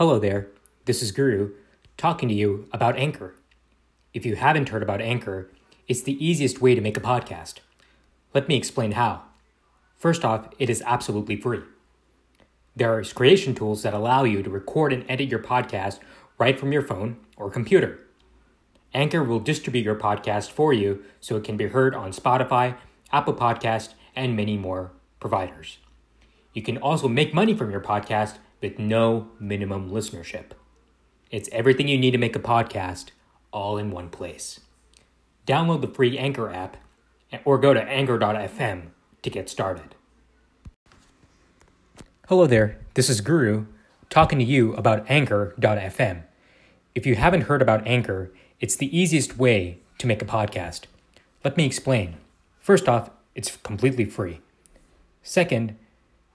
Hello 0.00 0.18
there, 0.18 0.48
this 0.86 1.02
is 1.02 1.12
Guru 1.12 1.52
talking 1.98 2.30
to 2.30 2.34
you 2.34 2.66
about 2.72 2.96
Anchor. 2.96 3.34
If 4.14 4.24
you 4.24 4.34
haven't 4.34 4.70
heard 4.70 4.82
about 4.82 5.02
Anchor, 5.02 5.50
it's 5.88 6.00
the 6.00 6.16
easiest 6.24 6.62
way 6.62 6.74
to 6.74 6.80
make 6.80 6.96
a 6.96 7.02
podcast. 7.02 7.56
Let 8.32 8.48
me 8.48 8.56
explain 8.56 8.92
how. 8.92 9.24
First 9.98 10.24
off, 10.24 10.48
it 10.58 10.70
is 10.70 10.82
absolutely 10.86 11.36
free. 11.36 11.60
There 12.74 12.96
are 12.96 13.04
creation 13.04 13.54
tools 13.54 13.82
that 13.82 13.92
allow 13.92 14.24
you 14.24 14.42
to 14.42 14.48
record 14.48 14.94
and 14.94 15.04
edit 15.06 15.28
your 15.28 15.38
podcast 15.38 15.98
right 16.38 16.58
from 16.58 16.72
your 16.72 16.80
phone 16.80 17.18
or 17.36 17.50
computer. 17.50 18.00
Anchor 18.94 19.22
will 19.22 19.38
distribute 19.38 19.84
your 19.84 19.96
podcast 19.96 20.50
for 20.50 20.72
you 20.72 21.04
so 21.20 21.36
it 21.36 21.44
can 21.44 21.58
be 21.58 21.66
heard 21.66 21.94
on 21.94 22.12
Spotify, 22.12 22.78
Apple 23.12 23.34
Podcast, 23.34 23.92
and 24.16 24.34
many 24.34 24.56
more 24.56 24.92
providers. 25.20 25.76
You 26.54 26.62
can 26.62 26.78
also 26.78 27.06
make 27.06 27.34
money 27.34 27.52
from 27.52 27.70
your 27.70 27.82
podcast 27.82 28.38
with 28.60 28.78
no 28.78 29.28
minimum 29.38 29.90
listenership. 29.90 30.52
It's 31.30 31.48
everything 31.52 31.88
you 31.88 31.98
need 31.98 32.10
to 32.12 32.18
make 32.18 32.36
a 32.36 32.40
podcast 32.40 33.10
all 33.52 33.78
in 33.78 33.90
one 33.90 34.10
place. 34.10 34.60
Download 35.46 35.80
the 35.80 35.88
free 35.88 36.18
Anchor 36.18 36.50
app 36.50 36.76
or 37.44 37.58
go 37.58 37.72
to 37.72 37.82
anchor.fm 37.82 38.82
to 39.22 39.30
get 39.30 39.48
started. 39.48 39.94
Hello 42.28 42.46
there, 42.46 42.78
this 42.94 43.08
is 43.08 43.20
Guru 43.20 43.66
talking 44.10 44.40
to 44.40 44.44
you 44.44 44.74
about 44.74 45.08
Anchor.fm. 45.08 46.24
If 46.94 47.06
you 47.06 47.14
haven't 47.14 47.42
heard 47.42 47.62
about 47.62 47.86
Anchor, 47.86 48.32
it's 48.58 48.76
the 48.76 48.96
easiest 48.96 49.38
way 49.38 49.78
to 49.98 50.06
make 50.06 50.20
a 50.20 50.26
podcast. 50.26 50.82
Let 51.44 51.56
me 51.56 51.64
explain. 51.64 52.16
First 52.60 52.88
off, 52.88 53.10
it's 53.34 53.56
completely 53.58 54.04
free. 54.04 54.40
Second, 55.22 55.76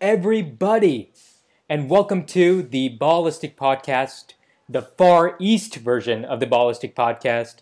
everybody, 0.00 1.12
and 1.68 1.88
welcome 1.88 2.24
to 2.26 2.62
the 2.62 2.88
Ballistic 2.88 3.56
Podcast, 3.56 4.34
the 4.68 4.82
Far 4.82 5.36
East 5.38 5.76
version 5.76 6.24
of 6.24 6.40
the 6.40 6.46
Ballistic 6.46 6.94
Podcast. 6.94 7.56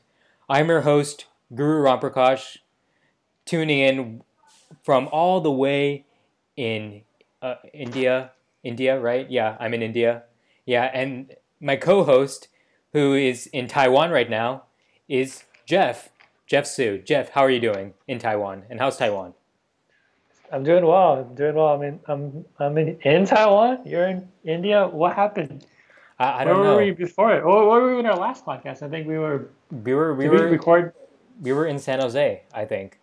I'm 0.48 0.68
your 0.68 0.80
host, 0.80 1.26
Guru 1.54 1.84
Ramprakash, 1.84 2.58
tuning 3.44 3.78
in 3.78 4.22
from 4.82 5.08
all 5.12 5.40
the 5.40 5.52
way 5.52 6.06
in 6.56 7.02
uh, 7.40 7.56
India. 7.72 8.32
India, 8.62 8.98
right? 8.98 9.30
Yeah, 9.30 9.56
I'm 9.60 9.74
in 9.74 9.82
India. 9.82 10.24
Yeah, 10.66 10.90
and 10.92 11.34
my 11.60 11.76
co 11.76 12.04
host, 12.04 12.48
who 12.92 13.14
is 13.14 13.46
in 13.48 13.68
Taiwan 13.68 14.10
right 14.10 14.30
now, 14.30 14.64
is 15.08 15.44
Jeff. 15.66 16.10
Jeff 16.46 16.66
Su. 16.66 16.98
Jeff, 16.98 17.30
how 17.30 17.42
are 17.42 17.50
you 17.50 17.60
doing 17.60 17.94
in 18.06 18.18
Taiwan? 18.18 18.64
And 18.68 18.80
how's 18.80 18.96
Taiwan? 18.96 19.34
I'm 20.52 20.62
doing 20.62 20.84
well. 20.86 21.14
I'm 21.28 21.34
doing 21.34 21.54
well. 21.54 21.68
I'm 21.68 21.82
in. 21.82 22.00
I'm. 22.06 22.44
I'm 22.58 22.78
in, 22.78 22.98
in 23.02 23.24
Taiwan. 23.26 23.80
You're 23.86 24.06
in 24.08 24.28
India. 24.44 24.86
What 24.86 25.14
happened? 25.14 25.66
I, 26.18 26.42
I 26.42 26.44
don't 26.44 26.56
where 26.60 26.64
know. 26.64 26.76
were 26.76 26.82
we 26.84 26.90
before 26.92 27.34
it? 27.34 27.42
Oh, 27.44 27.68
where 27.68 27.80
were 27.80 27.94
we 27.94 28.00
in 28.00 28.06
our 28.06 28.16
last 28.16 28.44
podcast? 28.46 28.82
I 28.82 28.88
think 28.88 29.08
we 29.08 29.18
were. 29.18 29.50
We 29.70 29.94
were 29.94 30.14
we 30.14 30.28
were 30.28 30.44
we 30.46 30.52
record? 30.52 30.92
we 31.40 31.52
were 31.52 31.66
in 31.66 31.78
San 31.78 32.00
Jose, 32.00 32.42
I 32.52 32.64
think. 32.64 33.00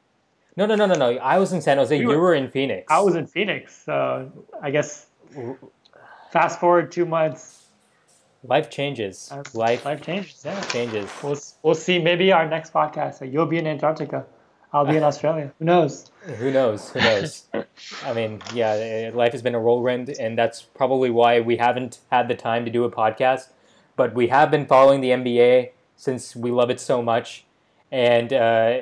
No, 0.56 0.66
no, 0.66 0.76
no, 0.76 0.86
no, 0.86 0.96
no. 0.96 1.18
I 1.18 1.38
was 1.40 1.52
in 1.52 1.62
San 1.62 1.78
Jose. 1.78 1.94
We 1.98 2.02
you 2.02 2.20
were- 2.20 2.36
in 2.36 2.50
Phoenix. 2.50 2.86
I 2.90 3.00
was 3.02 3.16
in 3.16 3.26
Phoenix. 3.28 3.84
So 3.86 4.32
I 4.62 4.70
guess 4.72 5.08
fast 6.32 6.60
forward 6.60 6.92
two 6.92 7.06
months. 7.06 7.58
Life 8.44 8.70
changes. 8.70 9.30
uh, 9.32 9.44
Life, 9.54 9.86
Life 9.86 10.02
changes. 10.02 10.42
Yeah. 10.44 10.60
changes. 10.64 11.10
We'll 11.22 11.38
we'll 11.64 11.76
see. 11.76 12.00
Maybe 12.00 12.32
our 12.32 12.48
next 12.48 12.74
podcast. 12.74 13.30
You'll 13.32 13.46
be 13.46 13.58
in 13.58 13.68
Antarctica. 13.68 14.26
I'll 14.74 14.86
be 14.86 14.96
in 14.96 15.04
Australia. 15.04 15.52
Who 15.60 15.66
knows? 15.66 16.12
Who 16.22 16.52
knows? 16.52 16.92
Who 16.92 17.00
knows? 17.00 17.46
I 18.06 18.14
mean, 18.14 18.42
yeah, 18.54 18.72
eh, 18.72 19.12
life 19.14 19.34
has 19.34 19.42
been 19.42 19.56
a 19.56 19.60
whirlwind, 19.60 20.10
and 20.10 20.38
that's 20.38 20.62
probably 20.62 21.10
why 21.10 21.42
we 21.42 21.58
haven't 21.58 22.00
had 22.10 22.28
the 22.28 22.36
time 22.36 22.64
to 22.66 22.72
do 22.72 22.86
a 22.86 22.92
podcast. 22.92 23.50
But 23.98 24.14
we 24.14 24.28
have 24.30 24.50
been 24.50 24.66
following 24.66 25.02
the 25.02 25.10
NBA 25.10 25.72
since 25.98 26.36
we 26.36 26.52
love 26.52 26.70
it 26.70 26.80
so 26.80 27.02
much, 27.02 27.46
and 27.92 28.32
uh, 28.32 28.80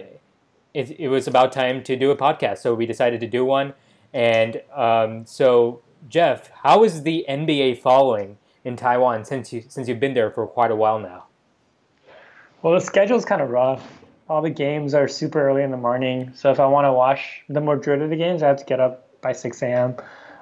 it, 0.74 1.00
it 1.00 1.08
was 1.08 1.28
about 1.28 1.52
time 1.52 1.84
to 1.84 1.96
do 1.96 2.12
a 2.12 2.16
podcast. 2.16 2.60
So 2.60 2.76
we 2.76 2.86
decided 2.86 3.20
to 3.22 3.28
do 3.28 3.44
one. 3.44 3.74
And 4.14 4.62
um, 4.74 5.26
so, 5.26 5.82
Jeff, 6.08 6.52
how 6.64 6.84
is 6.84 7.04
the 7.04 7.26
NBA 7.28 7.80
following 7.80 8.38
in 8.64 8.76
Taiwan 8.76 9.26
since 9.26 9.52
you 9.52 9.64
since 9.68 9.88
you've 9.88 10.00
been 10.00 10.14
there 10.14 10.30
for 10.30 10.46
quite 10.46 10.72
a 10.72 10.76
while 10.76 11.00
now? 11.00 11.26
Well, 12.62 12.74
the 12.74 12.82
schedule's 12.82 13.26
kind 13.26 13.42
of 13.42 13.50
rough. 13.50 13.99
All 14.30 14.42
the 14.44 14.50
games 14.50 14.94
are 14.94 15.08
super 15.08 15.42
early 15.42 15.64
in 15.64 15.72
the 15.72 15.78
morning. 15.78 16.32
So 16.36 16.52
if 16.52 16.60
I 16.60 16.68
want 16.68 16.86
to 16.86 16.94
watch 16.94 17.42
the 17.50 17.62
majority 17.62 18.04
of 18.04 18.12
the 18.12 18.16
games, 18.16 18.44
I 18.44 18.48
have 18.48 18.58
to 18.58 18.66
get 18.66 18.80
up 18.80 19.22
by 19.22 19.34
6 19.34 19.62
a.m., 19.64 19.96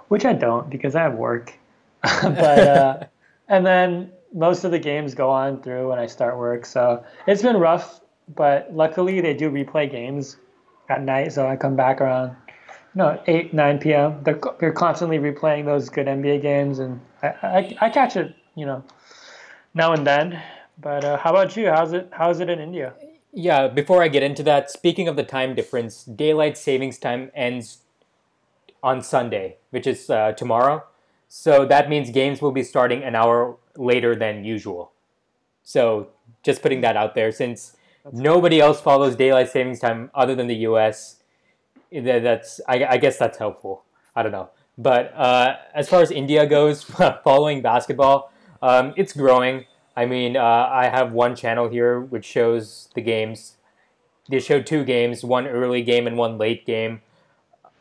which 0.09 0.25
I 0.25 0.33
don't 0.33 0.69
because 0.69 0.93
I 0.93 1.03
have 1.03 1.15
work. 1.15 1.53
but 2.03 2.59
uh, 2.67 3.03
and 3.47 3.65
then 3.65 4.11
most 4.33 4.65
of 4.65 4.71
the 4.71 4.79
games 4.79 5.15
go 5.15 5.29
on 5.29 5.61
through 5.61 5.89
when 5.89 5.99
I 5.99 6.05
start 6.05 6.37
work. 6.37 6.65
So 6.65 7.03
it's 7.27 7.41
been 7.41 7.57
rough, 7.57 8.01
but 8.35 8.73
luckily 8.73 9.21
they 9.21 9.33
do 9.33 9.49
replay 9.49 9.89
games 9.89 10.37
at 10.89 11.01
night. 11.01 11.31
So 11.31 11.47
I 11.47 11.55
come 11.55 11.75
back 11.75 12.01
around 12.01 12.35
you 12.93 12.99
know 13.03 13.21
8 13.25 13.53
9 13.53 13.79
p.m. 13.79 14.23
They're, 14.23 14.39
they're 14.59 14.73
constantly 14.73 15.17
replaying 15.17 15.65
those 15.65 15.89
good 15.89 16.07
NBA 16.07 16.41
games, 16.41 16.79
and 16.79 16.99
I, 17.23 17.27
I, 17.27 17.77
I 17.81 17.89
catch 17.89 18.17
it 18.17 18.35
you 18.55 18.65
know 18.65 18.83
now 19.73 19.93
and 19.93 20.05
then. 20.05 20.41
But 20.79 21.05
uh, 21.05 21.17
how 21.17 21.31
about 21.31 21.55
you? 21.55 21.67
How's 21.69 21.93
it? 21.93 22.09
How's 22.11 22.39
it 22.39 22.49
in 22.49 22.59
India? 22.59 22.93
Yeah, 23.39 23.67
before 23.67 24.01
I 24.01 24.07
get 24.07 24.23
into 24.23 24.41
that, 24.43 24.71
speaking 24.71 25.07
of 25.07 25.15
the 25.15 25.21
time 25.21 25.53
difference, 25.53 26.03
daylight 26.03 26.57
savings 26.57 26.97
time 26.97 27.29
ends 27.35 27.81
on 28.81 29.03
Sunday, 29.03 29.57
which 29.69 29.85
is 29.85 30.09
uh, 30.09 30.31
tomorrow. 30.31 30.83
So 31.29 31.63
that 31.67 31.87
means 31.87 32.09
games 32.09 32.41
will 32.41 32.51
be 32.51 32.63
starting 32.63 33.03
an 33.03 33.13
hour 33.13 33.57
later 33.75 34.15
than 34.15 34.43
usual. 34.43 34.91
So 35.61 36.07
just 36.41 36.63
putting 36.63 36.81
that 36.81 36.97
out 36.97 37.13
there, 37.13 37.31
since 37.31 37.77
nobody 38.11 38.59
else 38.59 38.81
follows 38.81 39.15
daylight 39.15 39.51
savings 39.51 39.79
time 39.79 40.09
other 40.15 40.33
than 40.33 40.47
the 40.47 40.65
U.S., 40.71 41.17
that's 41.91 42.59
I, 42.67 42.85
I 42.85 42.97
guess 42.97 43.19
that's 43.19 43.37
helpful. 43.37 43.83
I 44.15 44.23
don't 44.23 44.31
know, 44.31 44.49
but 44.79 45.13
uh, 45.15 45.57
as 45.75 45.87
far 45.87 46.01
as 46.01 46.09
India 46.09 46.47
goes, 46.47 46.83
following 47.23 47.61
basketball, 47.61 48.33
um, 48.63 48.95
it's 48.97 49.13
growing. 49.13 49.65
I 49.97 50.05
mean, 50.05 50.37
uh, 50.37 50.69
I 50.71 50.89
have 50.89 51.11
one 51.11 51.35
channel 51.35 51.69
here 51.69 51.99
which 51.99 52.23
shows 52.23 52.87
the 52.93 53.01
games. 53.01 53.57
They 54.29 54.39
show 54.39 54.61
two 54.61 54.83
games, 54.85 55.23
one 55.23 55.47
early 55.47 55.81
game 55.81 56.05
and 56.05 56.15
one 56.15 56.37
late 56.37 56.67
game. 56.67 57.01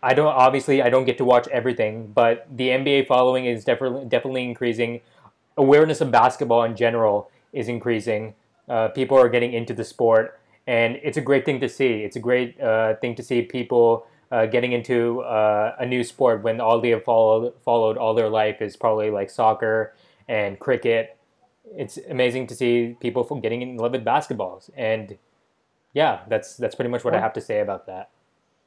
I 0.03 0.15
don't 0.15 0.29
obviously 0.29 0.81
I 0.81 0.89
don't 0.89 1.05
get 1.05 1.19
to 1.19 1.27
watch 1.27 1.47
everything, 1.49 2.13
but 2.15 2.47
the 2.51 2.71
NBA 2.71 3.07
following 3.07 3.45
is 3.45 3.67
definitely 3.67 4.07
definitely 4.07 4.45
increasing. 4.45 5.03
Awareness 5.59 6.01
of 6.01 6.11
basketball 6.11 6.63
in 6.63 6.75
general 6.75 7.31
is 7.53 7.69
increasing. 7.69 8.35
Uh, 8.67 8.89
people 8.89 9.19
are 9.19 9.29
getting 9.29 9.53
into 9.53 9.75
the 9.75 9.85
sport, 9.85 10.41
and 10.67 10.99
it's 11.03 11.19
a 11.19 11.21
great 11.21 11.45
thing 11.45 11.61
to 11.61 11.69
see. 11.69 12.03
It's 12.03 12.17
a 12.17 12.21
great 12.21 12.59
uh, 12.59 12.95
thing 12.97 13.15
to 13.17 13.23
see 13.23 13.43
people 13.43 14.07
uh, 14.33 14.47
getting 14.47 14.73
into 14.73 15.21
uh, 15.21 15.77
a 15.79 15.85
new 15.85 16.03
sport 16.03 16.43
when 16.43 16.63
all 16.63 16.81
they 16.81 16.91
have 16.91 17.05
followed 17.05 17.53
followed 17.63 17.99
all 17.99 18.15
their 18.15 18.31
life 18.31 18.63
is 18.63 18.75
probably 18.75 19.11
like 19.11 19.29
soccer 19.29 19.95
and 20.29 20.59
cricket 20.59 21.16
it's 21.75 21.99
amazing 22.11 22.47
to 22.49 22.55
see 22.55 22.97
people 23.01 23.25
from 23.25 23.41
getting 23.41 23.63
in 23.63 23.77
love 23.77 23.93
with 23.93 24.05
basketballs. 24.05 24.71
And 24.77 25.17
yeah 25.95 26.21
that's 26.29 26.57
that's 26.57 26.75
pretty 26.75 26.91
much 26.91 27.05
what 27.05 27.15
i 27.15 27.21
have 27.21 27.33
to 27.33 27.41
say 27.41 27.61
about 27.61 27.87
that. 27.87 28.11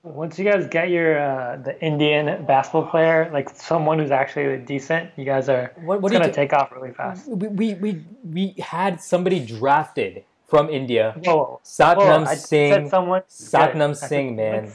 Once 0.01 0.39
you 0.39 0.45
guys 0.49 0.65
get 0.67 0.89
your 0.89 1.19
uh, 1.19 1.57
the 1.57 1.79
Indian 1.83 2.45
basketball 2.45 2.85
player, 2.89 3.29
like 3.33 3.49
someone 3.49 3.99
who's 3.99 4.11
actually 4.11 4.57
decent, 4.59 5.11
you 5.17 5.25
guys 5.25 5.49
are 5.49 5.73
What- 5.83 6.01
what 6.01 6.11
it's 6.11 6.13
you 6.13 6.19
gonna 6.21 6.33
take 6.33 6.53
off 6.53 6.71
really 6.71 6.93
fast. 6.93 7.27
we 7.27 7.73
we 7.75 8.05
we, 8.23 8.55
had 8.59 9.01
somebody 9.01 9.39
drafted 9.45 10.23
from 10.47 10.69
india. 10.69 11.15
Whoa, 11.25 11.59
satnam 11.63 12.25
whoa, 12.25 12.33
singh. 12.35 12.89
someone 12.89 13.21
Satnam 13.29 13.93
Singh, 13.95 14.35
man. 14.35 14.67
someone- 14.67 14.71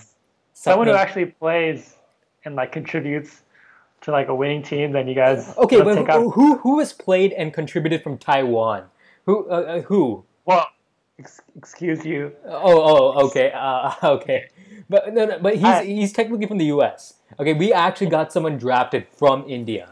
Someone 0.52 0.86
who 0.88 0.94
actually 0.94 1.26
plays 1.26 1.96
and 2.44 2.54
like 2.54 2.70
contributes 2.72 3.42
to 4.04 4.10
like 4.12 4.28
a 4.28 4.34
winning 4.34 4.62
team, 4.62 4.92
then 4.92 5.08
you 5.08 5.14
guys 5.14 5.54
okay 5.58 5.80
but 5.82 5.96
who, 5.96 6.06
off. 6.28 6.34
who 6.34 6.56
who 6.58 6.78
has 6.78 6.92
played 6.92 7.32
and 7.32 7.52
contributed 7.52 8.02
from 8.02 8.18
taiwan 8.18 8.84
who 9.26 9.48
uh, 9.50 9.54
uh, 9.54 9.80
who 9.82 10.24
Well, 10.44 10.66
ex- 11.18 11.40
excuse 11.56 12.04
you. 12.04 12.32
Oh, 12.44 12.80
oh, 13.16 13.26
okay, 13.26 13.52
uh, 13.54 13.92
okay. 14.16 14.48
But 14.88 15.14
no, 15.14 15.24
no, 15.24 15.38
but 15.38 15.54
he's 15.54 15.64
I- 15.64 15.84
he's 15.84 16.12
technically 16.12 16.46
from 16.46 16.58
the 16.58 16.66
U.S. 16.66 17.14
Okay, 17.40 17.54
we 17.54 17.72
actually 17.72 18.08
got 18.08 18.32
someone 18.32 18.58
drafted 18.58 19.06
from 19.08 19.44
India. 19.48 19.88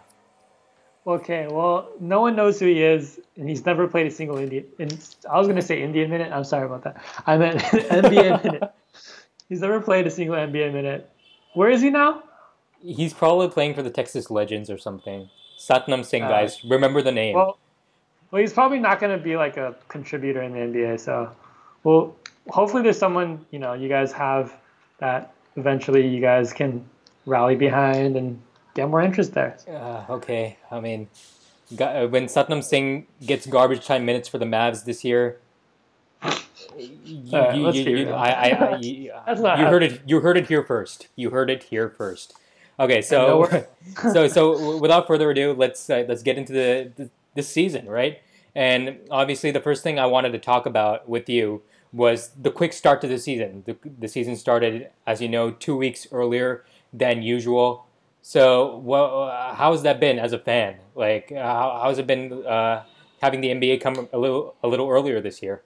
Okay, 1.07 1.49
well, 1.51 1.89
no 1.99 2.21
one 2.21 2.37
knows 2.37 2.61
who 2.61 2.67
he 2.67 2.81
is, 2.83 3.19
and 3.37 3.49
he's 3.49 3.67
never 3.67 3.89
played 3.89 4.07
a 4.07 4.11
single 4.11 4.37
Indian. 4.39 4.67
And 4.79 4.93
I 5.29 5.37
was 5.39 5.49
going 5.49 5.57
to 5.57 5.63
say 5.63 5.83
Indian 5.83 6.09
minute. 6.11 6.31
I'm 6.31 6.45
sorry 6.45 6.67
about 6.67 6.85
that. 6.85 7.03
I 7.27 7.37
meant 7.39 7.59
NBA 8.05 8.45
minute. 8.45 8.63
He's 9.49 9.61
never 9.61 9.81
played 9.81 10.07
a 10.07 10.11
single 10.11 10.37
NBA 10.37 10.73
minute. 10.73 11.11
Where 11.55 11.69
is 11.69 11.83
he 11.83 11.91
now? 11.91 12.23
He's 12.83 13.13
probably 13.13 13.49
playing 13.49 13.75
for 13.75 13.83
the 13.83 13.91
Texas 13.91 14.31
Legends 14.31 14.71
or 14.71 14.79
something. 14.79 15.31
Satnam 15.59 16.05
Singh, 16.05 16.25
uh, 16.25 16.29
guys, 16.29 16.65
remember 16.65 17.03
the 17.03 17.13
name. 17.13 17.37
Well, 17.37 17.59
well, 18.31 18.41
he's 18.41 18.53
probably 18.53 18.79
not 18.79 18.99
going 18.99 19.17
to 19.17 19.23
be 19.23 19.37
like 19.37 19.57
a 19.57 19.77
contributor 19.89 20.43
in 20.43 20.53
the 20.53 20.59
NBA. 20.59 20.99
So, 21.01 21.31
well, 21.85 22.17
hopefully 22.49 22.83
there's 22.83 22.99
someone 22.99 23.45
you 23.51 23.59
know 23.59 23.75
you 23.75 23.89
guys 23.89 24.13
have 24.13 24.57
that 24.99 25.35
eventually 25.57 26.07
you 26.07 26.21
guys 26.21 26.53
can 26.53 26.85
rally 27.27 27.55
behind 27.55 28.17
and 28.17 28.41
get 28.75 28.89
more 28.89 29.03
interest 29.03 29.35
there. 29.35 29.57
Uh, 29.69 30.05
okay, 30.11 30.57
I 30.71 30.81
mean, 30.81 31.09
uh, 31.79 32.07
when 32.07 32.27
Satnam 32.27 32.65
Singh 32.65 33.07
gets 33.25 33.47
garbage 33.47 33.87
time 33.87 34.05
minutes 34.05 34.29
for 34.29 34.39
the 34.39 34.47
Mavs 34.47 34.85
this 34.85 35.05
year, 35.05 35.39
you, 36.77 36.91
you, 37.05 37.71
you, 37.71 37.97
you 37.97 38.11
I, 38.11 38.29
I, 38.29 38.49
I, 38.49 38.77
you, 38.81 39.13
you 39.13 39.67
heard 39.67 39.83
it. 39.83 40.01
You 40.07 40.21
heard 40.21 40.37
it 40.37 40.49
here 40.49 40.65
first. 40.65 41.09
You 41.17 41.31
heard 41.31 41.51
it 41.51 41.65
here 41.65 41.89
first. 41.89 42.35
Okay, 42.79 43.03
so 43.03 43.67
so 44.13 44.29
so 44.29 44.79
without 44.79 45.07
further 45.07 45.31
ado, 45.31 45.53
let's 45.53 45.89
uh, 45.91 46.05
let's 46.09 46.23
get 46.23 46.39
into 46.39 46.53
the, 46.53 46.93
the 46.97 47.11
this 47.35 47.49
season, 47.49 47.87
right? 47.87 48.21
And 48.55 48.99
obviously, 49.11 49.51
the 49.51 49.61
first 49.61 49.83
thing 49.83 49.99
I 49.99 50.07
wanted 50.07 50.33
to 50.33 50.39
talk 50.39 50.67
about 50.67 51.09
with 51.09 51.29
you 51.29 51.63
was 51.93 52.31
the 52.41 52.51
quick 52.51 52.73
start 52.73 53.01
to 53.03 53.07
the 53.07 53.19
season. 53.19 53.63
The, 53.67 53.77
the 53.99 54.09
season 54.09 54.37
started, 54.37 54.91
as 55.07 55.21
you 55.21 55.29
know, 55.29 55.51
two 55.51 55.77
weeks 55.77 56.07
earlier 56.11 56.65
than 56.93 57.23
usual. 57.23 57.87
So, 58.23 58.79
well, 58.79 59.25
uh, 59.25 59.55
how 59.55 59.73
has 59.73 59.83
that 59.83 60.01
been 60.01 60.19
as 60.19 60.33
a 60.33 60.39
fan? 60.39 60.77
Like, 60.95 61.33
uh, 61.33 61.43
how, 61.43 61.81
how's 61.83 61.99
it 61.99 62.07
been 62.07 62.47
uh, 62.47 62.85
having 63.21 63.41
the 63.41 63.49
NBA 63.49 63.81
come 63.81 64.09
a 64.13 64.19
little 64.19 64.55
a 64.63 64.69
little 64.69 64.89
earlier 64.89 65.21
this 65.21 65.43
year? 65.43 65.63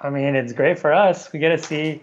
I 0.00 0.10
mean, 0.10 0.36
it's 0.36 0.52
great 0.52 0.78
for 0.78 0.92
us. 0.92 1.32
We 1.32 1.38
get 1.38 1.48
to 1.50 1.58
see 1.58 2.02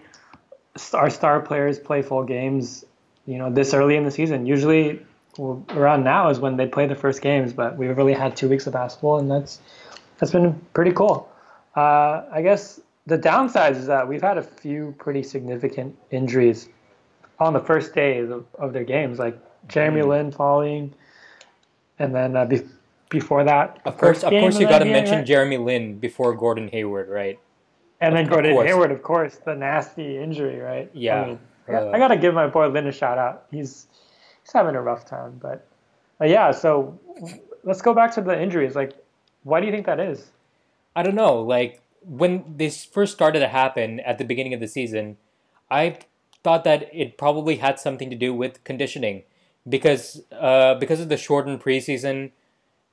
our 0.92 1.08
star 1.08 1.40
players 1.40 1.78
play 1.78 2.02
full 2.02 2.24
games. 2.24 2.84
You 3.26 3.38
know, 3.38 3.50
this 3.50 3.74
early 3.74 3.96
in 3.96 4.04
the 4.04 4.10
season. 4.10 4.46
Usually, 4.46 5.00
well, 5.36 5.64
around 5.70 6.04
now 6.04 6.28
is 6.30 6.38
when 6.38 6.56
they 6.56 6.66
play 6.66 6.86
the 6.86 6.94
first 6.94 7.20
games, 7.20 7.52
but 7.52 7.76
we've 7.76 7.96
really 7.96 8.14
had 8.14 8.36
two 8.36 8.48
weeks 8.48 8.66
of 8.66 8.72
basketball, 8.72 9.18
and 9.18 9.30
that's 9.30 9.60
that's 10.18 10.32
been 10.32 10.60
pretty 10.72 10.92
cool. 10.92 11.30
Uh, 11.74 12.24
I 12.32 12.40
guess 12.42 12.80
the 13.06 13.18
downside 13.18 13.76
is 13.76 13.86
that 13.86 14.08
we've 14.08 14.22
had 14.22 14.38
a 14.38 14.42
few 14.42 14.94
pretty 14.98 15.22
significant 15.22 15.96
injuries 16.10 16.68
on 17.38 17.52
the 17.52 17.60
first 17.60 17.94
days 17.94 18.30
of, 18.30 18.46
of 18.58 18.72
their 18.72 18.84
games, 18.84 19.18
like 19.18 19.38
Jeremy 19.68 20.00
mm. 20.00 20.08
Lin 20.08 20.32
falling, 20.32 20.94
and 21.98 22.14
then 22.14 22.36
uh, 22.36 22.46
be, 22.46 22.62
before 23.10 23.44
that, 23.44 23.80
of 23.84 23.98
course, 23.98 24.24
of 24.24 24.30
course, 24.30 24.58
you 24.58 24.66
got 24.66 24.80
to 24.80 24.84
mention 24.84 25.16
right? 25.16 25.26
Jeremy 25.26 25.58
Lin 25.58 25.98
before 25.98 26.34
Gordon 26.34 26.68
Hayward, 26.68 27.08
right? 27.08 27.38
And 28.00 28.14
of, 28.14 28.18
then 28.18 28.26
Gordon 28.26 28.66
Hayward, 28.66 28.90
of 28.90 29.02
course, 29.02 29.36
the 29.44 29.54
nasty 29.54 30.18
injury, 30.18 30.58
right? 30.58 30.90
Yeah. 30.92 31.22
I, 31.22 31.26
mean, 31.26 31.38
uh, 31.68 31.90
I 31.90 31.98
got 31.98 32.08
to 32.08 32.16
give 32.16 32.34
my 32.34 32.46
boy 32.46 32.68
Lin 32.68 32.86
a 32.86 32.92
shout 32.92 33.18
out. 33.18 33.46
He's 33.50 33.86
he's 34.42 34.52
having 34.52 34.74
a 34.74 34.82
rough 34.82 35.04
time, 35.04 35.38
but, 35.40 35.66
but 36.18 36.28
yeah. 36.28 36.50
So 36.50 36.98
let's 37.64 37.82
go 37.82 37.94
back 37.94 38.14
to 38.14 38.20
the 38.20 38.40
injuries. 38.40 38.74
Like, 38.74 38.92
why 39.42 39.60
do 39.60 39.66
you 39.66 39.72
think 39.72 39.86
that 39.86 40.00
is? 40.00 40.30
I 40.94 41.02
don't 41.02 41.14
know. 41.14 41.40
Like 41.40 41.82
when 42.02 42.44
this 42.56 42.84
first 42.84 43.12
started 43.12 43.40
to 43.40 43.48
happen 43.48 44.00
at 44.00 44.18
the 44.18 44.24
beginning 44.24 44.54
of 44.54 44.60
the 44.60 44.68
season, 44.68 45.16
I 45.70 45.98
thought 46.44 46.64
that 46.64 46.88
it 46.92 47.18
probably 47.18 47.56
had 47.56 47.80
something 47.80 48.08
to 48.10 48.16
do 48.16 48.32
with 48.32 48.62
conditioning 48.64 49.24
because 49.68 50.22
uh, 50.32 50.74
because 50.74 51.00
of 51.00 51.08
the 51.08 51.16
shortened 51.16 51.60
preseason 51.60 52.30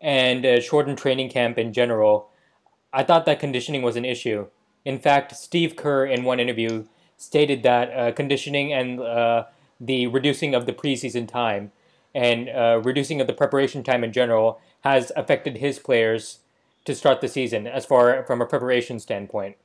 and 0.01 0.45
uh, 0.45 0.59
shortened 0.59 0.97
training 0.97 1.29
camp 1.29 1.57
in 1.57 1.71
general. 1.71 2.29
I 2.91 3.03
thought 3.03 3.25
that 3.25 3.39
conditioning 3.39 3.81
was 3.81 3.95
an 3.95 4.05
issue. 4.05 4.47
In 4.85 4.99
fact, 4.99 5.35
Steve 5.35 5.75
Kerr 5.75 6.05
in 6.05 6.23
one 6.23 6.39
interview 6.39 6.85
stated 7.17 7.63
that 7.63 7.93
uh, 7.93 8.11
conditioning 8.11 8.73
and 8.73 8.99
uh, 8.99 9.45
the 9.79 10.07
reducing 10.07 10.55
of 10.55 10.65
the 10.65 10.73
preseason 10.73 11.27
time 11.27 11.71
and 12.13 12.49
uh, 12.49 12.81
reducing 12.83 13.19
of 13.21 13.27
the 13.27 13.33
preparation 13.33 13.83
time 13.83 14.03
in 14.03 14.11
general 14.11 14.59
has 14.81 15.11
affected 15.15 15.57
his 15.57 15.79
players 15.79 16.39
to 16.85 16.93
start 16.93 17.21
the 17.21 17.27
season 17.27 17.65
as 17.65 17.85
far 17.85 18.23
from 18.23 18.41
a 18.41 18.45
preparation 18.45 18.99
standpoint. 18.99 19.55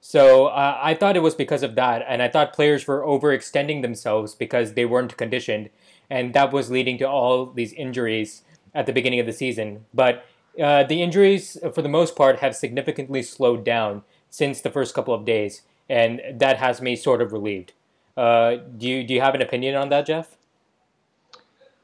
So 0.00 0.46
uh, 0.46 0.78
I 0.80 0.94
thought 0.94 1.16
it 1.16 1.22
was 1.22 1.34
because 1.34 1.62
of 1.62 1.74
that, 1.76 2.04
and 2.06 2.22
I 2.22 2.28
thought 2.28 2.52
players 2.52 2.86
were 2.86 3.00
overextending 3.00 3.82
themselves 3.82 4.34
because 4.34 4.74
they 4.74 4.84
weren't 4.84 5.16
conditioned, 5.16 5.70
and 6.10 6.34
that 6.34 6.52
was 6.52 6.70
leading 6.70 6.98
to 6.98 7.04
all 7.08 7.46
these 7.46 7.72
injuries 7.72 8.42
at 8.74 8.86
the 8.86 8.92
beginning 8.92 9.20
of 9.20 9.26
the 9.26 9.32
season. 9.32 9.86
But 9.94 10.24
uh, 10.62 10.84
the 10.84 11.02
injuries, 11.02 11.56
for 11.74 11.82
the 11.82 11.88
most 11.88 12.14
part, 12.14 12.38
have 12.40 12.54
significantly 12.54 13.22
slowed 13.22 13.64
down 13.64 14.02
since 14.30 14.60
the 14.60 14.70
first 14.70 14.94
couple 14.94 15.14
of 15.14 15.24
days, 15.24 15.62
and 15.88 16.20
that 16.34 16.58
has 16.58 16.80
me 16.80 16.96
sort 16.96 17.22
of 17.22 17.32
relieved. 17.32 17.72
Uh, 18.16 18.56
do 18.76 18.88
you 18.88 19.04
do 19.04 19.14
you 19.14 19.20
have 19.20 19.34
an 19.34 19.42
opinion 19.42 19.74
on 19.74 19.88
that, 19.90 20.06
Jeff? 20.06 20.36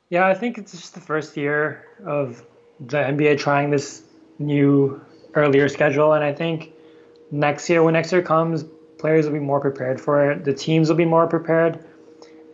Yeah, 0.08 0.26
I 0.26 0.34
think 0.34 0.58
it's 0.58 0.72
just 0.72 0.94
the 0.94 1.00
first 1.00 1.36
year 1.36 1.86
of 2.04 2.44
the 2.80 2.98
NBA 2.98 3.38
trying 3.38 3.70
this 3.70 4.02
new 4.38 5.00
earlier 5.34 5.68
schedule, 5.68 6.12
and 6.12 6.24
I 6.24 6.32
think 6.32 6.72
next 7.30 7.68
year, 7.68 7.82
when 7.82 7.94
next 7.94 8.12
year 8.12 8.22
comes, 8.22 8.64
players 8.98 9.26
will 9.26 9.32
be 9.32 9.38
more 9.40 9.60
prepared 9.60 10.00
for 10.00 10.30
it. 10.30 10.44
The 10.44 10.52
teams 10.52 10.88
will 10.88 10.96
be 10.96 11.04
more 11.04 11.26
prepared, 11.26 11.84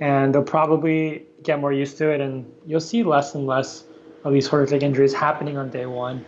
and 0.00 0.34
they'll 0.34 0.42
probably 0.42 1.26
get 1.42 1.60
more 1.60 1.72
used 1.72 1.98
to 1.98 2.10
it. 2.10 2.20
And 2.20 2.50
you'll 2.66 2.80
see 2.80 3.02
less 3.02 3.34
and 3.34 3.46
less 3.46 3.84
of 4.24 4.32
these 4.32 4.46
horrific 4.46 4.82
injuries 4.82 5.12
happening 5.12 5.56
on 5.56 5.70
day 5.70 5.86
one. 5.86 6.24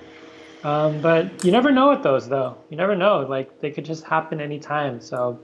Um, 0.63 1.01
but 1.01 1.45
you 1.45 1.53
never 1.53 1.71
know 1.71 1.91
with 1.91 2.03
those, 2.03 2.29
though. 2.29 2.57
You 2.69 2.77
never 2.77 2.95
know. 2.95 3.21
Like 3.21 3.61
they 3.61 3.71
could 3.71 3.85
just 3.85 4.05
happen 4.05 4.41
anytime. 4.41 5.01
So 5.01 5.41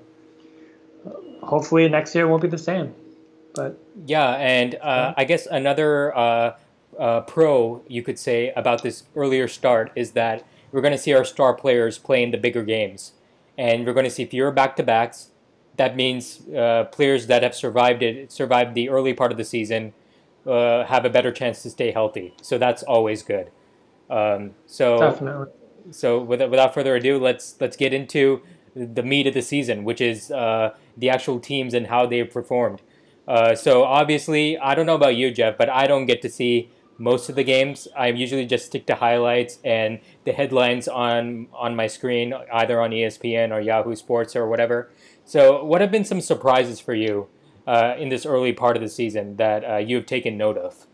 hopefully 1.42 1.88
next 1.88 2.14
year 2.14 2.28
won't 2.28 2.42
be 2.42 2.48
the 2.48 2.58
same. 2.58 2.94
But 3.54 3.78
yeah, 4.04 4.32
and 4.32 4.74
uh, 4.82 5.14
I 5.16 5.24
guess 5.24 5.46
another 5.46 6.16
uh, 6.16 6.56
uh, 6.98 7.20
pro 7.22 7.82
you 7.88 8.02
could 8.02 8.18
say 8.18 8.52
about 8.54 8.82
this 8.82 9.04
earlier 9.14 9.48
start 9.48 9.90
is 9.94 10.12
that 10.12 10.44
we're 10.72 10.82
going 10.82 10.92
to 10.92 10.98
see 10.98 11.14
our 11.14 11.24
star 11.24 11.54
players 11.54 11.98
playing 11.98 12.32
the 12.32 12.38
bigger 12.38 12.62
games. 12.62 13.12
And 13.56 13.86
we're 13.86 13.94
going 13.94 14.04
to 14.04 14.10
see 14.10 14.26
fewer 14.26 14.50
back 14.50 14.76
to 14.76 14.82
backs. 14.82 15.30
That 15.76 15.96
means 15.96 16.46
uh, 16.48 16.84
players 16.92 17.26
that 17.28 17.42
have 17.42 17.54
survived 17.54 18.02
it, 18.02 18.30
survived 18.30 18.74
the 18.74 18.90
early 18.90 19.14
part 19.14 19.30
of 19.32 19.38
the 19.38 19.44
season, 19.44 19.94
uh, 20.46 20.84
have 20.84 21.04
a 21.04 21.10
better 21.10 21.32
chance 21.32 21.62
to 21.62 21.70
stay 21.70 21.90
healthy. 21.90 22.34
So 22.42 22.58
that's 22.58 22.82
always 22.82 23.22
good. 23.22 23.50
Um, 24.11 24.53
so 24.67 24.99
definitely. 24.99 25.47
So 25.91 26.20
without, 26.20 26.51
without 26.51 26.75
further 26.75 26.96
ado, 26.96 27.19
let's 27.19 27.56
let's 27.60 27.77
get 27.77 27.93
into 27.93 28.43
the 28.75 29.03
meat 29.03 29.27
of 29.27 29.34
the 29.34 29.43
season, 29.43 29.84
which 29.84 30.01
is 30.01 30.31
uh, 30.31 30.75
the 30.96 31.08
actual 31.10 31.41
teams 31.41 31.75
and 31.75 31.86
how 31.86 32.06
they've 32.06 32.31
performed. 32.31 32.82
Uh, 33.27 33.55
so 33.55 33.84
obviously, 33.84 34.58
I 34.58 34.75
don't 34.75 34.86
know 34.86 34.94
about 34.94 35.17
you, 35.17 35.31
Jeff, 35.31 35.56
but 35.56 35.69
I 35.69 35.86
don't 35.86 36.06
get 36.06 36.22
to 36.22 36.29
see 36.29 36.70
most 36.98 37.29
of 37.29 37.34
the 37.34 37.44
games. 37.44 37.89
I 37.96 38.08
usually 38.08 38.46
just 38.46 38.67
stick 38.67 38.86
to 38.86 38.94
highlights 38.94 39.58
and 39.65 40.01
the 40.25 40.32
headlines 40.32 40.89
on 40.89 41.48
on 41.53 41.75
my 41.77 41.86
screen, 41.86 42.34
either 42.53 42.81
on 42.81 42.91
ESPN 42.91 43.53
or 43.53 43.60
Yahoo 43.60 43.96
Sports 43.96 44.36
or 44.36 44.48
whatever. 44.48 44.91
So, 45.25 45.65
what 45.65 45.81
have 45.81 45.91
been 45.91 46.05
some 46.05 46.20
surprises 46.20 46.81
for 46.81 46.94
you 46.94 47.29
uh, 47.67 47.94
in 47.98 48.08
this 48.08 48.25
early 48.25 48.53
part 48.53 48.77
of 48.77 48.82
the 48.82 48.89
season 48.89 49.36
that 49.36 49.65
uh, 49.65 49.77
you 49.77 49.96
have 49.96 50.06
taken 50.06 50.36
note 50.36 50.56
of? 50.56 50.86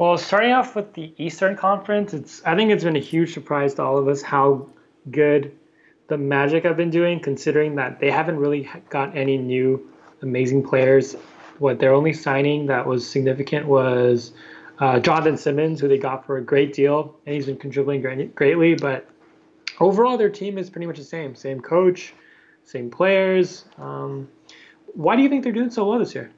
Well, 0.00 0.16
starting 0.16 0.52
off 0.52 0.76
with 0.76 0.94
the 0.94 1.12
Eastern 1.18 1.56
Conference, 1.56 2.14
it's 2.14 2.42
I 2.46 2.56
think 2.56 2.70
it's 2.70 2.84
been 2.84 2.96
a 2.96 3.00
huge 3.00 3.34
surprise 3.34 3.74
to 3.74 3.82
all 3.82 3.98
of 3.98 4.08
us 4.08 4.22
how 4.22 4.66
good 5.10 5.54
the 6.08 6.16
Magic 6.16 6.64
have 6.64 6.78
been 6.78 6.88
doing, 6.88 7.20
considering 7.20 7.74
that 7.74 8.00
they 8.00 8.10
haven't 8.10 8.38
really 8.38 8.66
got 8.88 9.14
any 9.14 9.36
new 9.36 9.92
amazing 10.22 10.62
players. 10.62 11.16
What 11.58 11.80
their 11.80 11.92
only 11.92 12.14
signing 12.14 12.64
that 12.68 12.86
was 12.86 13.06
significant 13.06 13.66
was 13.66 14.32
uh, 14.78 15.00
Jonathan 15.00 15.36
Simmons, 15.36 15.80
who 15.80 15.88
they 15.88 15.98
got 15.98 16.24
for 16.24 16.38
a 16.38 16.42
great 16.42 16.72
deal, 16.72 17.14
and 17.26 17.34
he's 17.34 17.44
been 17.44 17.58
contributing 17.58 18.32
greatly. 18.34 18.76
But 18.76 19.06
overall, 19.80 20.16
their 20.16 20.30
team 20.30 20.56
is 20.56 20.70
pretty 20.70 20.86
much 20.86 20.96
the 20.96 21.04
same. 21.04 21.34
Same 21.34 21.60
coach, 21.60 22.14
same 22.64 22.90
players. 22.90 23.66
Um, 23.76 24.30
why 24.94 25.14
do 25.14 25.20
you 25.20 25.28
think 25.28 25.44
they're 25.44 25.52
doing 25.52 25.68
so 25.68 25.86
well 25.86 25.98
this 25.98 26.14
year? 26.14 26.30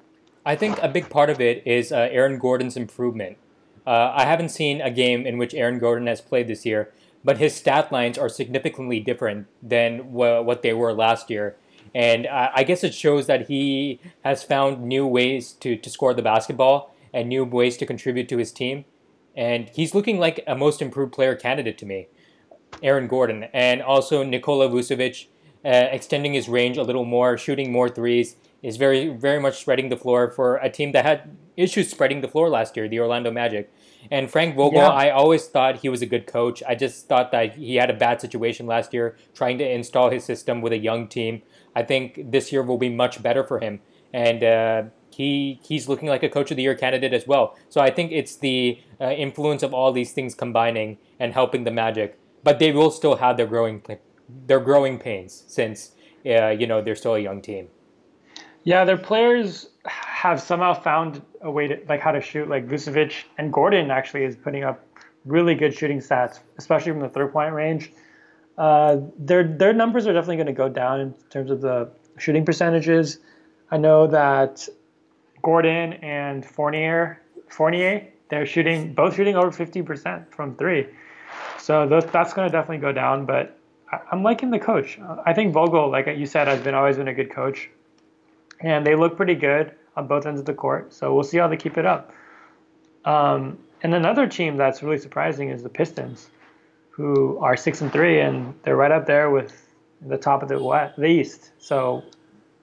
I 0.45 0.57
think 0.57 0.81
a 0.83 0.89
big 0.89 1.09
part 1.09 1.31
of 1.31 1.41
it 1.41 1.65
is 1.65 1.93
uh, 1.93 2.09
Aaron 2.11 2.41
Gordon's 2.41 2.77
improvement. 2.77 3.37
Uh, 3.87 4.13
I 4.15 4.25
haven't 4.25 4.51
seen 4.51 4.81
a 4.81 4.91
game 4.91 5.27
in 5.27 5.39
which 5.39 5.55
Aaron 5.55 5.79
Gordon 5.79 6.07
has 6.07 6.21
played 6.21 6.49
this 6.49 6.65
year, 6.65 6.93
but 7.25 7.39
his 7.39 7.55
stat 7.55 7.91
lines 7.91 8.19
are 8.19 8.29
significantly 8.29 9.01
different 9.01 9.47
than 9.63 9.99
wh- 9.99 10.45
what 10.45 10.63
they 10.63 10.73
were 10.73 10.93
last 10.93 11.31
year. 11.31 11.57
And 11.95 12.27
I 12.27 12.63
guess 12.63 12.83
it 12.85 12.95
shows 12.95 13.27
that 13.27 13.49
he 13.49 14.01
has 14.25 14.43
found 14.43 14.83
new 14.83 15.07
ways 15.07 15.53
to, 15.61 15.77
to 15.77 15.91
score 15.91 16.15
the 16.15 16.23
basketball 16.23 16.95
and 17.13 17.29
new 17.29 17.45
ways 17.45 17.77
to 17.77 17.87
contribute 17.87 18.31
to 18.31 18.39
his 18.39 18.51
team. 18.51 18.87
And 19.37 19.69
he's 19.69 19.95
looking 19.95 20.19
like 20.19 20.43
a 20.47 20.55
most 20.55 20.81
improved 20.81 21.13
player 21.13 21.35
candidate 21.35 21.77
to 21.79 21.87
me, 21.87 22.09
Aaron 22.83 23.09
Gordon. 23.09 23.45
And 23.53 23.83
also 23.83 24.23
Nikola 24.23 24.71
Vucevic 24.71 25.27
uh, 25.65 25.69
extending 25.69 26.33
his 26.33 26.49
range 26.49 26.79
a 26.79 26.83
little 26.83 27.05
more, 27.05 27.37
shooting 27.37 27.71
more 27.71 27.91
threes. 27.91 28.37
Is 28.63 28.77
very 28.77 29.09
very 29.09 29.41
much 29.41 29.61
spreading 29.61 29.89
the 29.89 29.97
floor 29.97 30.31
for 30.31 30.57
a 30.57 30.71
team 30.71 30.93
that 30.93 31.05
had 31.05 31.37
issues 31.57 31.91
spreading 31.91 32.21
the 32.21 32.29
floor 32.29 32.49
last 32.49 32.77
year, 32.77 32.89
the 32.89 33.01
Orlando 33.01 33.31
Magic. 33.31 33.73
And 34.11 34.31
Frank 34.31 34.57
Vogel, 34.57 34.79
yeah. 34.79 34.89
I 34.89 35.11
always 35.11 35.47
thought 35.47 35.79
he 35.79 35.89
was 35.89 36.03
a 36.03 36.07
good 36.07 36.27
coach. 36.27 36.63
I 36.67 36.75
just 36.75 37.09
thought 37.09 37.31
that 37.33 37.57
he 37.57 37.77
had 37.77 37.91
a 37.91 37.95
bad 37.95 38.21
situation 38.21 38.67
last 38.67 38.93
year 38.93 39.17
trying 39.35 39.59
to 39.59 39.71
install 39.71 40.11
his 40.11 40.25
system 40.25 40.61
with 40.61 40.73
a 40.73 40.79
young 40.79 41.09
team. 41.09 41.43
I 41.75 41.83
think 41.83 42.31
this 42.31 42.53
year 42.53 42.63
will 42.63 42.79
be 42.79 42.89
much 42.89 43.23
better 43.23 43.45
for 43.45 43.61
him, 43.61 43.81
and 44.13 44.43
uh, 44.43 44.83
he 45.11 45.61
he's 45.63 45.89
looking 45.89 46.09
like 46.09 46.23
a 46.23 46.29
coach 46.29 46.51
of 46.51 46.57
the 46.57 46.63
year 46.63 46.75
candidate 46.75 47.13
as 47.13 47.27
well. 47.27 47.57
So 47.69 47.81
I 47.81 47.91
think 47.91 48.13
it's 48.13 48.37
the 48.37 48.81
uh, 49.01 49.11
influence 49.11 49.63
of 49.63 49.73
all 49.73 49.93
these 49.93 50.13
things 50.13 50.35
combining 50.35 50.99
and 51.19 51.33
helping 51.33 51.65
the 51.65 51.71
Magic. 51.71 52.19
But 52.45 52.59
they 52.59 52.73
will 52.73 52.91
still 52.91 53.17
have 53.17 53.37
their 53.37 53.47
growing 53.47 53.83
their 54.47 54.61
growing 54.61 54.99
pains 54.99 55.45
since 55.47 55.93
uh, 56.27 56.49
you 56.49 56.67
know 56.67 56.83
they're 56.83 56.97
still 56.97 57.15
a 57.15 57.21
young 57.21 57.41
team. 57.41 57.69
Yeah, 58.65 58.85
their 58.85 58.97
players 58.97 59.69
have 59.87 60.41
somehow 60.41 60.75
found 60.75 61.21
a 61.41 61.51
way 61.51 61.67
to 61.69 61.81
like 61.89 62.01
how 62.01 62.13
to 62.13 62.21
shoot. 62.21 62.49
Like 62.49 62.69
Vucevic 62.69 63.25
and 63.39 63.53
Gordon 63.53 63.91
actually 63.91 64.25
is 64.25 64.37
putting 64.37 64.63
up 64.63 64.85
really 65.25 65.55
good 65.55 65.75
shooting 65.75 65.99
stats, 65.99 66.41
especially 66.59 66.93
from 66.93 67.01
the 67.01 67.09
three 67.09 67.27
point 67.27 67.55
range. 67.55 67.93
Uh, 68.57 68.99
their 69.19 69.43
their 69.45 69.73
numbers 69.73 70.07
are 70.07 70.13
definitely 70.13 70.37
going 70.37 70.47
to 70.47 70.53
go 70.53 70.69
down 70.69 71.01
in 71.01 71.15
terms 71.31 71.51
of 71.51 71.61
the 71.61 71.91
shooting 72.19 72.45
percentages. 72.45 73.19
I 73.71 73.79
know 73.79 74.07
that 74.07 74.69
Gordon 75.43 75.95
and 75.95 76.45
Fournier 76.45 77.21
Fournier 77.49 78.09
they're 78.29 78.47
shooting 78.47 78.95
both 78.95 79.17
shooting 79.17 79.37
over 79.37 79.51
50% 79.51 80.33
from 80.33 80.57
three. 80.57 80.87
So 81.59 81.87
those, 81.87 82.07
that's 82.07 82.33
going 82.33 82.49
to 82.49 82.53
definitely 82.53 82.79
go 82.79 82.93
down. 82.93 83.27
But 83.27 83.59
I, 83.91 83.99
I'm 84.11 84.23
liking 84.23 84.51
the 84.51 84.59
coach. 84.59 84.99
I 85.27 85.35
think 85.35 85.53
Vogel, 85.53 85.91
like 85.91 86.07
you 86.07 86.27
said, 86.27 86.49
has 86.49 86.61
been 86.61 86.75
always 86.75 86.97
been 86.97 87.09
a 87.09 87.15
good 87.15 87.31
coach 87.31 87.69
and 88.63 88.87
they 88.87 88.95
look 88.95 89.17
pretty 89.17 89.35
good 89.35 89.73
on 89.97 90.07
both 90.07 90.27
ends 90.27 90.41
of 90.41 90.47
the 90.47 90.55
court. 90.55 90.93
So 90.93 91.15
we'll 91.15 91.25
see 91.25 91.39
how 91.39 91.49
they 91.49 91.57
keep 91.57 91.77
it 91.77 91.87
up. 91.87 92.13
Um, 93.05 93.59
and 93.83 93.95
another 93.95 94.27
team 94.27 94.57
that's 94.57 94.83
really 94.83 94.99
surprising 94.99 95.51
is 95.51 95.63
the 95.63 95.69
Pistons, 95.69 96.31
who 96.91 97.39
are 97.39 97.57
six 97.57 97.81
and 97.81 97.93
three, 97.93 98.21
and 98.21 98.55
they're 98.63 98.77
right 98.77 98.93
up 98.93 99.07
there 99.07 99.31
with 99.31 99.69
the 100.01 100.17
top 100.17 100.43
of 100.43 100.49
the 100.49 100.63
West, 100.63 100.97
the 100.97 101.07
East. 101.07 101.51
So, 101.59 102.05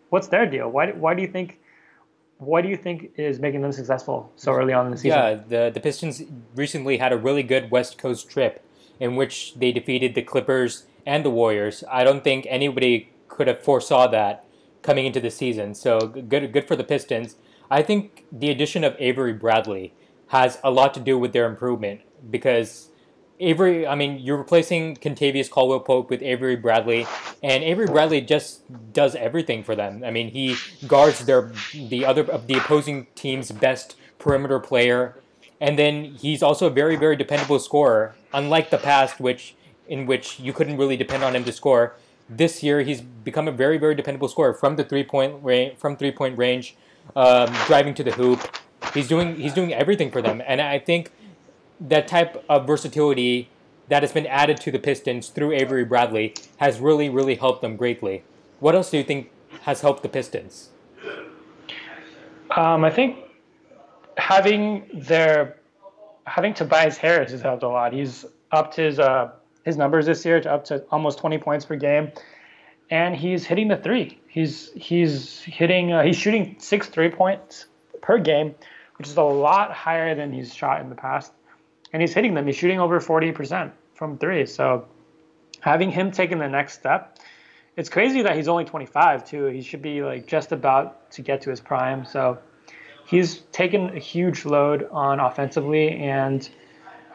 what's 0.10 0.28
their 0.28 0.46
deal? 0.46 0.70
Why, 0.70 0.92
why 0.92 1.14
do 1.14 1.22
you 1.22 1.28
think? 1.28 1.60
What 2.38 2.62
do 2.62 2.70
you 2.70 2.78
think 2.78 3.12
is 3.18 3.38
making 3.38 3.62
them 3.62 3.74
successful 3.74 4.32
so 4.38 4.54
early 4.54 4.72
on 4.72 4.86
in 4.86 4.92
the 4.94 4.98
season? 4.98 5.20
Yeah, 5.20 5.36
the 5.66 5.72
the 5.74 5.82
Pistons 5.82 6.24
recently 6.56 6.98
had 6.98 7.12
a 7.12 7.18
really 7.18 7.44
good 7.44 7.70
West 7.70 7.98
Coast 7.98 8.30
trip 8.30 8.64
in 8.98 9.18
which 9.18 9.56
they 9.56 9.74
defeated 9.74 10.16
the 10.16 10.22
Clippers 10.22 10.86
and 11.06 11.26
the 11.26 11.30
Warriors. 11.30 11.84
I 11.92 12.06
don't 12.06 12.24
think 12.24 12.48
anybody 12.50 13.10
could 13.28 13.48
have 13.48 13.62
foresaw 13.62 14.08
that 14.08 14.46
coming 14.82 15.06
into 15.06 15.20
the 15.20 15.32
season. 15.32 15.74
So 15.76 16.00
good, 16.00 16.52
good 16.52 16.68
for 16.68 16.76
the 16.76 16.84
Pistons. 16.84 17.36
I 17.72 17.82
think 17.82 18.26
the 18.32 18.50
addition 18.50 18.84
of 18.84 18.96
Avery 19.00 19.34
Bradley 19.34 19.94
has 20.28 20.60
a 20.64 20.72
lot 20.72 20.94
to 20.94 21.00
do 21.00 21.18
with 21.18 21.34
their 21.34 21.46
improvement 21.46 22.02
because 22.30 22.90
Avery, 23.40 23.88
I 23.88 23.96
mean, 23.96 24.20
you're 24.20 24.38
replacing 24.38 24.98
Kentavious 24.98 25.50
Caldwell 25.50 25.80
Pope 25.80 26.10
with 26.10 26.22
Avery 26.22 26.58
Bradley, 26.58 27.08
and 27.42 27.64
Avery 27.64 27.86
Bradley 27.86 28.20
just 28.20 28.64
does 28.92 29.16
everything 29.16 29.64
for 29.64 29.76
them. 29.76 30.04
I 30.04 30.12
mean, 30.12 30.30
he 30.30 30.58
guards 30.88 31.24
their 31.26 31.54
the 31.74 32.06
other 32.06 32.24
the 32.24 32.58
opposing 32.58 33.08
team's 33.16 33.52
best 33.52 33.96
perimeter 34.18 34.60
player, 34.60 35.22
and 35.62 35.80
then 35.80 36.16
he's 36.20 36.44
also 36.44 36.68
a 36.68 36.70
very 36.70 36.98
very 36.98 37.16
dependable 37.16 37.60
scorer. 37.60 38.14
Unlike 38.34 38.72
the 38.72 38.78
past, 38.78 39.22
which 39.22 39.56
in 39.88 40.06
which 40.06 40.40
you 40.40 40.52
couldn't 40.52 40.78
really 40.78 40.98
depend 40.98 41.24
on 41.24 41.34
him 41.34 41.46
to 41.46 41.54
score, 41.54 41.96
this 42.30 42.62
year 42.62 42.82
he's 42.82 43.02
become 43.02 43.48
a 43.48 43.52
very 43.52 43.78
very 43.78 43.96
dependable 43.96 44.28
scorer 44.28 44.54
from 44.54 44.76
the 44.76 44.84
three 44.84 45.04
point 45.04 45.44
range, 45.44 45.78
from 45.78 45.98
three 45.98 46.12
point 46.12 46.38
range, 46.38 46.76
um, 47.16 47.52
driving 47.66 47.94
to 47.96 48.04
the 48.04 48.12
hoop. 48.12 48.40
He's 48.94 49.08
doing 49.08 49.36
he's 49.36 49.54
doing 49.54 49.74
everything 49.74 50.12
for 50.12 50.22
them, 50.22 50.42
and 50.46 50.62
I 50.62 50.80
think 50.80 51.12
that 51.80 52.08
type 52.08 52.44
of 52.50 52.68
versatility 52.68 53.50
that 53.88 54.04
has 54.04 54.12
been 54.12 54.28
added 54.28 54.58
to 54.58 54.72
the 54.72 54.80
Pistons 54.80 55.30
through 55.30 55.54
Avery 55.54 55.86
Bradley 55.86 56.34
has 56.58 56.80
really 56.80 57.10
really 57.10 57.36
helped 57.36 57.62
them 57.62 57.76
greatly. 57.76 58.24
What 58.60 58.76
else 58.76 58.92
do 58.92 58.98
you 58.98 59.04
think 59.04 59.32
has 59.62 59.82
helped 59.82 60.04
the 60.04 60.10
Pistons? 60.10 60.70
Um, 62.52 62.84
I 62.84 62.90
think 62.90 63.18
having 64.18 64.90
their 64.94 65.58
having 66.26 66.54
Tobias 66.54 66.98
Harris 66.98 67.32
has 67.32 67.42
helped 67.42 67.64
a 67.64 67.68
lot. 67.68 67.94
He's 67.94 68.26
upped 68.52 68.76
his 68.76 69.00
uh, 69.00 69.32
his 69.64 69.78
numbers 69.78 70.06
this 70.06 70.26
year 70.26 70.40
to 70.42 70.52
up 70.52 70.66
to 70.66 70.84
almost 70.92 71.20
20 71.20 71.38
points 71.40 71.66
per 71.66 71.76
game, 71.76 72.12
and 72.90 73.16
he's 73.16 73.46
hitting 73.46 73.68
the 73.68 73.78
three. 73.78 74.20
He's 74.28 74.72
he's 74.74 75.42
hitting 75.42 75.92
uh, 75.92 76.04
he's 76.04 76.18
shooting 76.18 76.56
six 76.60 76.88
three 76.88 77.10
points 77.10 77.66
per 78.02 78.18
game, 78.18 78.56
which 78.98 79.08
is 79.08 79.18
a 79.18 79.24
lot 79.24 79.72
higher 79.72 80.16
than 80.16 80.32
he's 80.32 80.54
shot 80.54 80.82
in 80.82 80.90
the 80.90 80.96
past, 80.96 81.32
and 81.94 82.02
he's 82.02 82.14
hitting 82.14 82.34
them. 82.34 82.46
He's 82.46 82.56
shooting 82.56 82.80
over 82.80 83.00
40% 83.00 83.72
from 83.94 84.18
three. 84.18 84.46
So 84.46 84.88
having 85.62 85.92
him 85.92 86.12
taking 86.12 86.40
the 86.40 86.48
next 86.48 86.74
step, 86.74 87.20
it's 87.76 87.90
crazy 87.90 88.22
that 88.24 88.36
he's 88.36 88.48
only 88.48 88.66
25 88.66 89.26
too. 89.26 89.46
He 89.46 89.62
should 89.62 89.82
be 89.82 90.02
like 90.02 90.28
just 90.28 90.52
about 90.52 91.12
to 91.12 91.22
get 91.22 91.42
to 91.42 91.50
his 91.50 91.60
prime. 91.60 92.06
So 92.06 92.40
he's 93.06 93.40
taken 93.52 93.96
a 93.96 94.00
huge 94.00 94.46
load 94.46 94.88
on 94.92 95.20
offensively 95.20 95.92
and 95.92 96.48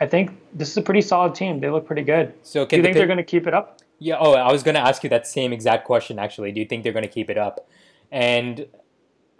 I 0.04 0.06
think 0.06 0.32
this 0.52 0.70
is 0.70 0.76
a 0.76 0.82
pretty 0.82 1.00
solid 1.00 1.34
team. 1.34 1.60
They 1.60 1.70
look 1.70 1.86
pretty 1.86 2.02
good. 2.02 2.34
So 2.42 2.66
do 2.66 2.76
you 2.76 2.82
think 2.82 2.92
the, 2.92 3.00
they're 3.00 3.06
going 3.06 3.16
to 3.16 3.24
keep 3.24 3.46
it 3.46 3.54
up? 3.54 3.80
Yeah. 3.98 4.16
Oh, 4.20 4.34
I 4.34 4.52
was 4.52 4.62
going 4.62 4.74
to 4.74 4.80
ask 4.80 5.02
you 5.02 5.08
that 5.08 5.26
same 5.26 5.50
exact 5.50 5.86
question. 5.86 6.18
Actually, 6.18 6.52
do 6.52 6.60
you 6.60 6.66
think 6.66 6.84
they're 6.84 6.92
going 6.92 7.06
to 7.06 7.10
keep 7.10 7.30
it 7.30 7.38
up? 7.38 7.66
And 8.12 8.66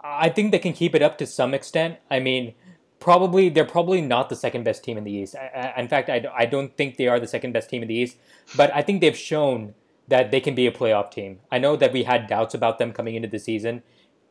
I 0.01 0.29
think 0.29 0.51
they 0.51 0.57
can 0.59 0.73
keep 0.73 0.95
it 0.95 1.03
up 1.03 1.19
to 1.19 1.27
some 1.27 1.53
extent. 1.53 1.99
I 2.09 2.19
mean, 2.19 2.55
probably 2.99 3.49
they're 3.49 3.63
probably 3.63 4.01
not 4.01 4.29
the 4.29 4.35
second 4.35 4.63
best 4.63 4.83
team 4.83 4.97
in 4.97 5.03
the 5.03 5.11
East. 5.11 5.35
I, 5.35 5.73
I, 5.75 5.79
in 5.79 5.87
fact, 5.87 6.09
I, 6.09 6.25
I 6.35 6.45
don't 6.47 6.75
think 6.75 6.97
they 6.97 7.07
are 7.07 7.19
the 7.19 7.27
second 7.27 7.51
best 7.53 7.69
team 7.69 7.83
in 7.83 7.87
the 7.87 7.95
East. 7.95 8.17
But 8.57 8.73
I 8.73 8.81
think 8.81 9.01
they've 9.01 9.15
shown 9.15 9.75
that 10.07 10.31
they 10.31 10.41
can 10.41 10.55
be 10.55 10.65
a 10.65 10.71
playoff 10.71 11.11
team. 11.11 11.41
I 11.51 11.59
know 11.59 11.75
that 11.75 11.93
we 11.93 12.05
had 12.05 12.25
doubts 12.25 12.55
about 12.55 12.79
them 12.79 12.91
coming 12.91 13.13
into 13.13 13.27
the 13.27 13.39
season 13.39 13.83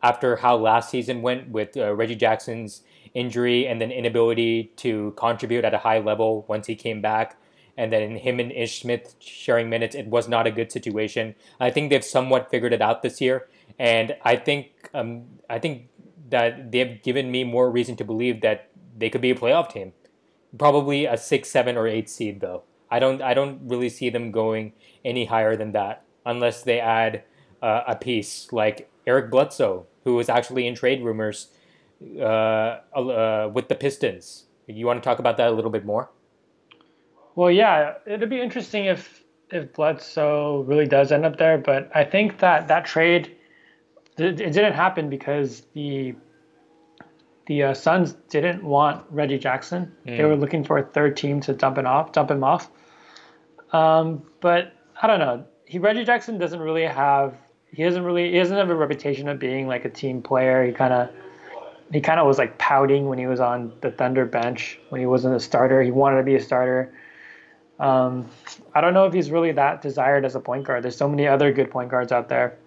after 0.03 0.37
how 0.37 0.57
last 0.57 0.91
season 0.91 1.23
went 1.23 1.51
with 1.51 1.77
uh, 1.77 1.95
Reggie 1.95 2.17
Jackson's 2.17 2.83
injury 3.15 3.67
and 3.67 3.81
then 3.81 3.91
inability 3.91 4.73
to 4.77 5.15
contribute 5.17 5.65
at 5.65 5.73
a 5.73 5.79
high 5.79 5.99
level 5.99 6.45
once 6.49 6.67
he 6.67 6.75
came 6.75 7.01
back. 7.01 7.39
And 7.77 7.93
then 7.93 8.17
him 8.17 8.39
and 8.39 8.53
Ish 8.53 8.83
Smith 8.83 9.17
sharing 9.19 9.69
minutes, 9.69 9.97
it 9.97 10.07
was 10.07 10.29
not 10.29 10.47
a 10.47 10.51
good 10.51 10.71
situation. 10.71 11.35
I 11.59 11.71
think 11.71 11.91
they've 11.91 12.05
somewhat 12.05 12.51
figured 12.51 12.73
it 12.73 12.83
out 12.83 13.03
this 13.03 13.21
year, 13.21 13.49
and 13.81 14.17
I 14.25 14.37
think 14.37 14.91
um, 14.95 15.25
I 15.51 15.59
think 15.59 15.89
that 16.31 16.71
they've 16.71 17.03
given 17.03 17.33
me 17.33 17.43
more 17.43 17.69
reason 17.71 17.97
to 17.97 18.05
believe 18.05 18.43
that 18.43 18.71
they 18.97 19.11
could 19.11 19.21
be 19.21 19.31
a 19.31 19.35
playoff 19.35 19.73
team. 19.73 19.93
Probably 20.57 21.05
a 21.05 21.17
six, 21.17 21.51
seven, 21.51 21.77
or 21.77 21.89
eight 21.89 22.09
seed 22.09 22.41
though. 22.41 22.63
I 22.93 23.01
don't 23.01 23.21
I 23.21 23.35
don't 23.35 23.61
really 23.65 23.89
see 23.89 24.09
them 24.09 24.31
going 24.31 24.73
any 25.05 25.25
higher 25.25 25.57
than 25.57 25.73
that 25.73 26.05
unless 26.25 26.63
they 26.63 26.79
add 26.79 27.25
uh, 27.61 27.83
a 27.89 27.97
piece 27.97 28.53
like 28.53 28.89
Eric 29.05 29.33
Bledsoe, 29.33 29.87
who 30.05 30.15
was 30.15 30.29
actually 30.29 30.69
in 30.69 30.77
trade 30.77 31.03
rumors 31.03 31.49
uh, 32.21 32.81
uh, 32.95 33.51
with 33.53 33.69
the 33.69 33.75
Pistons. 33.75 34.47
You 34.67 34.87
want 34.87 35.03
to 35.03 35.07
talk 35.07 35.19
about 35.19 35.37
that 35.37 35.49
a 35.49 35.53
little 35.53 35.71
bit 35.71 35.85
more? 35.85 36.11
Well, 37.35 37.51
yeah, 37.51 37.95
it'd 38.07 38.31
be 38.31 38.41
interesting 38.41 38.87
if 38.87 39.23
if 39.51 39.73
Bledsoe 39.73 40.63
really 40.63 40.87
does 40.87 41.13
end 41.13 41.25
up 41.25 41.37
there, 41.37 41.59
but 41.59 41.91
I 41.95 42.05
think 42.05 42.39
that 42.39 42.69
that 42.69 42.87
trade 42.87 43.37
it 44.17 44.37
didn't 44.37 44.75
happen 44.75 45.11
because 45.11 45.63
the 45.75 46.15
the 47.47 47.63
uh, 47.63 47.75
Suns 47.75 48.15
didn't 48.31 48.65
want 48.65 49.05
Reggie 49.11 49.39
Jackson. 49.39 49.93
Mm. 50.07 50.17
They 50.17 50.25
were 50.25 50.37
looking 50.37 50.65
for 50.65 50.79
a 50.79 50.83
third 50.83 51.17
team 51.17 51.41
to 51.43 51.53
dump 51.53 51.77
him 51.77 51.87
off, 51.87 52.13
dump 52.13 52.31
him 52.31 52.43
off. 52.43 52.71
Um, 53.73 54.23
but 54.41 54.73
I 55.03 55.07
don't 55.07 55.19
know. 55.19 55.45
He 55.67 55.79
Reggie 55.79 56.05
Jackson 56.05 56.39
doesn't 56.39 56.61
really 56.61 56.85
have. 56.85 57.35
He 57.71 57.83
doesn't 57.83 58.05
really. 58.05 58.31
He 58.31 58.39
doesn't 58.39 58.57
have 58.57 58.71
a 58.71 58.75
reputation 58.75 59.29
of 59.29 59.39
being 59.39 59.67
like 59.67 59.85
a 59.85 59.91
team 59.91 60.23
player. 60.23 60.65
He 60.65 60.73
kind 60.73 60.93
of 60.93 61.11
he 61.95 62.01
kind 62.01 62.19
of 62.19 62.27
was 62.27 62.39
like 62.39 62.59
pouting 62.59 63.09
when 63.09 63.19
he 63.19 63.27
was 63.29 63.39
on 63.39 63.73
the 63.81 63.91
Thunder 63.91 64.27
bench 64.27 64.81
when 64.89 65.01
he 65.01 65.07
wasn't 65.07 65.35
a 65.37 65.39
starter. 65.39 65.81
He 65.81 65.93
wanted 65.93 66.17
to 66.17 66.23
be 66.25 66.35
a 66.35 66.41
starter. 66.41 66.93
Um, 67.79 68.29
I 68.75 68.81
don't 68.81 68.95
know 68.95 69.07
if 69.07 69.13
he's 69.13 69.31
really 69.31 69.53
that 69.53 69.81
desired 69.81 70.25
as 70.25 70.35
a 70.35 70.41
point 70.41 70.65
guard. 70.65 70.83
There's 70.83 70.97
so 70.97 71.09
many 71.09 71.29
other 71.29 71.53
good 71.53 71.71
point 71.71 71.91
guards 71.91 72.11
out 72.11 72.29
there, 72.29 72.59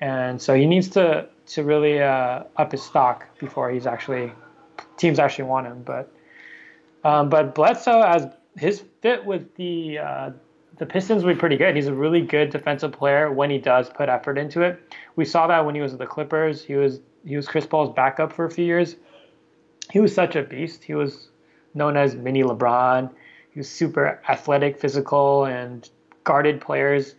and 0.00 0.40
so 0.40 0.54
he 0.54 0.64
needs 0.64 0.88
to 0.90 1.28
to 1.46 1.62
really 1.62 2.00
uh, 2.00 2.44
up 2.56 2.72
his 2.72 2.82
stock 2.82 3.26
before 3.38 3.70
he's 3.70 3.86
actually 3.86 4.32
teams 4.96 5.18
actually 5.18 5.44
want 5.44 5.66
him. 5.66 5.82
But 5.82 6.10
um, 7.04 7.28
but 7.28 7.54
Bledsoe 7.54 8.00
as 8.00 8.28
his 8.56 8.82
fit 9.02 9.26
with 9.26 9.54
the 9.56 9.98
uh, 9.98 10.30
the 10.78 10.86
Pistons 10.86 11.22
would 11.22 11.34
be 11.34 11.38
pretty 11.38 11.58
good. 11.58 11.76
He's 11.76 11.86
a 11.86 11.94
really 11.94 12.22
good 12.22 12.48
defensive 12.48 12.92
player 12.92 13.30
when 13.30 13.50
he 13.50 13.58
does 13.58 13.90
put 13.90 14.08
effort 14.08 14.38
into 14.38 14.62
it. 14.62 14.80
We 15.16 15.26
saw 15.26 15.46
that 15.48 15.66
when 15.66 15.74
he 15.74 15.82
was 15.82 15.92
with 15.92 16.00
the 16.00 16.06
Clippers. 16.06 16.64
He 16.64 16.76
was 16.76 17.00
he 17.26 17.36
was 17.36 17.46
Chris 17.46 17.66
Paul's 17.66 17.94
backup 17.94 18.32
for 18.32 18.44
a 18.44 18.50
few 18.50 18.64
years. 18.64 18.96
He 19.90 20.00
was 20.00 20.14
such 20.14 20.36
a 20.36 20.42
beast. 20.42 20.84
He 20.84 20.94
was 20.94 21.28
known 21.74 21.96
as 21.96 22.14
mini 22.14 22.42
LeBron. 22.42 23.10
He 23.50 23.60
was 23.60 23.68
super 23.68 24.20
athletic, 24.28 24.78
physical, 24.80 25.44
and 25.44 25.88
guarded 26.24 26.60
players 26.60 27.14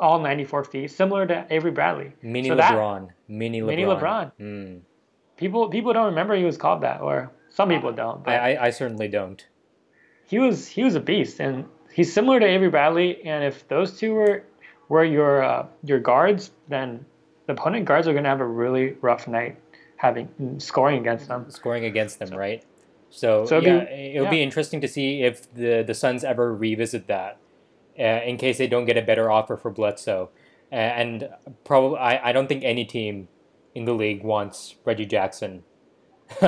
all 0.00 0.20
94 0.20 0.64
feet, 0.64 0.90
similar 0.90 1.26
to 1.26 1.46
Avery 1.50 1.70
Bradley. 1.72 2.12
Mini 2.22 2.48
So 2.48 2.56
that- 2.56 2.72
LeBron. 2.72 3.08
Mini 3.28 3.60
LeBron. 3.60 3.66
Mini 3.66 3.82
LeBron. 3.84 4.32
Mm. 4.40 4.80
People 5.36 5.68
people 5.68 5.92
don't 5.92 6.06
remember 6.06 6.34
he 6.34 6.44
was 6.44 6.56
called 6.56 6.80
that, 6.82 7.00
or 7.00 7.30
some 7.50 7.68
people 7.68 7.92
don't. 7.92 8.24
But 8.24 8.34
I, 8.40 8.54
I, 8.54 8.66
I 8.66 8.70
certainly 8.70 9.06
don't. 9.08 9.46
he 10.26 10.38
was 10.38 10.66
he 10.66 10.82
was 10.82 10.94
a 10.96 11.00
beast, 11.00 11.38
and 11.40 11.64
he's 11.92 12.12
similar 12.12 12.40
to 12.40 12.46
Avery 12.46 12.70
Bradley. 12.70 13.24
And 13.24 13.44
if 13.44 13.68
those 13.68 13.98
two 13.98 14.14
were 14.14 14.44
were 14.88 15.04
your 15.04 15.42
uh, 15.44 15.66
your 15.84 16.00
guards, 16.00 16.50
then 16.68 17.04
the 17.48 17.54
opponent 17.54 17.86
guards 17.86 18.06
are 18.06 18.12
going 18.12 18.24
to 18.24 18.30
have 18.30 18.40
a 18.40 18.46
really 18.46 18.92
rough 19.00 19.26
night 19.26 19.56
having 19.96 20.28
scoring 20.58 20.98
against 21.00 21.26
them. 21.26 21.50
Scoring 21.50 21.84
against 21.86 22.18
them, 22.20 22.30
right? 22.36 22.62
So, 23.10 23.46
So 23.46 23.56
it'd 23.56 23.66
yeah, 23.66 23.84
be- 23.84 24.16
it'll 24.16 24.30
be 24.30 24.42
interesting 24.42 24.80
to 24.82 24.86
see 24.88 25.22
if 25.22 25.52
the, 25.54 25.82
the 25.82 25.94
Suns 25.94 26.22
ever 26.24 26.54
revisit 26.54 27.06
that 27.08 27.38
uh, 27.98 28.02
in 28.02 28.36
case 28.36 28.58
they 28.58 28.66
don't 28.68 28.84
get 28.84 28.96
a 28.98 29.02
better 29.02 29.30
offer 29.30 29.56
for 29.56 29.70
Bledsoe. 29.70 30.28
Uh, 30.70 30.74
and 30.74 31.28
probably, 31.64 31.98
I, 31.98 32.28
I 32.28 32.32
don't 32.32 32.46
think 32.48 32.62
any 32.64 32.84
team 32.84 33.28
in 33.74 33.86
the 33.86 33.94
league 33.94 34.22
wants 34.22 34.76
Reggie 34.84 35.06
Jackson. 35.06 35.64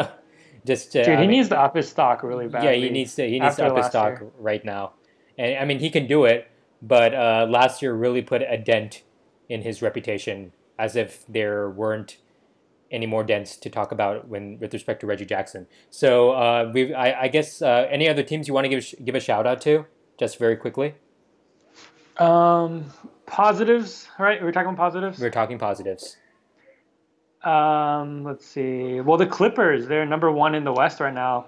Just 0.66 0.94
uh, 0.94 1.04
Dude, 1.04 1.08
I 1.08 1.12
he 1.14 1.20
mean- 1.22 1.30
needs 1.38 1.48
to 1.48 1.58
up 1.58 1.74
his 1.74 1.88
stock 1.88 2.22
really 2.22 2.46
bad. 2.46 2.62
Yeah, 2.64 2.72
he 2.72 2.90
needs 2.90 3.14
to 3.14 3.26
he 3.26 3.40
needs 3.40 3.56
to 3.56 3.66
up 3.66 3.76
his 3.78 3.86
stock 3.86 4.20
year. 4.20 4.30
right 4.38 4.62
now, 4.62 4.92
and 5.38 5.56
I 5.56 5.64
mean 5.64 5.78
he 5.78 5.88
can 5.88 6.06
do 6.06 6.26
it, 6.26 6.50
but 6.82 7.14
uh, 7.14 7.46
last 7.48 7.80
year 7.80 7.94
really 7.94 8.20
put 8.20 8.42
a 8.42 8.58
dent 8.58 9.02
in 9.48 9.62
his 9.62 9.80
reputation, 9.80 10.52
as 10.80 10.96
if 10.96 11.26
there 11.28 11.68
weren't 11.68 12.16
any 12.90 13.06
more 13.06 13.22
dents 13.22 13.56
to 13.58 13.70
talk 13.70 13.92
about 13.92 14.26
when 14.28 14.58
with 14.58 14.72
respect 14.72 15.00
to 15.00 15.06
Reggie 15.06 15.26
Jackson. 15.26 15.66
So 15.90 16.30
uh, 16.30 16.70
we, 16.72 16.94
I, 16.94 17.24
I 17.24 17.28
guess, 17.28 17.62
uh, 17.62 17.86
any 17.90 18.08
other 18.08 18.22
teams 18.22 18.48
you 18.48 18.54
want 18.54 18.64
to 18.64 18.68
give 18.68 18.94
give 19.04 19.14
a 19.14 19.20
shout 19.20 19.46
out 19.46 19.60
to, 19.62 19.86
just 20.18 20.38
very 20.38 20.56
quickly. 20.56 20.94
Um, 22.16 22.86
positives, 23.26 24.08
right? 24.18 24.42
We're 24.42 24.52
talking 24.52 24.74
positives. 24.74 25.20
We're 25.20 25.30
talking 25.30 25.58
positives. 25.58 26.16
Um, 27.44 28.24
let's 28.24 28.46
see. 28.46 29.00
Well, 29.00 29.16
the 29.16 29.26
Clippers, 29.26 29.86
they're 29.86 30.04
number 30.04 30.30
one 30.32 30.54
in 30.54 30.64
the 30.64 30.72
West 30.72 31.00
right 31.00 31.14
now. 31.14 31.46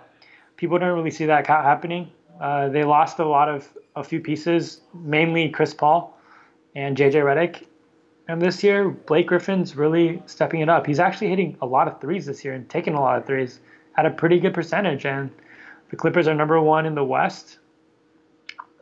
People 0.56 0.78
don't 0.78 0.94
really 0.96 1.10
see 1.10 1.26
that 1.26 1.46
happening. 1.46 2.10
Uh, 2.40 2.68
they 2.68 2.84
lost 2.84 3.18
a 3.18 3.24
lot 3.26 3.48
of 3.48 3.68
a 3.96 4.04
few 4.04 4.20
pieces, 4.20 4.80
mainly 4.94 5.48
Chris 5.48 5.74
Paul 5.74 6.18
and 6.74 6.96
JJ 6.96 7.14
Redick. 7.14 7.66
And 8.32 8.40
this 8.40 8.64
year, 8.64 8.88
Blake 8.88 9.26
Griffin's 9.26 9.76
really 9.76 10.22
stepping 10.24 10.60
it 10.60 10.68
up. 10.70 10.86
He's 10.86 10.98
actually 10.98 11.28
hitting 11.28 11.54
a 11.60 11.66
lot 11.66 11.86
of 11.86 12.00
threes 12.00 12.24
this 12.24 12.42
year 12.42 12.54
and 12.54 12.66
taking 12.70 12.94
a 12.94 13.00
lot 13.00 13.18
of 13.18 13.26
threes 13.26 13.60
at 13.98 14.06
a 14.06 14.10
pretty 14.10 14.40
good 14.40 14.54
percentage. 14.54 15.04
And 15.04 15.30
the 15.90 15.96
Clippers 15.96 16.26
are 16.26 16.34
number 16.34 16.58
one 16.58 16.86
in 16.86 16.94
the 16.94 17.04
West. 17.04 17.58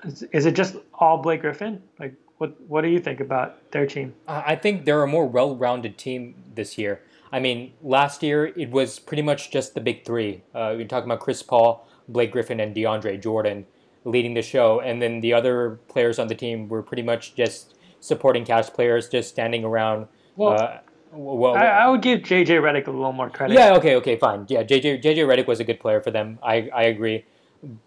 Is, 0.05 0.23
is 0.31 0.47
it 0.47 0.55
just 0.55 0.77
all 0.95 1.19
Blake 1.19 1.41
Griffin? 1.41 1.83
Like, 1.99 2.15
what 2.39 2.61
what 2.69 2.83
do 2.83 2.89
you 2.89 3.01
think 3.01 3.19
about 3.19 3.69
their 3.73 3.87
team? 3.87 4.15
I 4.29 4.53
I 4.53 4.57
think 4.57 4.85
they're 4.85 5.03
a 5.03 5.09
more 5.09 5.27
well-rounded 5.27 5.99
team 5.99 6.37
this 6.55 6.79
year. 6.79 7.03
I 7.33 7.41
mean, 7.41 7.73
last 7.83 8.23
year 8.23 8.53
it 8.57 8.71
was 8.71 9.01
pretty 9.01 9.23
much 9.23 9.51
just 9.51 9.75
the 9.75 9.81
big 9.81 10.05
three. 10.05 10.45
Uh, 10.55 10.77
you're 10.79 10.87
talking 10.87 11.11
about 11.11 11.19
Chris 11.19 11.43
Paul, 11.43 11.89
Blake 12.09 12.31
Griffin, 12.31 12.61
and 12.61 12.73
DeAndre 12.73 13.21
Jordan 13.21 13.67
leading 14.05 14.35
the 14.35 14.43
show, 14.43 14.79
and 14.79 15.03
then 15.03 15.21
the 15.21 15.33
other 15.33 15.81
players 15.89 16.21
on 16.21 16.29
the 16.29 16.37
team 16.37 16.69
were 16.69 16.85
pretty 16.85 17.03
much 17.03 17.35
just 17.35 17.75
supporting 18.01 18.45
cast 18.45 18.75
players, 18.75 19.09
just 19.09 19.29
standing 19.29 19.65
around. 19.65 20.07
Well, 20.37 20.53
uh, 20.61 20.79
well, 21.13 21.55
I, 21.57 21.67
I 21.67 21.89
would 21.89 22.03
give 22.03 22.21
JJ 22.21 22.47
Redick 22.61 22.87
a 22.87 22.91
little 22.91 23.13
more 23.13 23.31
credit. 23.31 23.55
yeah, 23.55 23.75
okay, 23.77 23.97
okay, 23.97 24.17
fine. 24.17 24.47
Yeah, 24.49 24.63
JJ 24.63 25.03
JJ 25.03 25.27
Redick 25.27 25.47
was 25.47 25.61
a 25.61 25.65
good 25.65 25.81
player 25.81 26.01
for 26.01 26.11
them. 26.11 26.39
I 26.43 26.69
I 26.75 26.85
agree, 26.85 27.25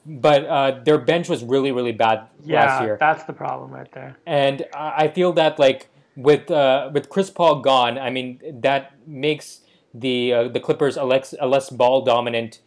but 0.06 0.46
uh, 0.46 0.80
their 0.84 0.98
bench 0.98 1.30
was 1.30 1.44
really 1.44 1.72
really 1.72 1.94
bad 1.94 2.28
Yeah, 2.44 2.66
last 2.66 2.82
year. 2.84 2.98
that's 3.00 3.24
the 3.24 3.34
problem 3.34 3.72
right 3.72 3.92
there. 3.94 4.18
and 4.26 4.66
I 4.74 5.06
I 5.06 5.08
feel 5.08 5.32
that 5.34 5.58
like 5.60 5.88
with 6.16 6.52
uh, 6.52 6.90
with 6.94 7.10
Chris 7.10 7.30
Paul 7.30 7.62
gone, 7.62 7.98
I 7.98 8.10
mean 8.10 8.40
that 8.62 8.92
makes 9.08 9.62
the 9.94 10.34
uh, 10.34 10.48
the 10.50 10.60
Clippers 10.60 10.98
a 10.98 11.04
less, 11.06 11.34
a 11.40 11.48
less 11.48 11.70
ball 11.70 12.02
dominant 12.04 12.60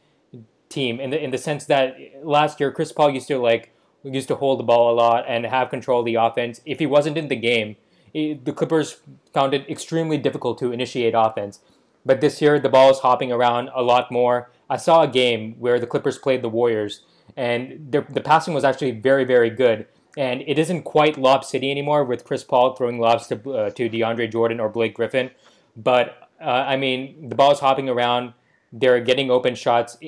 team 0.68 0.98
in 1.00 1.10
the 1.10 1.22
in 1.22 1.30
the 1.30 1.38
sense 1.38 1.66
that 1.66 1.96
last 2.24 2.58
year 2.60 2.72
Chris 2.72 2.92
Paul 2.92 3.10
used 3.10 3.28
to 3.28 3.38
like 3.38 3.72
used 4.14 4.28
to 4.28 4.36
hold 4.36 4.58
the 4.58 4.64
ball 4.64 4.92
a 4.92 4.94
lot 4.94 5.25
and 5.26 5.44
have 5.46 5.70
control 5.70 6.00
of 6.00 6.06
the 6.06 6.14
offense. 6.14 6.60
If 6.64 6.78
he 6.78 6.86
wasn't 6.86 7.19
in 7.19 7.28
the 7.28 7.36
game, 7.36 7.76
it, 8.14 8.45
the 8.45 8.52
Clippers 8.52 8.99
found 9.32 9.54
it 9.54 9.69
extremely 9.69 10.19
difficult 10.19 10.58
to 10.58 10.73
initiate 10.73 11.14
offense. 11.16 11.60
But 12.04 12.21
this 12.21 12.40
year 12.40 12.58
the 12.58 12.69
ball 12.69 12.90
is 12.90 13.00
hopping 13.00 13.32
around 13.32 13.71
a 13.75 13.82
lot 13.82 14.10
more. 14.10 14.50
I 14.71 14.76
saw 14.76 15.02
a 15.02 15.08
game 15.08 15.56
where 15.58 15.78
the 15.78 15.86
Clippers 15.86 16.19
played 16.19 16.42
the 16.42 16.49
Warriors 16.49 17.02
and 17.36 17.88
the, 17.90 18.06
the 18.08 18.21
passing 18.21 18.54
was 18.54 18.64
actually 18.64 18.92
very 18.92 19.25
very 19.25 19.50
good 19.50 19.86
and 20.16 20.42
it 20.47 20.58
isn't 20.58 20.82
quite 20.82 21.19
Lob 21.19 21.45
City 21.45 21.71
anymore 21.71 22.04
with 22.04 22.25
Chris 22.25 22.42
Paul 22.42 22.75
throwing 22.75 22.99
lobs 22.99 23.26
to 23.28 23.34
uh, 23.52 23.71
to 23.71 23.90
DeAndre 23.90 24.30
Jordan 24.30 24.60
or 24.60 24.69
Blake 24.69 24.95
Griffin. 24.95 25.30
But 25.76 26.28
uh, 26.40 26.45
I 26.45 26.76
mean, 26.76 27.28
the 27.28 27.34
ball 27.34 27.52
is 27.52 27.60
hopping 27.60 27.88
around. 27.88 28.32
They're 28.73 29.00
getting 29.00 29.30
open 29.30 29.54
shots. 29.54 29.99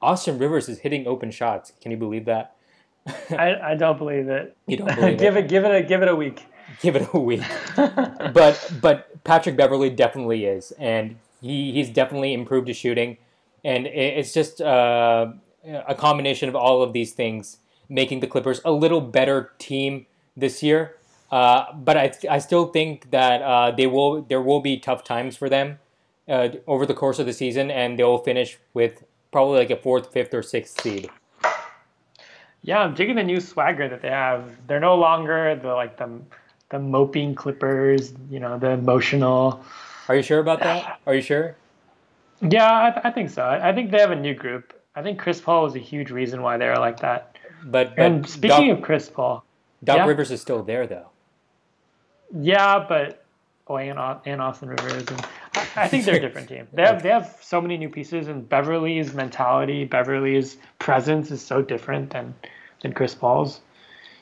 Austin 0.00 0.38
Rivers 0.38 0.68
is 0.68 0.78
hitting 0.78 1.06
open 1.06 1.30
shots. 1.30 1.72
Can 1.80 1.90
you 1.90 1.98
believe 1.98 2.24
that? 2.24 2.56
I, 3.06 3.54
I 3.62 3.74
don't 3.74 3.98
believe 3.98 4.28
it. 4.28 4.56
You 4.66 4.78
don't 4.78 4.94
believe 4.94 5.18
give 5.18 5.36
it? 5.36 5.48
give 5.48 5.64
it 5.64 5.74
a 5.74 5.82
give 5.82 6.02
it 6.02 6.08
a 6.08 6.16
week. 6.16 6.46
Give 6.80 6.96
it 6.96 7.08
a 7.12 7.18
week. 7.18 7.42
but 7.76 8.72
but 8.80 9.24
Patrick 9.24 9.56
Beverley 9.56 9.90
definitely 9.90 10.44
is, 10.44 10.72
and 10.72 11.16
he, 11.40 11.72
he's 11.72 11.90
definitely 11.90 12.32
improved 12.32 12.68
his 12.68 12.76
shooting, 12.76 13.16
and 13.64 13.86
it, 13.86 14.18
it's 14.18 14.32
just 14.32 14.60
uh, 14.60 15.32
a 15.64 15.94
combination 15.94 16.48
of 16.48 16.54
all 16.56 16.82
of 16.82 16.92
these 16.92 17.12
things 17.12 17.58
making 17.88 18.20
the 18.20 18.26
Clippers 18.26 18.60
a 18.64 18.70
little 18.70 19.00
better 19.00 19.50
team 19.58 20.06
this 20.36 20.62
year. 20.62 20.96
Uh, 21.30 21.72
but 21.72 21.96
I, 21.96 22.12
I 22.28 22.38
still 22.38 22.66
think 22.66 23.10
that 23.10 23.42
uh, 23.42 23.70
they 23.70 23.86
will 23.86 24.22
there 24.22 24.42
will 24.42 24.60
be 24.60 24.78
tough 24.78 25.04
times 25.04 25.36
for 25.36 25.48
them 25.48 25.78
uh, 26.28 26.48
over 26.66 26.86
the 26.86 26.94
course 26.94 27.18
of 27.18 27.26
the 27.26 27.32
season, 27.32 27.70
and 27.70 27.98
they 27.98 28.04
will 28.04 28.18
finish 28.18 28.58
with 28.74 29.04
probably 29.32 29.58
like 29.58 29.70
a 29.70 29.76
fourth, 29.76 30.12
fifth, 30.12 30.34
or 30.34 30.42
sixth 30.42 30.80
seed. 30.80 31.10
Yeah, 32.62 32.80
I'm 32.80 32.94
digging 32.94 33.16
the 33.16 33.22
new 33.22 33.40
swagger 33.40 33.88
that 33.88 34.02
they 34.02 34.10
have. 34.10 34.44
They're 34.66 34.80
no 34.80 34.96
longer 34.96 35.54
the 35.56 35.72
like 35.74 35.96
the 35.96 36.20
the 36.70 36.78
moping 36.78 37.34
Clippers. 37.34 38.12
You 38.30 38.40
know, 38.40 38.58
the 38.58 38.70
emotional. 38.70 39.64
Are 40.08 40.16
you 40.16 40.22
sure 40.22 40.40
about 40.40 40.60
that? 40.60 41.00
Are 41.06 41.14
you 41.14 41.22
sure? 41.22 41.56
Yeah, 42.42 42.86
I, 42.86 42.90
th- 42.90 43.04
I 43.04 43.10
think 43.10 43.30
so. 43.30 43.42
I, 43.42 43.68
I 43.68 43.74
think 43.74 43.90
they 43.90 44.00
have 44.00 44.10
a 44.10 44.16
new 44.16 44.34
group. 44.34 44.72
I 44.96 45.02
think 45.02 45.18
Chris 45.18 45.40
Paul 45.40 45.62
was 45.62 45.76
a 45.76 45.78
huge 45.78 46.10
reason 46.10 46.42
why 46.42 46.56
they 46.56 46.66
are 46.66 46.78
like 46.78 47.00
that. 47.00 47.36
But, 47.64 47.94
but 47.94 47.98
And 48.02 48.28
speaking 48.28 48.68
Doc, 48.68 48.78
of 48.78 48.82
Chris 48.82 49.08
Paul, 49.08 49.44
Doc 49.84 49.98
yeah. 49.98 50.06
Rivers 50.06 50.30
is 50.30 50.40
still 50.40 50.62
there 50.62 50.86
though. 50.86 51.06
Yeah, 52.38 52.84
but 52.88 53.24
oh, 53.68 53.76
and, 53.76 53.98
and 54.24 54.40
Austin 54.40 54.68
Rivers, 54.68 55.04
and 55.08 55.26
I, 55.54 55.66
I 55.76 55.88
think 55.88 56.04
they're 56.04 56.16
a 56.16 56.20
different 56.20 56.48
team. 56.48 56.68
They 56.72 56.82
have 56.82 57.02
they 57.02 57.08
have 57.10 57.36
so 57.40 57.60
many 57.60 57.76
new 57.76 57.88
pieces, 57.88 58.28
and 58.28 58.48
Beverley's 58.48 59.12
mentality, 59.14 59.84
Beverley's 59.84 60.56
presence 60.78 61.30
is 61.30 61.44
so 61.44 61.62
different 61.62 62.10
than 62.10 62.34
than 62.82 62.92
Chris 62.92 63.14
Paul's. 63.14 63.60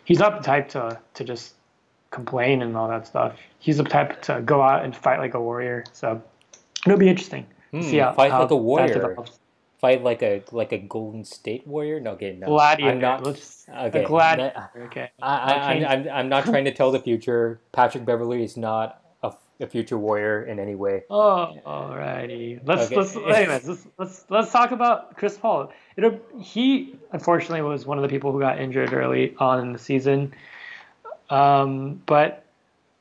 He's 0.04 0.18
not 0.18 0.38
the 0.38 0.42
type 0.44 0.68
to 0.70 0.98
to 1.14 1.24
just 1.24 1.54
complain 2.10 2.62
and 2.62 2.76
all 2.76 2.88
that 2.88 3.06
stuff. 3.06 3.38
He's 3.58 3.76
the 3.76 3.84
type 3.84 4.22
to 4.22 4.40
go 4.42 4.62
out 4.62 4.84
and 4.84 4.96
fight 4.96 5.18
like 5.18 5.34
a 5.34 5.40
warrior. 5.40 5.84
So 5.92 6.22
it'll 6.86 6.98
be 6.98 7.08
interesting. 7.08 7.46
see 7.80 7.98
Hmm, 7.98 8.04
how, 8.04 8.12
fight 8.14 8.30
how 8.30 8.42
like 8.42 8.50
a 8.50 8.56
warrior. 8.56 9.16
Fight 9.80 10.02
like 10.02 10.22
a 10.22 10.42
like 10.50 10.72
a 10.72 10.78
Golden 10.78 11.24
State 11.24 11.64
Warrior? 11.66 12.00
No, 12.00 12.12
okay, 12.12 12.34
no. 12.36 12.46
Gladiator. 12.46 12.90
I'm 12.90 13.00
not. 13.00 13.22
Let's, 13.24 13.64
Okay, 13.68 14.02
a 14.02 14.06
gladiator. 14.06 14.52
that- 14.74 14.82
Okay. 14.86 15.10
I, 15.22 15.36
I, 15.36 15.72
I'm, 15.74 15.84
I'm, 15.84 16.08
I'm 16.12 16.28
not 16.28 16.46
trying 16.46 16.64
to 16.64 16.72
tell 16.74 16.90
the 16.90 16.98
future. 16.98 17.60
Patrick 17.70 18.04
Beverley 18.04 18.42
is 18.42 18.56
not 18.56 19.00
a, 19.60 19.66
future 19.66 19.98
warrior 19.98 20.44
in 20.44 20.58
any 20.58 20.74
way. 20.74 21.04
Oh, 21.10 21.54
alrighty. 21.66 22.60
Let's 22.64 22.86
Okay. 22.86 22.96
let's 22.96 23.16
anyways, 23.16 23.68
let's 23.68 23.86
let's 23.98 24.24
let's 24.28 24.52
talk 24.52 24.70
about 24.70 25.16
Chris 25.16 25.36
Paul. 25.36 25.72
It 25.96 26.22
he 26.38 26.96
unfortunately 27.12 27.62
was 27.62 27.86
one 27.86 27.98
of 27.98 28.02
the 28.02 28.08
people 28.08 28.32
who 28.32 28.40
got 28.40 28.58
injured 28.60 28.92
early 28.92 29.34
on 29.38 29.60
in 29.60 29.72
the 29.72 29.78
season. 29.78 30.32
Um, 31.30 32.02
but 32.06 32.44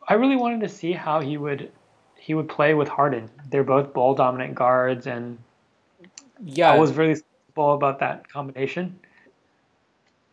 I 0.07 0.15
really 0.15 0.35
wanted 0.35 0.61
to 0.61 0.69
see 0.69 0.91
how 0.91 1.19
he 1.19 1.37
would 1.37 1.71
he 2.15 2.33
would 2.33 2.49
play 2.49 2.73
with 2.73 2.87
Harden. 2.87 3.29
They're 3.49 3.63
both 3.63 3.93
ball 3.93 4.13
dominant 4.13 4.55
guards, 4.55 5.07
and 5.07 5.37
Yeah, 6.43 6.71
I 6.71 6.77
was 6.77 6.93
really 6.93 7.15
skeptical 7.15 7.73
about 7.73 7.99
that 7.99 8.27
combination. 8.29 8.99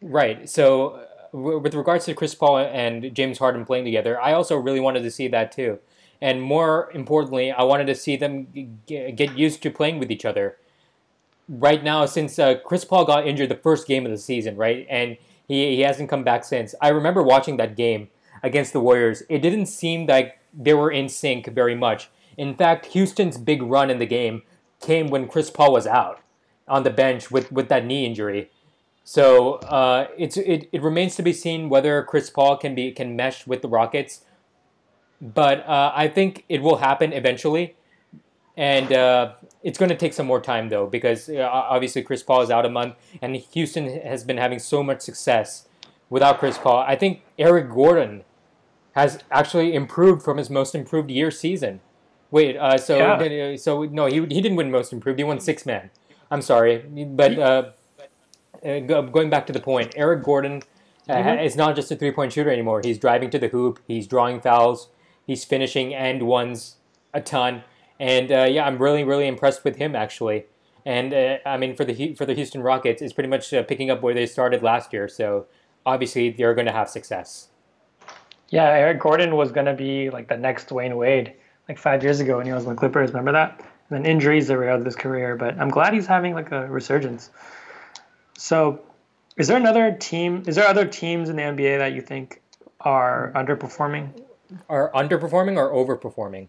Right. 0.03 0.49
So, 0.49 1.07
with 1.33 1.75
regards 1.75 2.05
to 2.07 2.15
Chris 2.15 2.35
Paul 2.35 2.59
and 2.59 3.15
James 3.15 3.39
Harden 3.39 3.65
playing 3.65 3.85
together, 3.85 4.21
I 4.21 4.33
also 4.33 4.57
really 4.57 4.81
wanted 4.81 5.03
to 5.03 5.11
see 5.11 5.29
that 5.29 5.53
too. 5.53 5.79
And 6.21 6.41
more 6.41 6.91
importantly, 6.95 7.53
I 7.53 7.63
wanted 7.65 7.87
to 7.87 7.95
see 7.95 8.17
them 8.17 8.49
g- 8.87 9.13
get 9.13 9.37
used 9.37 9.63
to 9.63 9.71
playing 9.71 9.99
with 9.99 10.11
each 10.11 10.25
other. 10.25 10.57
Right 11.49 11.85
now, 11.85 12.07
since 12.07 12.39
uh, 12.39 12.57
Chris 12.65 12.85
Paul 12.85 13.05
got 13.05 13.27
injured 13.27 13.51
the 13.51 13.57
first 13.57 13.87
game 13.87 14.07
of 14.07 14.11
the 14.11 14.19
season, 14.19 14.57
right, 14.57 14.87
and 14.89 15.19
he, 15.47 15.77
he 15.77 15.81
hasn't 15.83 16.09
come 16.09 16.25
back 16.25 16.45
since. 16.45 16.75
I 16.81 16.89
remember 16.89 17.23
watching 17.23 17.59
that 17.59 17.77
game 17.77 18.09
against 18.43 18.73
the 18.73 18.81
Warriors. 18.81 19.23
It 19.29 19.41
didn't 19.41 19.67
seem 19.67 20.07
like 20.07 20.39
they 20.57 20.75
were 20.75 20.91
in 20.91 21.09
sync 21.09 21.47
very 21.49 21.75
much. 21.75 22.09
In 22.37 22.55
fact, 22.55 22.87
Houston's 22.87 23.39
big 23.39 23.63
run 23.63 23.91
in 23.91 23.99
the 23.99 24.07
game 24.07 24.43
came 24.81 25.09
when 25.09 25.29
Chris 25.29 25.51
Paul 25.51 25.73
was 25.73 25.87
out 25.87 26.21
on 26.67 26.83
the 26.83 26.91
bench 26.91 27.31
with, 27.31 27.53
with 27.53 27.69
that 27.69 27.85
knee 27.85 28.07
injury. 28.07 28.51
So 29.05 29.55
uh, 29.57 30.09
it's 30.17 30.39
it, 30.39 30.69
it 30.73 30.83
remains 30.83 31.15
to 31.17 31.23
be 31.23 31.35
seen 31.35 31.69
whether 31.69 32.03
Chris 32.03 32.31
Paul 32.31 32.57
can 32.57 32.75
be 32.75 32.91
can 32.91 33.15
mesh 33.15 33.47
with 33.47 33.61
the 33.61 33.69
Rockets 33.69 34.25
but 35.21 35.67
uh, 35.67 35.93
I 35.95 36.09
think 36.09 36.45
it 36.49 36.63
will 36.63 36.77
happen 36.77 37.13
eventually, 37.13 37.77
and 38.57 38.93
uh, 38.93 39.33
it's 39.63 39.79
going 39.79 39.89
to 39.89 39.97
take 39.97 40.13
some 40.13 40.27
more 40.27 40.41
time 40.41 40.69
though 40.69 40.87
because 40.87 41.29
uh, 41.29 41.49
obviously 41.53 42.03
Chris 42.03 42.23
Paul 42.23 42.43
is 42.43 42.51
out 42.51 42.67
a 42.67 42.71
month, 42.71 42.95
and 43.23 43.37
Houston 43.37 44.01
has 44.03 44.25
been 44.25 44.37
having 44.37 44.59
so 44.59 44.83
much 44.83 45.01
success 45.01 45.67
without 46.11 46.39
Chris 46.39 46.59
Paul. 46.59 46.79
I 46.87 46.97
think 46.97 47.23
Eric 47.39 47.71
Gordon 47.71 48.25
has 48.93 49.19
actually 49.31 49.75
improved 49.75 50.23
from 50.23 50.37
his 50.39 50.51
most 50.51 50.75
improved 50.75 51.11
year 51.11 51.31
season. 51.31 51.81
Wait, 52.31 52.57
uh, 52.57 52.77
so 52.79 52.99
Yeah. 52.99 53.57
so 53.57 53.85
no, 53.85 54.07
he 54.07 54.15
he 54.21 54.41
didn't 54.41 54.57
win 54.57 54.71
most 54.71 54.93
improved. 54.93 55.19
He 55.19 55.25
won 55.25 55.41
six 55.41 55.65
man. 55.67 55.91
I'm 56.31 56.43
sorry, 56.43 56.79
but 56.79 57.39
uh, 57.39 57.63
uh, 58.65 58.81
going 58.81 59.31
back 59.31 59.47
to 59.47 59.53
the 59.53 59.61
point, 59.61 59.93
Eric 59.97 60.23
Gordon 60.25 60.63
uh, 61.09 61.15
Mhm. 61.17 61.45
is 61.45 61.55
not 61.55 61.77
just 61.77 61.91
a 61.91 61.97
three 61.97 62.11
point 62.13 62.33
shooter 62.33 62.51
anymore. 62.51 62.81
He's 62.83 62.99
driving 62.99 63.31
to 63.31 63.39
the 63.39 63.49
hoop. 63.49 63.79
He's 63.87 64.07
drawing 64.07 64.41
fouls. 64.41 64.89
He's 65.27 65.45
finishing 65.45 65.95
and 65.95 66.23
ones 66.23 66.77
a 67.13 67.21
ton. 67.21 67.63
And 67.99 68.31
uh, 68.31 68.47
yeah, 68.51 68.67
I'm 68.67 68.79
really 68.79 69.05
really 69.05 69.27
impressed 69.27 69.65
with 69.65 69.77
him 69.77 69.95
actually. 69.97 70.47
And 70.85 71.15
uh, 71.15 71.39
I 71.47 71.57
mean 71.57 71.77
for 71.77 71.85
the 71.85 72.15
for 72.15 72.27
the 72.27 72.35
Houston 72.35 72.63
Rockets, 72.63 73.01
it's 73.03 73.13
pretty 73.13 73.31
much 73.31 73.53
uh, 73.53 73.63
picking 73.63 73.91
up 73.91 74.03
where 74.03 74.15
they 74.15 74.27
started 74.27 74.63
last 74.63 74.93
year. 74.93 75.09
So 75.09 75.47
obviously 75.87 76.31
they're 76.31 76.55
going 76.55 76.67
to 76.67 76.73
have 76.73 76.89
success. 76.89 77.49
Yeah, 78.51 78.65
Eric 78.65 79.01
Gordon 79.01 79.37
was 79.37 79.53
going 79.53 79.67
to 79.67 79.75
be 79.75 80.11
like 80.11 80.29
the 80.29 80.37
next 80.37 80.69
Dwyane 80.69 80.97
Wade, 80.97 81.33
like 81.69 81.79
five 81.79 82.03
years 82.03 82.21
ago 82.21 82.37
when 82.37 82.47
he 82.47 82.53
was 82.53 82.65
with 82.65 82.77
the 82.77 82.81
Clippers. 82.81 83.11
Remember 83.11 83.33
that? 83.33 83.59
And 83.91 84.05
then 84.05 84.11
injuries 84.11 84.49
derailed 84.49 84.85
his 84.85 84.97
career, 84.97 85.37
but 85.37 85.59
I'm 85.59 85.71
glad 85.71 85.93
he's 85.93 86.07
having 86.07 86.35
like 86.35 86.53
a 86.53 86.67
resurgence. 86.69 87.31
So, 88.39 88.81
is 89.37 89.49
there 89.49 89.57
another 89.57 89.93
team? 89.93 90.45
Is 90.47 90.57
there 90.57 90.67
other 90.67 90.87
teams 90.87 91.29
in 91.29 91.37
the 91.37 91.43
NBA 91.43 91.79
that 91.79 91.93
you 91.93 92.01
think 92.01 92.41
are 92.81 93.33
underperforming? 93.35 94.11
Are 94.69 94.91
underperforming 94.93 95.57
or 95.57 95.71
overperforming? 95.73 96.49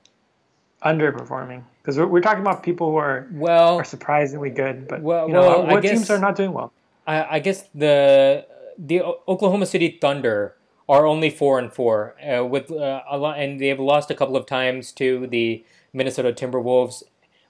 Underperforming, 0.84 1.64
because 1.82 1.98
we're, 1.98 2.06
we're 2.06 2.22
talking 2.22 2.42
about 2.42 2.62
people 2.62 2.92
who 2.92 2.98
are 2.98 3.28
Well, 3.32 3.78
are 3.78 3.84
surprisingly 3.84 4.50
good, 4.52 4.88
but 4.88 5.02
Well- 5.02 5.28
you 5.28 5.34
know 5.34 5.42
well, 5.42 5.66
I 5.66 5.74
what 5.74 5.82
guess- 5.84 5.92
teams 5.92 6.10
are 6.12 6.20
not 6.20 6.36
doing 6.36 6.54
well? 6.54 6.72
I, 7.08 7.36
I 7.38 7.40
guess 7.40 7.64
the 7.74 8.46
the 8.78 9.02
Oklahoma 9.28 9.66
City 9.68 9.98
Thunder 10.02 10.56
are 10.90 11.06
only 11.06 11.30
four 11.30 11.58
and 11.60 11.72
four 11.72 12.16
uh, 12.22 12.44
with 12.46 12.72
uh, 12.72 13.02
a 13.10 13.18
lot, 13.18 13.40
and 13.40 13.60
they've 13.60 13.80
lost 13.80 14.12
a 14.12 14.16
couple 14.16 14.36
of 14.36 14.46
times 14.46 14.92
to 14.94 15.26
the 15.28 15.64
Minnesota 15.94 16.34
Timberwolves, 16.34 17.04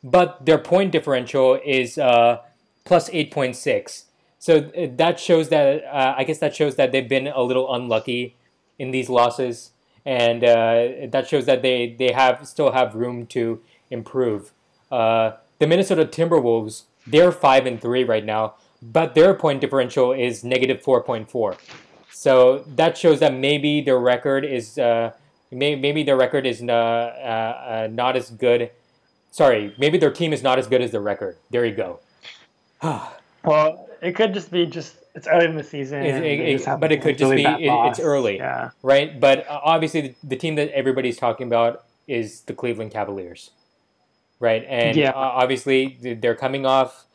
but 0.04 0.46
their 0.46 0.58
point 0.60 0.92
differential 0.92 1.60
is 1.66 1.98
uh, 1.98 2.38
plus 2.86 3.10
eight 3.12 3.32
point 3.32 3.56
six. 3.56 4.06
So 4.40 4.58
uh, 4.78 4.88
that 4.98 5.20
shows 5.20 5.50
that 5.50 5.84
uh, 5.86 6.14
I 6.18 6.24
guess 6.26 6.38
that 6.40 6.56
shows 6.56 6.76
that 6.76 6.92
they've 6.92 7.10
been 7.10 7.28
a 7.28 7.42
little 7.42 7.74
unlucky 7.74 8.36
in 8.78 8.92
these 8.92 9.10
losses, 9.10 9.72
and 10.06 10.44
uh, 10.44 11.08
that 11.10 11.28
shows 11.28 11.46
that 11.46 11.62
they 11.62 11.96
they 11.98 12.12
have 12.12 12.48
still 12.48 12.72
have 12.72 12.96
room 12.96 13.26
to 13.28 13.62
improve. 13.90 14.52
Uh, 14.92 15.32
the 15.60 15.68
Minnesota 15.68 16.06
Timberwolves 16.06 16.84
they're 17.08 17.32
five 17.32 17.66
and 17.66 17.80
three 17.82 18.04
right 18.04 18.26
now, 18.26 18.56
but 18.82 19.16
their 19.16 19.34
point 19.34 19.62
differential 19.62 20.12
is 20.12 20.44
negative 20.44 20.82
four 20.82 21.02
point 21.04 21.30
four. 21.30 21.58
So 22.12 22.64
that 22.76 22.98
shows 22.98 23.20
that 23.20 23.34
maybe 23.34 23.82
their 23.82 24.00
record 24.00 24.46
is 24.46 24.78
uh, 24.78 25.12
may, 25.52 25.76
maybe 25.76 26.04
their 26.04 26.18
record 26.18 26.46
is 26.46 26.62
uh, 26.62 26.66
uh, 26.66 26.68
uh, 26.68 27.88
not 27.92 28.16
as 28.16 28.30
good. 28.32 28.72
Sorry, 29.32 29.76
maybe 29.78 29.98
their 29.98 30.12
team 30.12 30.34
is 30.34 30.42
not 30.42 30.58
as 30.58 30.68
good 30.68 30.82
as 30.82 30.92
the 30.92 31.02
record. 31.02 31.38
There 31.50 31.66
you 31.66 31.76
go. 31.76 32.00
Well, 33.44 33.88
it 34.02 34.14
could 34.16 34.34
just 34.34 34.50
be 34.50 34.66
just 34.66 34.96
it's 35.16 35.28
early 35.28 35.46
in 35.46 35.56
the 35.56 35.64
season, 35.64 36.04
It- 36.04 36.24
it- 36.24 36.62
it- 36.62 36.80
but 36.80 36.92
it 36.92 37.02
could 37.02 37.18
just 37.18 37.34
be- 37.34 37.44
it- 37.44 37.60
it's 37.88 38.00
early. 38.00 38.38
Yeah. 38.38 38.72
right? 38.84 39.18
But 39.20 39.48
uh, 39.50 39.60
obviously, 39.64 40.02
the, 40.02 40.16
the 40.24 40.36
team 40.36 40.56
that 40.56 40.70
everybody's 40.72 41.18
talking 41.18 41.48
about 41.48 41.84
is 42.08 42.42
the 42.42 42.54
Cleveland 42.54 42.92
Cavaliers, 42.92 43.52
right? 44.40 44.64
And 44.68 44.96
Yeah. 44.98 45.12
uh, 45.12 45.16
obviously, 45.42 45.98
they're 46.22 46.36
coming 46.36 46.66
off 46.66 47.06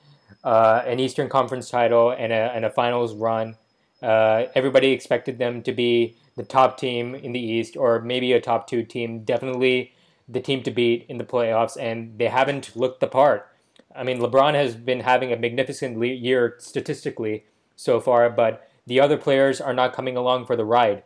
uh, 0.43 0.83
an 0.87 0.99
Eastern 0.99 1.29
Conference 1.29 1.69
title 1.69 2.11
and 2.11 2.33
a, 2.33 2.51
and 2.55 2.65
a 2.65 2.71
finals 2.71 3.15
run. 3.15 3.57
Uh, 4.03 4.45
everybody 4.55 4.91
expected 4.93 5.39
them 5.39 5.63
to 5.63 5.73
be 5.73 6.17
the 6.37 6.43
top 6.43 6.79
team 6.79 7.15
in 7.15 7.33
the 7.33 7.41
East, 7.41 7.77
or 7.77 8.01
maybe 8.01 8.33
a 8.33 8.41
top 8.41 8.67
two 8.67 8.83
team. 8.83 9.21
Definitely 9.25 9.93
the 10.27 10.41
team 10.41 10.63
to 10.63 10.71
beat 10.71 11.05
in 11.11 11.19
the 11.19 11.25
playoffs, 11.25 11.77
and 11.79 12.17
they 12.17 12.29
haven't 12.29 12.75
looked 12.75 13.01
the 13.01 13.07
part. 13.07 13.49
I 13.95 14.03
mean, 14.05 14.19
LeBron 14.21 14.55
has 14.55 14.75
been 14.77 15.01
having 15.01 15.31
a 15.33 15.37
magnificent 15.37 16.03
year 16.03 16.55
statistically 16.59 17.45
so 17.81 17.99
far, 17.99 18.29
but 18.29 18.69
the 18.87 19.01
other 19.01 19.17
players 19.17 19.61
are 19.61 19.73
not 19.73 19.93
coming 19.95 20.17
along 20.17 20.45
for 20.47 20.55
the 20.57 20.65
ride. 20.65 21.03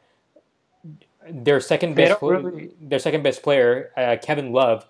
Their 1.31 1.61
second 1.61 1.95
best, 1.95 2.21
really- 2.21 2.71
their 2.81 2.99
second 2.99 3.23
best 3.23 3.43
player, 3.43 3.91
uh, 3.97 4.17
Kevin 4.21 4.53
Love, 4.53 4.87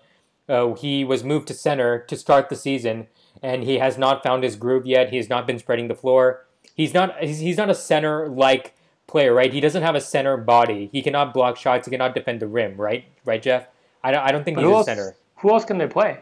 uh, 0.49 0.73
he 0.73 1.03
was 1.05 1.23
moved 1.23 1.47
to 1.47 1.53
center 1.53 1.99
to 1.99 2.15
start 2.17 2.49
the 2.49 2.55
season, 2.55 3.07
and 3.41 3.63
he 3.63 3.77
has 3.77 3.97
not 3.97 4.21
found 4.23 4.43
his 4.43 4.55
groove 4.55 4.85
yet. 4.85 5.09
He 5.11 5.17
has 5.17 5.29
not 5.29 5.47
been 5.47 5.59
spreading 5.59 5.87
the 5.87 5.95
floor. 5.95 6.45
He's 6.75 6.93
not. 6.93 7.17
He's, 7.23 7.39
he's 7.39 7.57
not 7.57 7.69
a 7.69 7.75
center 7.75 8.27
like 8.27 8.75
player, 9.07 9.33
right? 9.33 9.53
He 9.53 9.61
doesn't 9.61 9.81
have 9.83 9.95
a 9.95 10.01
center 10.01 10.35
body. 10.35 10.89
He 10.91 11.01
cannot 11.01 11.33
block 11.33 11.55
shots. 11.57 11.87
He 11.87 11.91
cannot 11.91 12.13
defend 12.13 12.41
the 12.41 12.47
rim, 12.47 12.75
right? 12.75 13.05
Right, 13.23 13.41
Jeff. 13.41 13.67
I 14.03 14.11
don't. 14.11 14.23
I 14.23 14.31
don't 14.31 14.43
think 14.43 14.55
But 14.55 14.61
he's 14.61 14.69
who 14.69 14.73
a 14.73 14.77
else, 14.77 14.85
center. 14.87 15.15
who 15.37 15.51
else 15.51 15.63
can 15.65 15.77
they 15.77 15.87
play? 15.87 16.19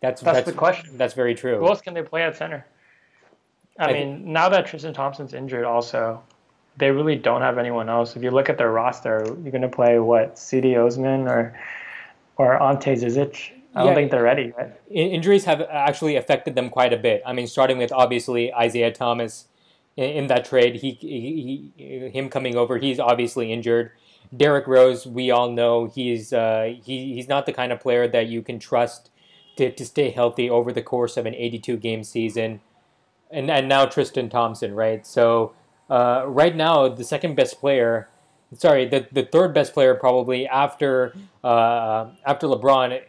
That's 0.00 0.20
That's 0.20 0.38
that's 0.38 0.46
the 0.50 0.52
question. 0.52 0.98
That's 0.98 1.14
very 1.14 1.34
true. 1.34 1.58
Who 1.58 1.66
else 1.66 1.80
can 1.80 1.94
they 1.94 2.02
play 2.02 2.22
at 2.24 2.36
center? 2.36 2.66
I, 3.78 3.90
I 3.90 3.92
mean, 3.92 4.32
now 4.32 4.48
that 4.48 4.66
Tristan 4.66 4.94
Thompson's 4.94 5.34
injured, 5.34 5.64
also, 5.64 6.22
they 6.76 6.90
really 6.90 7.16
don't 7.16 7.42
have 7.42 7.58
anyone 7.58 7.88
else. 7.88 8.16
If 8.16 8.22
you 8.22 8.30
look 8.30 8.48
at 8.48 8.58
their 8.58 8.70
roster, 8.70 9.24
you're 9.42 9.52
going 9.52 9.62
to 9.62 9.68
play 9.68 9.98
what 9.98 10.36
Cedi 10.36 10.76
Osman 10.76 11.26
or 11.28 11.58
or 12.36 12.60
Ante 12.60 12.94
Zizic. 12.94 13.50
I 13.76 13.80
don't 13.80 13.88
Yeah. 13.88 13.94
think 13.94 14.10
they're 14.10 14.22
ready 14.22 14.52
yet. 14.56 14.80
Injuries 14.90 15.44
have 15.44 15.60
actually 15.62 16.16
affected 16.16 16.54
them 16.56 16.68
quite 16.68 16.92
a 16.92 16.96
bit. 16.96 17.22
I 17.24 17.32
mean, 17.32 17.46
starting 17.46 17.78
with 17.78 17.92
obviously 17.92 18.52
Isaiah 18.54 18.92
Thomas 18.92 19.46
in, 19.96 20.10
in 20.10 20.26
that 20.28 20.44
trade, 20.44 20.76
he, 20.76 20.92
he, 21.00 21.72
he 21.76 22.08
him 22.10 22.28
coming 22.28 22.56
over, 22.56 22.78
he's 22.78 22.98
obviously 22.98 23.52
injured. 23.52 23.92
Derrick 24.36 24.66
Rose, 24.66 25.06
we 25.06 25.30
all 25.30 25.50
know 25.50 25.86
he's 25.86 26.32
uh, 26.32 26.74
he, 26.82 27.14
he's 27.14 27.28
not 27.28 27.46
the 27.46 27.52
kind 27.52 27.70
of 27.72 27.80
player 27.80 28.08
that 28.08 28.26
you 28.26 28.42
can 28.42 28.58
trust 28.58 29.10
to, 29.56 29.70
to 29.70 29.84
stay 29.84 30.10
healthy 30.10 30.50
over 30.50 30.72
the 30.72 30.82
course 30.82 31.16
of 31.16 31.26
an 31.26 31.34
82 31.34 31.76
game 31.76 32.02
season. 32.02 32.60
And 33.30 33.50
and 33.50 33.68
now 33.68 33.86
Tristan 33.86 34.28
Thompson, 34.28 34.74
right? 34.74 35.06
So 35.06 35.52
uh, 35.90 36.24
right 36.26 36.54
now 36.54 36.88
the 36.88 37.04
second 37.04 37.34
best 37.34 37.58
player, 37.58 38.08
sorry, 38.56 38.86
the, 38.86 39.06
the 39.10 39.24
third 39.24 39.52
best 39.52 39.74
player 39.74 39.94
probably 39.94 40.46
after 40.46 41.14
uh, 41.42 42.08
after 42.24 42.46
LeBron 42.46 43.00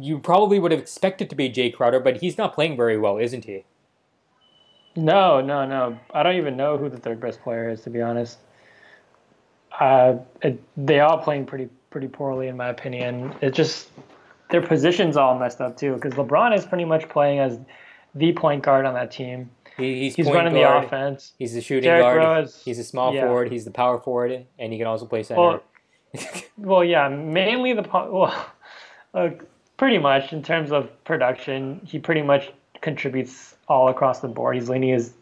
you 0.00 0.18
probably 0.18 0.58
would 0.58 0.72
have 0.72 0.80
expected 0.80 1.30
to 1.30 1.36
be 1.36 1.48
Jae 1.48 1.72
Crowder, 1.72 2.00
but 2.00 2.18
he's 2.18 2.38
not 2.38 2.54
playing 2.54 2.76
very 2.76 2.98
well, 2.98 3.18
isn't 3.18 3.44
he? 3.44 3.64
No, 4.96 5.40
no, 5.40 5.66
no. 5.66 5.98
I 6.12 6.22
don't 6.22 6.36
even 6.36 6.56
know 6.56 6.76
who 6.76 6.88
the 6.88 6.96
third 6.96 7.20
best 7.20 7.42
player 7.42 7.68
is, 7.68 7.82
to 7.82 7.90
be 7.90 8.00
honest. 8.00 8.38
Uh, 9.78 10.16
it, 10.42 10.62
they 10.76 11.00
all 11.00 11.18
playing 11.18 11.46
pretty 11.46 11.68
pretty 11.90 12.08
poorly, 12.08 12.48
in 12.48 12.56
my 12.56 12.68
opinion. 12.68 13.34
It 13.40 13.54
just 13.54 13.88
their 14.50 14.62
positions 14.62 15.16
all 15.16 15.38
messed 15.38 15.60
up 15.60 15.76
too, 15.76 15.94
because 15.94 16.14
LeBron 16.14 16.56
is 16.56 16.64
pretty 16.64 16.84
much 16.84 17.08
playing 17.08 17.40
as 17.40 17.58
the 18.14 18.32
point 18.32 18.62
guard 18.62 18.86
on 18.86 18.94
that 18.94 19.10
team. 19.10 19.50
He, 19.76 20.00
he's 20.00 20.14
He's 20.14 20.26
running 20.26 20.54
guard, 20.54 20.84
the 20.84 20.86
offense. 20.86 21.32
He's 21.38 21.54
the 21.54 21.60
shooting 21.60 21.84
Derrick 21.84 22.02
guard. 22.02 22.18
Rose, 22.18 22.62
he's 22.64 22.78
a 22.78 22.84
small 22.84 23.12
yeah. 23.12 23.26
forward. 23.26 23.50
He's 23.50 23.64
the 23.64 23.72
power 23.72 23.98
forward, 23.98 24.46
and 24.58 24.72
he 24.72 24.78
can 24.78 24.86
also 24.86 25.04
play 25.06 25.22
center. 25.22 25.40
Well, 25.40 25.62
Well, 26.58 26.84
yeah, 26.84 27.08
mainly 27.08 27.72
the 27.72 27.82
well, 27.82 28.46
uh, 29.14 29.30
pretty 29.76 29.98
much 29.98 30.32
in 30.32 30.42
terms 30.42 30.72
of 30.72 30.88
production, 31.04 31.80
he 31.84 31.98
pretty 31.98 32.22
much 32.22 32.52
contributes 32.80 33.56
all 33.68 33.88
across 33.88 34.20
the 34.20 34.28
board. 34.28 34.56
He's 34.56 34.68
leading 34.68 34.90
his 34.90 35.14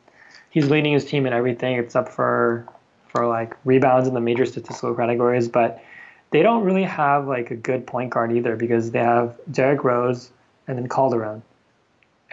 he's 0.50 0.68
leading 0.68 0.92
his 0.92 1.04
team 1.04 1.26
in 1.26 1.32
everything 1.32 1.78
except 1.78 2.10
for 2.10 2.66
for 3.08 3.26
like 3.26 3.56
rebounds 3.64 4.08
in 4.08 4.14
the 4.14 4.20
major 4.20 4.46
statistical 4.46 4.94
categories, 4.94 5.48
but 5.48 5.82
they 6.30 6.42
don't 6.42 6.64
really 6.64 6.84
have 6.84 7.26
like 7.26 7.50
a 7.50 7.56
good 7.56 7.86
point 7.86 8.10
guard 8.10 8.32
either 8.32 8.56
because 8.56 8.90
they 8.90 8.98
have 8.98 9.36
Derrick 9.50 9.84
Rose 9.84 10.30
and 10.66 10.78
then 10.78 10.88
Calderon. 10.88 11.42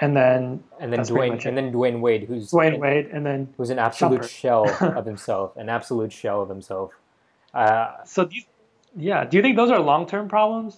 And 0.02 0.16
then 0.16 0.64
and 0.80 0.94
then 0.94 1.02
Dwyane, 1.02 1.46
and 1.46 1.58
then 1.58 1.74
Dwyane 1.74 2.00
Wade, 2.00 2.24
who's 2.24 2.52
Dwyane 2.52 2.80
Wade 2.80 3.08
and 3.08 3.26
then 3.26 3.54
who's 3.58 3.70
an 3.70 3.80
absolute 3.80 4.22
Shumpert. 4.22 4.30
shell 4.30 4.96
of 4.98 5.06
himself, 5.12 5.58
an 5.58 5.68
absolute 5.70 6.14
shell 6.14 6.42
of 6.42 6.48
himself. 6.50 6.92
Uh, 7.54 8.04
so 8.06 8.24
these 8.26 8.46
yeah, 8.96 9.26
do 9.26 9.38
you 9.38 9.44
think 9.44 9.56
those 9.58 9.70
are 9.72 9.80
long-term 9.80 10.30
problems? 10.30 10.78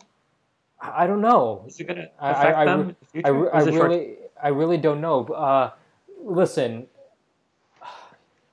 I 0.81 1.03
I 1.03 1.07
don't 1.07 1.21
know. 1.21 1.63
Is 1.67 1.79
it 1.79 1.83
going 1.85 1.97
to 1.97 2.09
affect 2.19 2.57
I- 2.57 2.61
I 2.61 2.65
them 2.65 2.79
re- 2.79 2.87
in 2.89 2.95
the 2.99 3.05
future? 3.05 3.55
I, 3.55 3.57
I 3.59 3.63
short- 3.69 3.89
really, 3.91 4.15
I 4.43 4.47
really 4.47 4.77
don't 4.77 5.01
know. 5.01 5.25
Uh, 5.27 5.71
listen, 6.23 6.87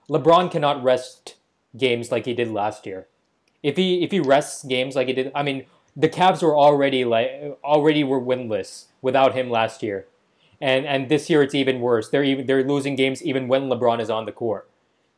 LeBron 0.09 0.50
cannot 0.50 0.83
rest 0.83 1.37
games 1.76 2.11
like 2.11 2.24
he 2.26 2.35
did 2.35 2.48
last 2.50 2.87
year. 2.87 3.07
If 3.62 3.76
he 3.76 4.02
if 4.04 4.11
he 4.11 4.20
rests 4.20 4.64
games 4.64 4.94
like 4.96 5.09
he 5.09 5.12
did, 5.12 5.33
I 5.35 5.42
mean, 5.42 5.64
the 5.96 6.09
Cavs 6.09 6.42
were 6.42 6.57
already 6.57 7.04
like 7.04 7.59
already 7.64 8.04
were 8.04 8.20
winless 8.20 8.85
without 9.02 9.35
him 9.35 9.50
last 9.50 9.83
year, 9.83 10.07
and 10.61 10.87
and 10.87 11.09
this 11.09 11.31
year 11.31 11.42
it's 11.42 11.55
even 11.55 11.81
worse. 11.81 12.09
They're 12.09 12.25
even 12.25 12.47
they're 12.47 12.64
losing 12.64 12.97
games 12.97 13.23
even 13.23 13.49
when 13.49 13.68
LeBron 13.68 14.01
is 14.01 14.11
on 14.11 14.27
the 14.27 14.33
court. 14.33 14.68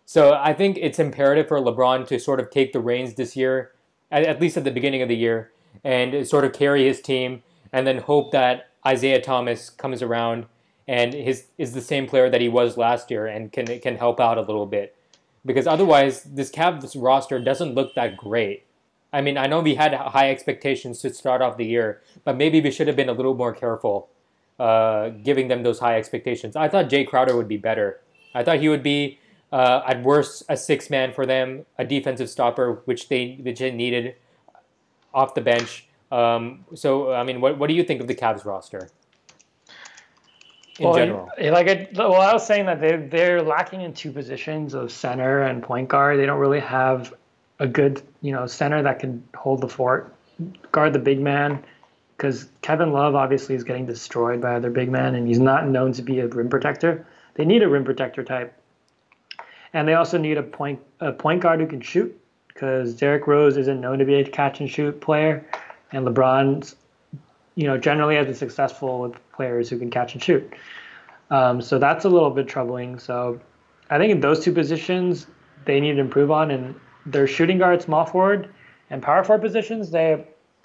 So 0.05 0.35
I 0.35 0.53
think 0.53 0.77
it's 0.81 0.99
imperative 0.99 1.49
for 1.49 1.59
LeBron 1.61 2.07
to 2.09 2.19
sort 2.19 2.41
of 2.41 2.51
take 2.51 2.73
the 2.73 2.81
reins 2.81 3.15
this 3.15 3.37
year 3.37 3.73
at, 4.11 4.25
at 4.25 4.41
least 4.41 4.57
at 4.57 4.65
the 4.65 4.71
beginning 4.71 5.03
of 5.03 5.09
the 5.09 5.17
year, 5.17 5.53
and 5.85 6.27
sort 6.27 6.45
of 6.45 6.53
carry 6.53 6.87
his 6.87 7.01
team, 7.01 7.43
and 7.73 7.87
then 7.87 7.99
hope 7.99 8.33
that 8.33 8.71
Isaiah 8.87 9.21
Thomas 9.21 9.71
comes 9.71 10.03
around 10.03 10.47
and 10.89 11.15
his 11.15 11.47
is 11.59 11.73
the 11.73 11.81
same 11.81 12.07
player 12.07 12.29
that 12.29 12.41
he 12.41 12.49
was 12.49 12.77
last 12.77 13.11
year 13.11 13.27
and 13.27 13.53
can 13.53 13.67
can 13.81 13.97
help 13.97 14.19
out 14.21 14.39
a 14.39 14.43
little 14.43 14.67
bit. 14.67 14.97
Because 15.47 15.67
otherwise, 15.67 16.25
this 16.25 16.51
Cavs 16.51 17.01
roster 17.01 17.39
doesn't 17.39 17.75
look 17.75 17.95
that 17.95 18.17
great. 18.17 18.67
I 19.13 19.21
mean, 19.21 19.39
I 19.39 19.47
know 19.47 19.61
we 19.61 19.77
had 19.77 19.95
high 19.95 20.31
expectations 20.31 21.01
to 21.01 21.15
start 21.15 21.41
off 21.41 21.57
the 21.57 21.65
year, 21.65 22.03
but 22.25 22.37
maybe 22.37 22.61
we 22.61 22.71
should 22.71 22.87
have 22.87 22.97
been 22.97 23.09
a 23.09 23.15
little 23.15 23.35
more 23.35 23.55
careful 23.55 24.09
uh, 24.61 25.09
giving 25.23 25.49
them 25.49 25.63
those 25.63 25.79
high 25.81 25.97
expectations. 25.97 26.55
I 26.55 26.69
thought 26.69 26.91
Jae 26.91 27.07
Crowder 27.07 27.35
would 27.35 27.49
be 27.49 27.57
better. 27.57 28.01
I 28.35 28.45
thought 28.45 28.59
he 28.59 28.69
would 28.69 28.83
be 28.83 29.19
uh, 29.53 29.81
at 29.87 30.03
worst 30.03 30.45
a 30.51 30.57
six 30.57 30.91
man 30.91 31.13
for 31.15 31.25
them, 31.25 31.65
a 31.79 31.85
defensive 31.85 32.29
stopper, 32.29 32.83
which 32.85 33.09
they 33.09 33.39
which 33.43 33.59
they 33.59 33.71
needed 33.71 34.17
off 35.15 35.35
the 35.35 35.41
bench. 35.41 35.87
Um, 36.13 36.67
so, 36.75 37.13
I 37.13 37.25
mean, 37.25 37.41
what 37.41 37.57
what 37.57 37.69
do 37.69 37.75
you 37.75 37.83
think 37.83 38.03
of 38.03 38.07
the 38.07 38.15
Cavs 38.15 38.45
roster? 38.45 38.91
In 40.79 40.85
well, 40.85 40.95
general, 40.95 41.31
like 41.39 41.69
I, 41.69 41.89
well, 41.95 42.15
I 42.15 42.33
was 42.33 42.47
saying 42.47 42.67
that 42.67 42.83
they 42.83 42.97
they're 42.97 43.43
lacking 43.43 43.81
in 43.81 43.95
two 43.95 44.13
positions 44.13 44.75
of 44.75 44.93
center 44.93 45.43
and 45.43 45.63
point 45.63 45.89
guard. 45.89 46.19
They 46.19 46.27
don't 46.27 46.39
really 46.39 46.61
have 46.61 47.15
a 47.61 47.67
good 47.67 48.03
you 48.21 48.33
know 48.33 48.47
center 48.47 48.83
that 48.83 48.99
can 48.99 49.27
hold 49.35 49.63
the 49.63 49.69
fort, 49.69 50.15
guard 50.71 50.93
the 50.93 50.99
big 50.99 51.21
man. 51.21 51.65
Because 52.21 52.51
Kevin 52.61 52.93
Love 52.93 53.15
obviously 53.15 53.55
is 53.55 53.65
getting 53.65 53.87
destroyed 53.87 54.43
by 54.43 54.55
other 54.55 54.69
big 54.69 54.91
men, 54.91 55.15
and 55.15 55.27
he's 55.27 55.39
not 55.39 55.67
known 55.67 55.93
to 55.93 56.03
be 56.03 56.21
a 56.21 56.29
rim 56.29 56.51
protector. 56.51 57.07
They 57.33 57.47
need 57.47 57.63
a 57.63 57.69
rim 57.69 57.83
protector 57.83 58.23
type, 58.23 58.53
and 59.73 59.89
they 59.89 59.95
also 59.95 60.19
need 60.19 60.37
a 60.37 60.43
point 60.43 60.81
a 61.01 61.13
point 61.13 61.41
guard 61.41 61.61
who 61.61 61.67
can 61.67 61.81
shoot. 61.81 62.15
Because 62.49 62.93
Derrick 62.93 63.27
Rose 63.27 63.57
isn't 63.57 63.81
known 63.81 64.01
to 64.01 64.05
be 64.05 64.17
a 64.17 64.25
catch 64.29 64.61
and 64.61 64.69
shoot 64.69 65.01
player, 65.01 65.47
and 65.93 66.07
LeBron's 66.07 66.77
you 67.55 67.67
know 67.67 67.79
generally 67.79 68.17
has 68.17 68.27
been 68.27 68.35
successful 68.35 69.01
with 69.01 69.15
players 69.33 69.71
who 69.71 69.79
can 69.79 69.91
catch 69.91 70.13
and 70.13 70.23
shoot. 70.23 70.53
Um, 71.31 71.63
so 71.63 71.79
that's 71.79 72.05
a 72.05 72.11
little 72.11 72.29
bit 72.29 72.47
troubling. 72.47 72.99
So 72.99 73.41
I 73.89 73.97
think 73.97 74.13
in 74.13 74.21
those 74.21 74.45
two 74.45 74.53
positions 74.53 75.27
they 75.65 75.81
need 75.81 75.95
to 75.95 76.01
improve 76.01 76.31
on, 76.31 76.51
and 76.51 76.75
their 77.07 77.27
shooting 77.27 77.57
guard, 77.57 77.81
small 77.81 78.05
forward, 78.05 78.51
and 78.91 79.03
power 79.03 79.25
forward 79.25 79.41
positions, 79.41 79.91
they 79.91 80.23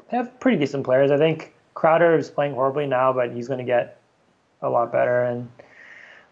have 0.08 0.40
pretty 0.40 0.58
decent 0.58 0.84
players. 0.84 1.12
I 1.12 1.18
think 1.18 1.54
Crowder 1.74 2.18
is 2.18 2.30
playing 2.30 2.54
horribly 2.54 2.88
now, 2.88 3.14
but 3.14 3.32
he's 3.32 3.48
going 3.48 3.60
to 3.60 3.66
get 3.66 4.00
a 4.62 4.70
lot 4.70 4.92
better. 4.92 5.24
And 5.24 5.50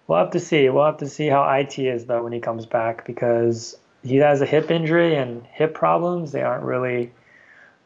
we'll 0.08 0.20
have 0.20 0.32
to 0.32 0.40
see. 0.40 0.70
We'll 0.70 0.86
have 0.86 0.98
to 0.98 1.10
see 1.10 1.28
how 1.28 1.50
it 1.50 1.78
is 1.78 2.06
though 2.06 2.24
when 2.24 2.34
he 2.34 2.40
comes 2.40 2.66
back 2.66 3.06
because 3.06 3.78
he 4.04 4.18
has 4.18 4.42
a 4.42 4.46
hip 4.46 4.70
injury 4.72 5.16
and 5.16 5.46
hip 5.46 5.74
problems. 5.74 6.32
They 6.32 6.42
aren't 6.42 6.64
really. 6.64 7.12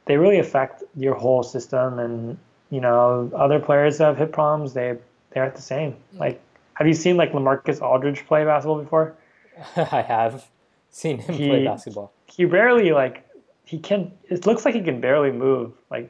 They 0.06 0.16
really 0.16 0.40
affect 0.40 0.84
your 0.96 1.16
whole 1.16 1.44
system, 1.44 2.00
and 2.00 2.38
you 2.70 2.80
know 2.80 3.30
other 3.36 3.60
players 3.60 3.98
that 3.98 4.06
have 4.06 4.18
hip 4.18 4.32
problems. 4.32 4.74
They 4.74 4.98
they 5.32 5.40
aren't 5.42 5.56
the 5.56 5.62
same. 5.62 5.94
Mm. 6.16 6.20
Like, 6.20 6.42
have 6.76 6.88
you 6.88 6.94
seen 6.94 7.18
like 7.18 7.34
Lamarcus 7.34 7.82
Aldridge 7.82 8.26
play 8.26 8.46
basketball 8.46 8.82
before? 8.82 9.16
I 9.76 10.02
have 10.02 10.48
seen 10.92 11.20
him 11.20 11.36
he, 11.36 11.48
play 11.48 11.66
basketball. 11.66 12.14
He 12.26 12.46
rarely 12.46 12.92
like 12.92 13.27
he 13.68 13.78
can. 13.78 14.12
It 14.30 14.46
looks 14.46 14.64
like 14.64 14.74
he 14.74 14.82
can 14.82 15.02
barely 15.02 15.32
move 15.32 15.74
like 15.92 16.10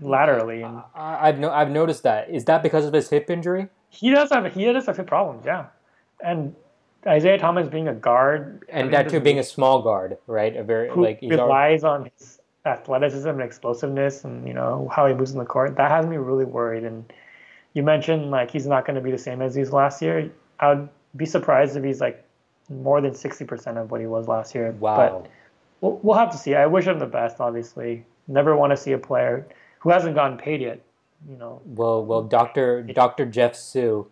laterally. 0.00 0.62
And 0.62 0.82
I, 0.94 1.28
I've 1.28 1.38
no, 1.38 1.50
I've 1.50 1.70
noticed 1.70 2.02
that. 2.04 2.30
Is 2.30 2.46
that 2.46 2.62
because 2.62 2.86
of 2.86 2.94
his 2.94 3.10
hip 3.10 3.28
injury? 3.28 3.68
He 3.90 4.10
does 4.10 4.30
have 4.30 4.52
he 4.54 4.64
does 4.64 4.86
have 4.86 4.96
hip 4.96 5.06
problems. 5.06 5.44
Yeah, 5.44 5.66
and 6.24 6.56
Isaiah 7.06 7.38
Thomas 7.38 7.68
being 7.68 7.86
a 7.86 7.94
guard 7.94 8.64
and 8.70 8.92
that 8.94 9.10
too 9.10 9.20
being 9.20 9.38
a 9.38 9.44
small 9.44 9.82
guard, 9.82 10.16
right? 10.26 10.56
A 10.56 10.64
very 10.64 10.90
like 10.90 11.20
he 11.20 11.28
relies 11.28 11.84
on 11.84 12.10
his 12.16 12.40
athleticism 12.64 13.28
and 13.28 13.42
explosiveness, 13.42 14.24
and 14.24 14.48
you 14.48 14.54
know 14.54 14.90
how 14.90 15.06
he 15.06 15.12
moves 15.12 15.32
in 15.32 15.38
the 15.38 15.44
court. 15.44 15.76
That 15.76 15.90
has 15.90 16.06
me 16.06 16.16
really 16.16 16.46
worried. 16.46 16.84
And 16.84 17.12
you 17.74 17.82
mentioned 17.82 18.30
like 18.30 18.50
he's 18.50 18.66
not 18.66 18.86
going 18.86 18.96
to 18.96 19.02
be 19.02 19.10
the 19.10 19.18
same 19.18 19.42
as 19.42 19.54
he 19.54 19.60
was 19.60 19.70
last 19.70 20.00
year. 20.00 20.30
I 20.60 20.72
would 20.72 20.88
be 21.14 21.26
surprised 21.26 21.76
if 21.76 21.84
he's 21.84 22.00
like 22.00 22.26
more 22.70 23.00
than 23.00 23.12
60% 23.12 23.76
of 23.76 23.90
what 23.90 24.00
he 24.00 24.06
was 24.06 24.28
last 24.28 24.54
year. 24.54 24.72
Wow. 24.72 24.96
But 25.22 25.30
we'll, 25.80 25.98
we'll 26.02 26.18
have 26.18 26.30
to 26.32 26.38
see. 26.38 26.54
I 26.54 26.66
wish 26.66 26.86
him 26.86 26.98
the 26.98 27.06
best, 27.06 27.40
obviously. 27.40 28.04
Never 28.28 28.56
want 28.56 28.72
to 28.72 28.76
see 28.76 28.92
a 28.92 28.98
player 28.98 29.46
who 29.80 29.90
hasn't 29.90 30.14
gotten 30.14 30.36
paid 30.36 30.60
yet, 30.60 30.80
you 31.28 31.36
know. 31.36 31.62
Well, 31.64 32.04
well, 32.04 32.22
Dr. 32.22 32.82
Dr. 32.82 33.26
Jeff 33.26 33.54
Su, 33.54 34.08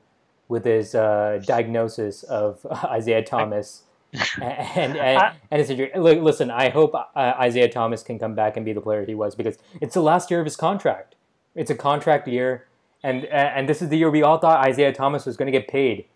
with 0.49 0.65
his 0.65 0.95
uh, 0.95 1.43
diagnosis 1.45 2.23
of 2.25 2.65
Isaiah 2.85 3.25
Thomas. 3.25 3.83
and 4.41 4.97
and, 4.97 5.35
and, 5.51 5.71
injury. 5.71 5.91
Listen, 5.97 6.49
I 6.49 6.69
hope 6.69 6.95
uh, 6.95 7.05
Isaiah 7.17 7.69
Thomas 7.69 8.05
can 8.05 8.17
come 8.17 8.37
back 8.37 8.57
and 8.57 8.65
be 8.65 8.73
the 8.73 8.81
player 8.81 9.05
he 9.05 9.17
was 9.17 9.35
because 9.35 9.59
it's 9.81 9.95
the 9.95 10.03
last 10.03 10.31
year 10.31 10.39
of 10.39 10.47
his 10.47 10.55
contract. 10.55 11.17
It's 11.57 11.71
a 11.71 11.75
contract 11.75 12.29
year, 12.29 12.69
and 13.03 13.25
and 13.25 13.69
this 13.69 13.83
is 13.83 13.89
the 13.89 13.99
year 13.99 14.11
we 14.11 14.23
all 14.23 14.39
thought 14.39 14.65
Isaiah 14.65 14.93
Thomas 14.93 15.27
was 15.27 15.37
going 15.37 15.47
to 15.47 15.59
get 15.59 15.67
paid 15.67 16.07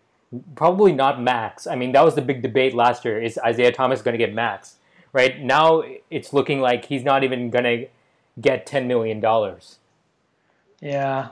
probably 0.56 0.92
not 0.92 1.22
max. 1.22 1.66
I 1.66 1.74
mean, 1.74 1.92
that 1.92 2.04
was 2.04 2.14
the 2.14 2.22
big 2.22 2.42
debate 2.42 2.74
last 2.74 3.04
year. 3.04 3.20
Is 3.20 3.38
Isaiah 3.38 3.72
Thomas 3.72 4.02
going 4.02 4.12
to 4.12 4.18
get 4.18 4.34
max? 4.34 4.76
Right 5.12 5.40
now, 5.40 5.82
it's 6.10 6.32
looking 6.32 6.60
like 6.60 6.84
he's 6.86 7.04
not 7.04 7.24
even 7.24 7.50
going 7.50 7.64
to 7.64 7.86
get 8.40 8.66
ten 8.66 8.86
million 8.86 9.20
dollars. 9.20 9.78
Yeah. 10.80 11.28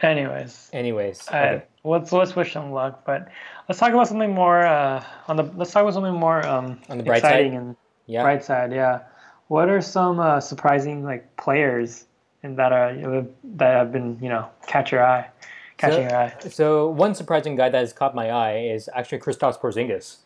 Anyways. 0.00 0.70
Anyways. 0.72 1.28
Okay. 1.28 1.62
let's 1.84 2.12
let's 2.12 2.34
wish 2.34 2.54
him 2.54 2.72
luck, 2.72 3.04
but 3.04 3.28
let's 3.68 3.78
talk 3.78 3.92
about 3.92 4.08
something 4.08 4.34
more 4.34 4.64
uh, 4.64 5.04
on 5.28 5.36
the. 5.36 5.44
Let's 5.44 5.72
talk 5.72 5.82
about 5.82 5.94
something 5.94 6.14
more 6.14 6.44
um, 6.46 6.80
on 6.88 6.98
the 6.98 7.04
bright 7.04 7.18
exciting 7.18 7.52
side. 7.52 7.60
and 7.60 7.76
yeah. 8.06 8.22
bright 8.22 8.44
side. 8.44 8.72
Yeah. 8.72 9.00
What 9.48 9.68
are 9.68 9.80
some 9.80 10.18
uh, 10.18 10.40
surprising 10.40 11.04
like 11.04 11.36
players 11.36 12.06
in 12.42 12.56
that 12.56 12.72
are 12.72 12.94
that 13.56 13.76
have 13.76 13.92
been 13.92 14.18
you 14.20 14.28
know 14.28 14.48
catch 14.66 14.90
your 14.90 15.04
eye? 15.04 15.28
catching 15.82 16.08
so, 16.08 16.14
your 16.14 16.16
eye? 16.16 16.34
So 16.48 16.88
one 16.88 17.14
surprising 17.14 17.56
guy 17.56 17.68
that 17.68 17.78
has 17.78 17.92
caught 17.92 18.14
my 18.14 18.30
eye 18.30 18.58
is 18.58 18.88
actually 18.94 19.18
Kristaps 19.18 19.60
Porzingis, 19.60 20.18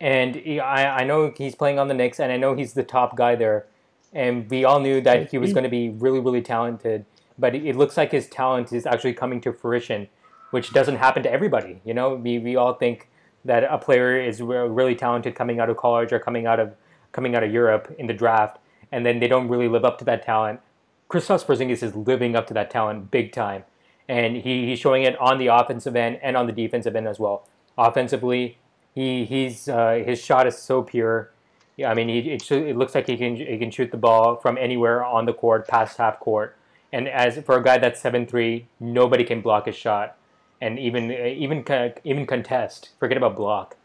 and 0.00 0.34
he, 0.34 0.60
I 0.60 1.00
I 1.00 1.04
know 1.04 1.32
he's 1.36 1.54
playing 1.54 1.78
on 1.78 1.88
the 1.88 1.94
Knicks, 1.94 2.20
and 2.20 2.32
I 2.32 2.36
know 2.36 2.54
he's 2.54 2.74
the 2.74 2.82
top 2.82 3.16
guy 3.16 3.34
there, 3.34 3.66
and 4.12 4.48
we 4.50 4.64
all 4.64 4.80
knew 4.80 5.00
that 5.00 5.30
he 5.30 5.38
was 5.38 5.50
mm-hmm. 5.50 5.54
going 5.54 5.64
to 5.64 5.70
be 5.70 5.90
really 5.90 6.20
really 6.20 6.42
talented, 6.42 7.04
but 7.38 7.54
it 7.54 7.76
looks 7.76 7.96
like 7.96 8.12
his 8.12 8.28
talent 8.28 8.72
is 8.72 8.86
actually 8.86 9.14
coming 9.14 9.40
to 9.42 9.52
fruition, 9.52 10.08
which 10.50 10.72
doesn't 10.72 10.96
happen 10.96 11.22
to 11.22 11.30
everybody. 11.30 11.80
You 11.84 11.94
know, 11.94 12.14
we 12.14 12.38
we 12.38 12.56
all 12.56 12.74
think 12.74 13.08
that 13.44 13.64
a 13.64 13.78
player 13.78 14.20
is 14.20 14.42
really 14.42 14.94
talented 14.94 15.34
coming 15.34 15.60
out 15.60 15.70
of 15.70 15.76
college 15.76 16.12
or 16.12 16.18
coming 16.18 16.46
out 16.46 16.60
of 16.60 16.74
coming 17.12 17.34
out 17.34 17.44
of 17.44 17.52
Europe 17.52 17.94
in 17.98 18.06
the 18.06 18.14
draft, 18.14 18.58
and 18.92 19.06
then 19.06 19.20
they 19.20 19.28
don't 19.28 19.48
really 19.48 19.68
live 19.68 19.84
up 19.84 19.98
to 19.98 20.04
that 20.04 20.24
talent. 20.24 20.60
Kristaps 21.08 21.46
Porzingis 21.46 21.84
is 21.84 21.94
living 21.94 22.34
up 22.34 22.48
to 22.48 22.54
that 22.54 22.68
talent 22.68 23.12
big 23.12 23.30
time 23.30 23.62
and 24.08 24.36
he, 24.36 24.66
he's 24.66 24.78
showing 24.78 25.02
it 25.02 25.18
on 25.18 25.38
the 25.38 25.48
offensive 25.48 25.96
end 25.96 26.18
and 26.22 26.36
on 26.36 26.46
the 26.46 26.52
defensive 26.52 26.94
end 26.94 27.08
as 27.08 27.18
well. 27.18 27.48
Offensively, 27.76 28.58
he 28.96 29.24
he's 29.26 29.68
uh, 29.68 30.02
his 30.04 30.20
shot 30.20 30.48
is 30.48 30.58
so 30.58 30.82
pure. 30.82 31.30
Yeah, 31.76 31.90
I 31.90 31.94
mean, 31.94 32.08
he, 32.08 32.30
it, 32.30 32.50
it 32.50 32.76
looks 32.76 32.94
like 32.94 33.06
he 33.06 33.16
can 33.16 33.36
he 33.36 33.58
can 33.58 33.70
shoot 33.70 33.90
the 33.92 33.96
ball 33.98 34.36
from 34.36 34.58
anywhere 34.58 35.04
on 35.04 35.26
the 35.26 35.34
court, 35.34 35.68
past 35.68 35.98
half 35.98 36.18
court. 36.18 36.56
And 36.92 37.06
as 37.06 37.38
for 37.44 37.58
a 37.58 37.62
guy 37.62 37.78
that's 37.78 38.00
seven 38.00 38.26
three, 38.26 38.66
nobody 38.80 39.22
can 39.22 39.42
block 39.42 39.66
his 39.66 39.76
shot, 39.76 40.16
and 40.60 40.78
even 40.78 41.12
even 41.12 41.62
even 42.02 42.26
contest. 42.26 42.90
Forget 42.98 43.18
about 43.18 43.36
block. 43.36 43.76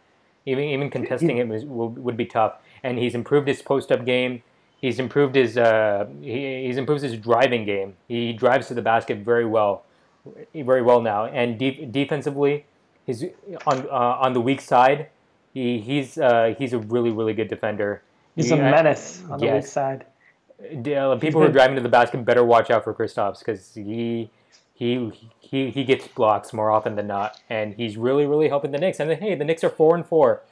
Even 0.45 0.63
even 0.63 0.89
contesting 0.89 1.37
him 1.37 1.49
would 1.67 2.17
be 2.17 2.25
tough. 2.25 2.53
And 2.81 2.97
he's 2.97 3.13
improved 3.13 3.47
his 3.47 3.61
post 3.61 3.91
up 3.91 4.05
game. 4.05 4.41
He's 4.79 4.97
improved 4.97 5.35
his 5.35 5.57
uh, 5.57 6.07
he, 6.21 6.65
he's 6.65 6.77
improved 6.77 7.03
his 7.03 7.17
driving 7.17 7.65
game. 7.65 7.97
He 8.07 8.33
drives 8.33 8.69
to 8.69 8.73
the 8.73 8.81
basket 8.81 9.19
very 9.19 9.45
well 9.45 9.83
very 10.53 10.81
well 10.81 11.01
now. 11.01 11.25
And 11.25 11.57
de- 11.57 11.85
defensively, 11.85 12.65
he's 13.05 13.25
on 13.65 13.87
uh, 13.89 14.17
on 14.25 14.33
the 14.33 14.41
weak 14.41 14.61
side. 14.61 15.09
He 15.53 15.79
he's 15.79 16.17
uh, 16.17 16.55
he's 16.57 16.73
a 16.73 16.79
really 16.79 17.11
really 17.11 17.33
good 17.33 17.47
defender. 17.47 18.01
He's 18.35 18.49
he, 18.49 18.53
a 18.53 18.57
menace 18.57 19.23
on 19.29 19.39
yes. 19.39 19.49
the 19.49 19.55
weak 19.55 19.65
side. 19.65 20.05
Uh, 20.61 21.15
people 21.15 21.41
who 21.41 21.47
are 21.47 21.51
driving 21.51 21.75
to 21.75 21.81
the 21.81 21.89
basket 21.89 22.23
better 22.23 22.43
watch 22.43 22.69
out 22.69 22.83
for 22.83 22.93
Kristaps 22.93 23.39
because 23.39 23.73
he 23.73 24.29
he 24.73 25.11
he 25.39 25.69
he 25.71 25.83
gets 25.83 26.07
blocks 26.07 26.53
more 26.53 26.71
often 26.71 26.95
than 26.95 27.07
not, 27.07 27.39
and 27.49 27.73
he's 27.73 27.97
really 27.97 28.25
really 28.25 28.47
helping 28.47 28.71
the 28.71 28.77
Knicks. 28.77 28.99
And 28.99 29.09
then, 29.09 29.19
hey, 29.19 29.35
the 29.35 29.43
Knicks 29.43 29.63
are 29.63 29.69
four 29.69 29.95
and 29.95 30.05
four, 30.05 30.43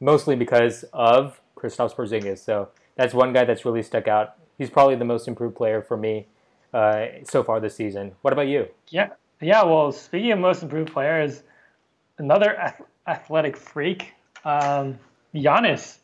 mostly 0.00 0.36
because 0.36 0.84
of 0.92 1.40
Kristaps 1.56 1.94
Porzingis. 1.94 2.38
So 2.38 2.68
that's 2.94 3.12
one 3.12 3.32
guy 3.32 3.44
that's 3.44 3.64
really 3.64 3.82
stuck 3.82 4.08
out. 4.08 4.34
He's 4.56 4.70
probably 4.70 4.96
the 4.96 5.04
most 5.04 5.28
improved 5.28 5.56
player 5.56 5.82
for 5.82 5.96
me 5.96 6.26
uh, 6.72 7.06
so 7.24 7.42
far 7.42 7.60
this 7.60 7.74
season. 7.74 8.12
What 8.22 8.32
about 8.32 8.48
you? 8.48 8.68
Yeah, 8.88 9.10
yeah. 9.40 9.62
Well, 9.64 9.92
speaking 9.92 10.32
of 10.32 10.38
most 10.38 10.62
improved 10.62 10.92
players, 10.92 11.42
another 12.18 12.74
athletic 13.06 13.56
freak, 13.56 14.12
um, 14.44 14.98
Giannis. 15.34 15.98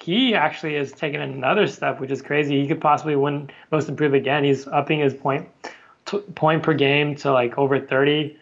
He 0.00 0.34
actually 0.34 0.76
has 0.76 0.92
taken 0.92 1.20
another 1.20 1.66
step, 1.66 1.98
which 1.98 2.10
is 2.10 2.22
crazy. 2.22 2.60
He 2.60 2.68
could 2.68 2.80
possibly 2.80 3.16
win 3.16 3.50
most 3.72 3.88
improved 3.88 4.14
again. 4.14 4.44
He's 4.44 4.68
upping 4.68 5.00
his 5.00 5.12
point 5.12 5.48
t- 6.06 6.20
point 6.36 6.62
per 6.62 6.72
game 6.74 7.16
to 7.16 7.32
like 7.32 7.58
over 7.58 7.80
thirty. 7.80 8.36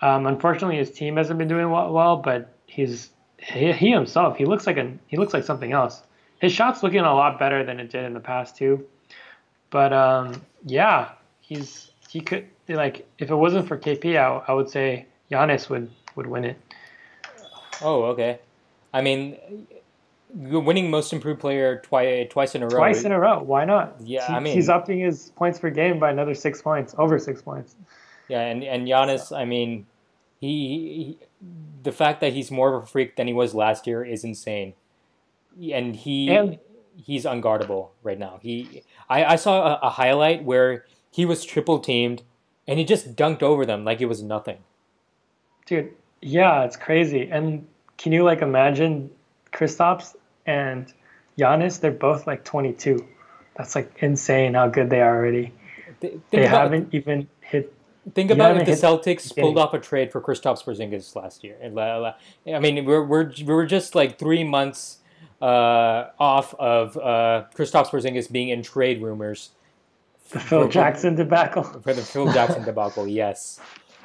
Um, 0.00 0.26
unfortunately, 0.26 0.76
his 0.78 0.90
team 0.90 1.16
hasn't 1.16 1.38
been 1.38 1.48
doing 1.48 1.70
well, 1.70 2.16
but 2.16 2.48
he's 2.66 3.10
he, 3.38 3.72
he 3.72 3.90
himself. 3.90 4.38
He 4.38 4.46
looks 4.46 4.66
like 4.66 4.78
a 4.78 4.92
he 5.06 5.18
looks 5.18 5.34
like 5.34 5.44
something 5.44 5.72
else. 5.72 6.02
his 6.40 6.52
shot's 6.52 6.82
looking 6.82 7.00
a 7.00 7.14
lot 7.14 7.38
better 7.38 7.64
than 7.64 7.78
it 7.80 7.90
did 7.90 8.04
in 8.04 8.14
the 8.14 8.20
past 8.20 8.56
too. 8.56 8.86
But 9.70 9.92
um, 9.92 10.42
yeah, 10.64 11.10
he's 11.40 11.90
he 12.08 12.20
could 12.20 12.46
like 12.68 13.06
if 13.18 13.30
it 13.30 13.36
wasn't 13.36 13.68
for 13.68 13.76
KP, 13.78 14.16
I, 14.16 14.42
I 14.50 14.54
would 14.54 14.70
say 14.70 15.06
Giannis 15.30 15.68
would 15.68 15.90
would 16.16 16.26
win 16.26 16.44
it. 16.44 16.56
Oh, 17.82 18.04
okay. 18.04 18.38
I 18.92 19.00
mean, 19.00 19.66
you're 20.40 20.60
winning 20.60 20.90
most 20.90 21.12
improved 21.12 21.40
player 21.40 21.80
twice 21.84 22.28
twice 22.30 22.54
in 22.54 22.62
a 22.62 22.66
row. 22.66 22.78
Twice 22.78 23.02
in 23.04 23.12
a 23.12 23.18
row. 23.18 23.40
Why 23.42 23.64
not? 23.64 23.96
Yeah, 24.00 24.26
He- 24.26 24.32
I 24.34 24.40
mean- 24.40 24.54
he's 24.54 24.68
upping 24.68 25.00
his 25.00 25.30
points 25.36 25.58
per 25.58 25.70
game 25.70 25.98
by 25.98 26.10
another 26.10 26.34
six 26.34 26.62
points, 26.62 26.94
over 26.98 27.18
six 27.18 27.42
points. 27.42 27.76
Yeah, 28.28 28.40
and 28.40 28.62
and 28.64 28.86
Giannis, 28.88 29.36
I 29.36 29.44
mean, 29.44 29.86
he, 30.40 30.48
he 30.48 31.18
the 31.82 31.92
fact 31.92 32.20
that 32.20 32.32
he's 32.32 32.50
more 32.50 32.74
of 32.74 32.82
a 32.84 32.86
freak 32.86 33.16
than 33.16 33.26
he 33.26 33.32
was 33.34 33.54
last 33.54 33.86
year 33.86 34.04
is 34.04 34.24
insane, 34.24 34.74
and 35.72 35.94
he 35.96 36.30
And- 36.34 36.58
he's 36.96 37.24
unguardable 37.24 37.88
right 38.02 38.18
now. 38.18 38.38
He 38.40 38.82
I, 39.10 39.24
I 39.24 39.36
saw 39.36 39.74
a, 39.74 39.86
a 39.86 39.90
highlight 39.90 40.44
where 40.44 40.86
he 41.10 41.26
was 41.26 41.44
triple 41.44 41.78
teamed, 41.80 42.22
and 42.66 42.78
he 42.78 42.84
just 42.84 43.14
dunked 43.14 43.42
over 43.42 43.66
them 43.66 43.84
like 43.84 44.00
it 44.00 44.06
was 44.06 44.22
nothing. 44.22 44.58
Dude, 45.66 45.92
yeah, 46.20 46.64
it's 46.64 46.76
crazy. 46.76 47.28
And 47.30 47.66
can 47.98 48.12
you 48.12 48.24
like 48.24 48.42
imagine 48.42 49.10
Kristaps 49.52 50.14
and 50.46 50.92
Giannis? 51.38 51.80
They're 51.80 51.90
both 51.90 52.26
like 52.26 52.44
22. 52.44 53.06
That's 53.56 53.74
like 53.74 53.92
insane 53.98 54.54
how 54.54 54.68
good 54.68 54.90
they 54.90 55.00
are 55.00 55.16
already. 55.16 55.52
Th- 56.00 56.18
They 56.30 56.46
haven't 56.46 56.92
even 56.92 57.28
hit. 57.40 57.72
think 58.14 58.30
about 58.30 58.56
if 58.56 58.66
the 58.66 58.72
Celtics 58.72 59.32
the 59.34 59.40
pulled 59.40 59.58
off 59.58 59.72
a 59.74 59.78
trade 59.78 60.10
for 60.12 60.20
Kristaps 60.20 60.64
Porzingis 60.64 61.14
last 61.14 61.44
year. 61.44 61.56
And 61.60 61.74
la- 61.74 61.96
la- 61.98 62.14
I 62.46 62.58
mean, 62.58 62.84
we're 62.84 63.04
we're 63.04 63.30
we're 63.44 63.66
just 63.66 63.94
like 63.94 64.18
three 64.18 64.42
months 64.44 64.98
uh, 65.40 66.06
off 66.18 66.52
of 66.54 66.96
uh, 66.96 67.44
Kristaps 67.54 67.88
Porzingis 67.90 68.30
being 68.30 68.48
in 68.48 68.62
trade 68.62 69.00
rumors. 69.02 69.50
The 70.30 70.40
Phil 70.40 70.64
For- 70.64 70.68
Jackson 70.72 71.14
debacle. 71.14 71.62
For 71.62 71.92
the 71.94 72.02
Phil 72.02 72.32
Jackson 72.32 72.64
debacle, 72.70 73.06
yes. 73.06 73.60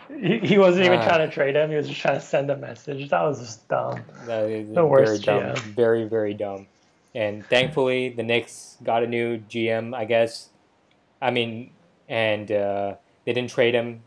He, 0.10 0.40
he 0.40 0.58
wasn't 0.58 0.86
even 0.86 1.00
Ah. 1.00 1.08
trying 1.08 1.28
to 1.30 1.34
trade 1.34 1.56
him. 1.56 1.70
He 1.70 1.76
was 1.76 1.88
just 1.88 2.02
trying 2.02 2.16
to 2.16 2.22
send 2.26 2.50
a 2.50 2.58
message. 2.58 3.10
That 3.10 3.22
was 3.24 3.40
just 3.40 3.68
dumb. 3.68 4.04
That 4.26 4.46
is 4.50 4.74
The 4.74 4.86
worst 4.86 5.24
very 5.26 5.40
dumb. 5.40 5.56
GM. 5.56 5.60
Very, 5.76 6.04
very 6.06 6.34
dumb. 6.34 6.68
And 7.16 7.46
thankfully, 7.46 8.10
the 8.10 8.24
Knicks 8.24 8.78
got 8.84 9.04
a 9.04 9.08
new 9.08 9.38
GM, 9.38 9.96
I 9.96 10.06
guess. 10.06 10.50
I 11.22 11.32
mean, 11.32 11.72
and 12.08 12.52
uh, 12.52 12.96
they 13.26 13.34
didn't 13.34 13.50
trade 13.52 13.74
him, 13.74 14.02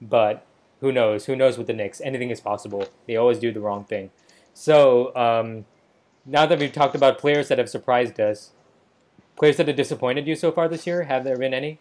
but 0.00 0.44
who 0.80 0.92
knows? 0.92 1.26
Who 1.26 1.36
knows 1.36 1.56
with 1.58 1.66
the 1.66 1.72
Knicks? 1.72 2.00
Anything 2.00 2.30
is 2.30 2.40
possible. 2.40 2.88
They 3.06 3.16
always 3.16 3.38
do 3.38 3.52
the 3.52 3.60
wrong 3.60 3.84
thing. 3.84 4.10
So, 4.54 5.14
um, 5.16 5.64
now 6.24 6.44
that 6.46 6.58
we've 6.58 6.72
talked 6.72 6.94
about 6.94 7.18
players 7.18 7.48
that 7.48 7.58
have 7.58 7.68
surprised 7.68 8.18
us, 8.20 8.50
players 9.36 9.56
that 9.58 9.68
have 9.68 9.76
disappointed 9.76 10.26
you 10.26 10.34
so 10.34 10.50
far 10.50 10.66
this 10.68 10.86
year, 10.86 11.04
have 11.04 11.24
there 11.24 11.36
been 11.36 11.54
any? 11.54 11.78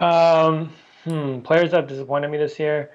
Um, 0.00 0.72
hmm, 1.04 1.40
players 1.40 1.70
that 1.70 1.78
have 1.78 1.88
disappointed 1.88 2.30
me 2.30 2.38
this 2.38 2.58
year. 2.58 2.90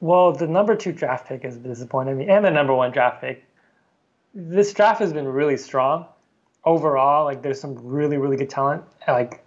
Well, 0.00 0.32
the 0.32 0.46
number 0.46 0.76
two 0.76 0.92
draft 0.92 1.26
pick 1.28 1.42
has 1.42 1.56
disappointed 1.56 2.16
me, 2.16 2.28
and 2.28 2.44
the 2.44 2.50
number 2.50 2.74
one 2.74 2.92
draft 2.92 3.20
pick. 3.20 3.44
This 4.34 4.72
draft 4.72 5.00
has 5.00 5.12
been 5.12 5.26
really 5.26 5.56
strong 5.56 6.06
overall. 6.64 7.24
Like, 7.24 7.42
there's 7.42 7.60
some 7.60 7.74
really, 7.82 8.16
really 8.16 8.36
good 8.36 8.50
talent. 8.50 8.84
Like, 9.06 9.44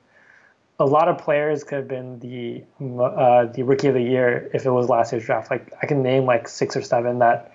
a 0.80 0.86
lot 0.86 1.08
of 1.08 1.20
players 1.20 1.64
could 1.64 1.78
have 1.78 1.88
been 1.88 2.20
the 2.20 2.64
uh, 3.00 3.46
the 3.46 3.64
rookie 3.64 3.88
of 3.88 3.94
the 3.94 4.02
year 4.02 4.50
if 4.54 4.66
it 4.66 4.72
was 4.72 4.90
last 4.90 5.12
year's 5.12 5.24
draft. 5.24 5.52
Like, 5.52 5.72
I 5.82 5.86
can 5.86 6.02
name 6.02 6.26
like 6.26 6.48
six 6.48 6.76
or 6.76 6.82
seven 6.82 7.20
that 7.20 7.54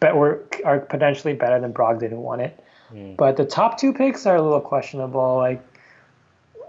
bet 0.00 0.14
were 0.14 0.44
are 0.64 0.80
potentially 0.80 1.32
better 1.32 1.58
than 1.60 1.72
Brogdon 1.72 2.10
who 2.10 2.20
won 2.20 2.40
it. 2.40 2.62
Hmm. 2.90 3.14
But 3.14 3.36
the 3.36 3.44
top 3.44 3.78
two 3.78 3.92
picks 3.92 4.26
are 4.26 4.36
a 4.36 4.42
little 4.42 4.60
questionable. 4.60 5.36
Like, 5.36 5.64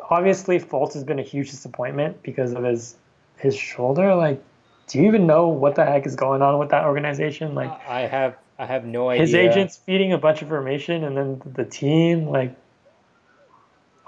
obviously 0.10 0.60
Fultz 0.60 0.94
has 0.94 1.04
been 1.04 1.20
a 1.20 1.24
huge 1.24 1.50
disappointment 1.52 2.22
because 2.24 2.54
of 2.54 2.64
his 2.64 2.96
his 3.38 3.56
shoulder. 3.56 4.16
Like, 4.16 4.42
do 4.88 5.00
you 5.00 5.08
even 5.08 5.28
know 5.28 5.48
what 5.48 5.76
the 5.76 5.86
heck 5.86 6.06
is 6.06 6.16
going 6.16 6.42
on 6.42 6.60
with 6.60 6.70
that 6.70 6.86
organization? 6.86 7.56
Like, 7.56 7.72
I 7.88 8.02
have 8.02 8.36
I 8.60 8.66
have 8.66 8.86
no 8.86 9.10
idea. 9.10 9.22
his 9.26 9.36
agent's 9.36 9.78
feeding 9.78 10.14
a 10.14 10.18
bunch 10.18 10.42
of 10.42 10.48
information, 10.48 11.04
and 11.04 11.16
then 11.18 11.42
the 11.54 11.66
team. 11.66 12.28
Like, 12.28 12.56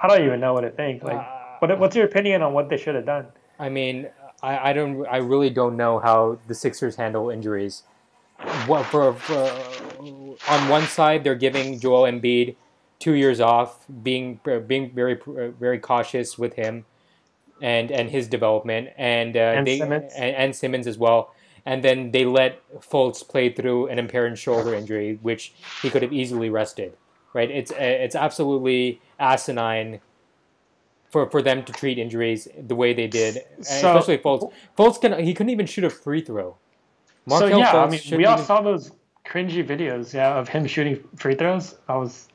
I 0.02 0.08
don't 0.08 0.24
even 0.26 0.40
know 0.40 0.54
what 0.54 0.62
to 0.62 0.72
think. 0.72 1.04
Like, 1.04 1.18
Uh, 1.18 1.58
what 1.60 1.80
what's 1.80 1.96
your 1.96 2.06
opinion 2.06 2.42
on 2.42 2.54
what 2.54 2.70
they 2.70 2.78
should 2.78 2.96
have 2.96 3.06
done? 3.06 3.28
I 3.60 3.70
mean, 3.70 4.08
I, 4.42 4.70
I 4.70 4.74
don't, 4.74 5.06
I 5.08 5.18
really 5.18 5.50
don't 5.50 5.76
know 5.76 6.00
how 6.00 6.40
the 6.48 6.56
Sixers 6.56 6.96
handle 6.96 7.30
injuries. 7.30 7.84
What 8.68 8.86
for, 8.86 9.14
for 9.14 9.52
on 10.48 10.70
one 10.70 10.84
side, 10.84 11.26
they're 11.26 11.36
giving 11.36 11.78
Joel 11.80 12.04
Embiid 12.10 12.56
two 13.00 13.14
years 13.14 13.40
off, 13.40 13.86
being 14.04 14.40
being 14.68 14.92
very 14.94 15.18
very 15.60 15.80
cautious 15.80 16.38
with 16.38 16.54
him 16.54 16.86
and 17.62 17.92
and 17.92 18.10
his 18.10 18.28
development, 18.28 18.90
and 18.98 19.36
uh, 19.36 19.40
And 19.58 19.68
they 19.68 19.78
Simmons. 19.80 20.12
And, 20.16 20.36
and 20.36 20.56
Simmons 20.56 20.88
as 20.88 20.98
well. 20.98 21.34
And 21.66 21.84
then 21.84 22.12
they 22.12 22.26
let 22.26 22.62
Fultz 22.80 23.28
play 23.28 23.52
through 23.52 23.88
an 23.88 24.00
impaired 24.00 24.38
shoulder 24.40 24.74
injury, 24.74 25.20
which 25.22 25.54
he 25.82 25.90
could 25.90 26.02
have 26.02 26.14
easily 26.14 26.50
rested. 26.50 26.96
Right? 27.34 27.52
It's 27.52 27.72
it's 27.78 28.16
absolutely 28.16 29.02
asinine 29.20 30.00
for, 31.12 31.30
for 31.30 31.42
them 31.42 31.64
to 31.66 31.74
treat 31.74 31.98
injuries 32.00 32.48
the 32.58 32.76
way 32.76 32.94
they 32.94 33.08
did, 33.08 33.36
So- 33.62 33.76
especially 33.76 34.18
Fultz. 34.18 34.52
Fultz 34.78 35.00
can 35.02 35.24
he 35.24 35.34
couldn't 35.34 35.50
even 35.52 35.66
shoot 35.66 35.84
a 35.84 35.90
free 35.90 36.22
throw. 36.22 36.56
so 37.28 37.40
Markelle 37.40 37.60
yeah, 37.60 37.76
I 37.84 37.90
mean, 37.90 38.00
we 38.12 38.26
all 38.26 38.34
even- 38.36 38.46
saw 38.46 38.62
those 38.62 38.92
cringy 39.26 39.64
videos, 39.68 40.14
yeah, 40.14 40.40
of 40.40 40.48
him 40.48 40.66
shooting 40.66 41.04
free 41.18 41.36
throws. 41.36 41.76
I 41.88 41.98
was, 41.98 42.29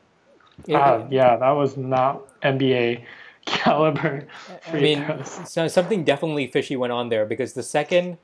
Yeah, 0.66 0.78
uh, 0.78 1.06
yeah, 1.10 1.36
that 1.36 1.50
was 1.50 1.76
not 1.76 2.40
NBA 2.42 3.02
caliber 3.46 4.26
I 4.72 4.80
mean, 4.80 5.04
throws. 5.04 5.50
so 5.50 5.68
something 5.68 6.04
definitely 6.04 6.46
fishy 6.46 6.76
went 6.76 6.92
on 6.92 7.08
there 7.08 7.26
because 7.26 7.52
the 7.52 7.62
second 7.62 8.16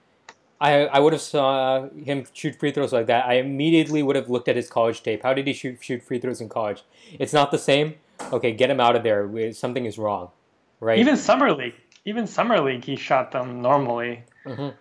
I 0.60 0.86
I 0.86 0.98
would 1.00 1.12
have 1.12 1.22
saw 1.22 1.88
him 1.90 2.24
shoot 2.32 2.54
free 2.58 2.70
throws 2.72 2.92
like 2.92 3.06
that, 3.06 3.26
I 3.26 3.34
immediately 3.34 4.02
would 4.02 4.16
have 4.16 4.28
looked 4.30 4.48
at 4.48 4.56
his 4.56 4.68
college 4.70 5.02
tape. 5.02 5.22
How 5.22 5.32
did 5.34 5.46
he 5.46 5.52
shoot 5.52 5.78
shoot 5.82 6.02
free 6.02 6.18
throws 6.18 6.40
in 6.40 6.48
college? 6.48 6.82
It's 7.18 7.32
not 7.32 7.50
the 7.50 7.58
same. 7.58 7.94
Okay, 8.32 8.52
get 8.52 8.70
him 8.70 8.80
out 8.80 8.96
of 8.96 9.02
there. 9.02 9.52
Something 9.52 9.86
is 9.86 9.98
wrong, 9.98 10.28
right? 10.80 10.98
Even 10.98 11.16
summer 11.16 11.52
league, 11.52 11.74
even 12.04 12.26
summer 12.26 12.60
league, 12.60 12.84
he 12.84 12.96
shot 12.96 13.32
them 13.32 13.62
normally, 13.62 14.22
Mhm. 14.46 14.74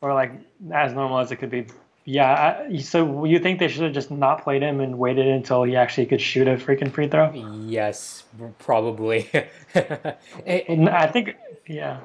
or 0.00 0.12
like 0.14 0.32
as 0.72 0.92
normal 0.92 1.18
as 1.18 1.30
it 1.32 1.36
could 1.36 1.50
be. 1.50 1.66
Yeah, 2.04 2.64
I, 2.68 2.78
so 2.78 3.24
you 3.24 3.38
think 3.38 3.60
they 3.60 3.68
should 3.68 3.84
have 3.84 3.92
just 3.92 4.10
not 4.10 4.42
played 4.42 4.62
him 4.62 4.80
and 4.80 4.98
waited 4.98 5.28
until 5.28 5.62
he 5.62 5.76
actually 5.76 6.06
could 6.06 6.20
shoot 6.20 6.48
a 6.48 6.56
freaking 6.56 6.90
free 6.90 7.08
throw? 7.08 7.32
Yes, 7.32 8.24
probably. 8.58 9.30
I 9.74 11.06
think, 11.12 11.36
yeah, 11.68 12.00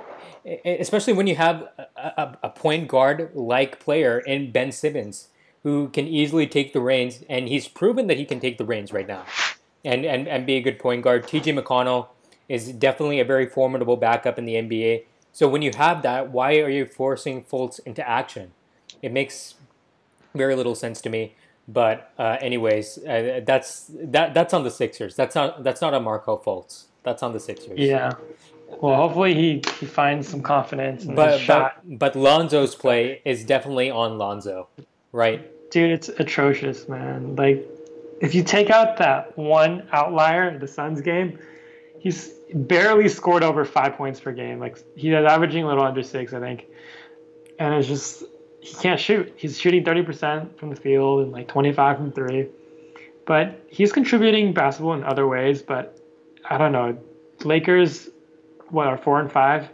especially 0.63 1.13
when 1.13 1.25
you 1.25 1.35
have 1.35 1.67
a, 1.79 1.87
a, 1.97 2.37
a 2.43 2.49
point 2.49 2.87
guard 2.87 3.31
like 3.33 3.79
player 3.79 4.19
in 4.19 4.51
Ben 4.51 4.71
Simmons 4.71 5.29
who 5.63 5.89
can 5.89 6.07
easily 6.07 6.45
take 6.45 6.73
the 6.73 6.79
reins, 6.79 7.23
and 7.27 7.47
he's 7.47 7.67
proven 7.67 8.07
that 8.07 8.17
he 8.17 8.25
can 8.25 8.39
take 8.39 8.57
the 8.57 8.65
reins 8.65 8.93
right 8.93 9.07
now, 9.07 9.25
and 9.83 10.05
and, 10.05 10.27
and 10.27 10.45
be 10.45 10.55
a 10.55 10.61
good 10.61 10.79
point 10.79 11.01
guard. 11.01 11.27
T.J. 11.27 11.53
McConnell 11.53 12.07
is 12.47 12.71
definitely 12.71 13.19
a 13.19 13.25
very 13.25 13.47
formidable 13.47 13.97
backup 13.97 14.37
in 14.37 14.45
the 14.45 14.53
NBA. 14.53 15.03
So 15.33 15.47
when 15.47 15.61
you 15.61 15.71
have 15.75 16.03
that, 16.03 16.31
why 16.31 16.59
are 16.59 16.69
you 16.69 16.85
forcing 16.85 17.43
Fultz 17.43 17.79
into 17.85 18.07
action? 18.07 18.53
It 19.01 19.11
makes 19.11 19.55
very 20.37 20.55
little 20.55 20.75
sense 20.75 21.01
to 21.01 21.09
me. 21.09 21.35
But 21.67 22.11
uh, 22.17 22.37
anyways, 22.39 22.97
uh, 22.99 23.41
that's 23.45 23.91
that 23.93 24.33
that's 24.33 24.53
on 24.53 24.63
the 24.63 24.71
Sixers. 24.71 25.15
That's 25.15 25.35
not 25.35 25.63
that's 25.63 25.81
not 25.81 25.93
on 25.93 26.03
Markelle 26.03 26.39
Fultz. 26.39 26.85
That's 27.03 27.21
on 27.23 27.33
the 27.33 27.39
Sixers. 27.39 27.77
yeah. 27.79 28.13
Well, 28.81 28.95
hopefully 28.97 29.33
he, 29.33 29.63
he 29.79 29.85
finds 29.85 30.27
some 30.27 30.41
confidence 30.41 31.05
in 31.05 31.15
But 31.15 31.33
his 31.33 31.41
shot. 31.41 31.81
but 31.85 32.13
but 32.13 32.15
Lonzo's 32.19 32.75
play 32.75 33.21
is 33.23 33.45
definitely 33.45 33.89
on 33.89 34.17
Lonzo, 34.17 34.67
right? 35.13 35.49
Dude, 35.71 35.91
it's 35.91 36.09
atrocious, 36.09 36.87
man. 36.89 37.37
Like, 37.37 37.65
if 38.19 38.35
you 38.35 38.43
take 38.43 38.69
out 38.69 38.97
that 38.97 39.37
one 39.37 39.87
outlier, 39.93 40.57
the 40.59 40.67
Suns 40.67 40.99
game, 40.99 41.39
he's 41.99 42.29
barely 42.53 43.07
scored 43.07 43.41
over 43.41 43.63
five 43.63 43.95
points 43.95 44.19
per 44.19 44.33
game. 44.33 44.59
Like, 44.59 44.77
he's 44.97 45.13
averaging 45.13 45.63
a 45.63 45.67
little 45.67 45.83
under 45.83 46.03
six, 46.03 46.33
I 46.33 46.39
think. 46.41 46.65
And 47.59 47.73
it's 47.73 47.87
just, 47.87 48.23
he 48.67 48.75
can't 48.75 48.99
shoot. 48.99 49.33
He's 49.37 49.59
shooting 49.59 49.83
30% 49.83 50.59
from 50.59 50.69
the 50.69 50.75
field 50.75 51.21
and 51.23 51.31
like 51.31 51.47
25 51.47 51.97
from 51.97 52.11
three. 52.11 52.47
But 53.25 53.65
he's 53.69 53.91
contributing 53.91 54.53
basketball 54.53 54.93
in 54.93 55.03
other 55.03 55.27
ways. 55.27 55.61
But 55.61 55.99
I 56.49 56.57
don't 56.57 56.71
know. 56.71 56.97
Lakers, 57.43 58.09
what, 58.69 58.87
are 58.87 58.97
four 58.97 59.19
and 59.19 59.31
five? 59.31 59.69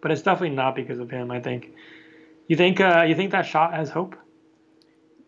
But 0.00 0.10
it's 0.10 0.22
definitely 0.22 0.56
not 0.56 0.74
because 0.74 0.98
of 0.98 1.10
him, 1.10 1.30
I 1.30 1.40
think. 1.40 1.72
You 2.48 2.56
think, 2.56 2.80
uh, 2.80 3.04
you 3.08 3.14
think 3.14 3.32
that 3.32 3.46
shot 3.46 3.74
has 3.74 3.90
hope? 3.90 4.16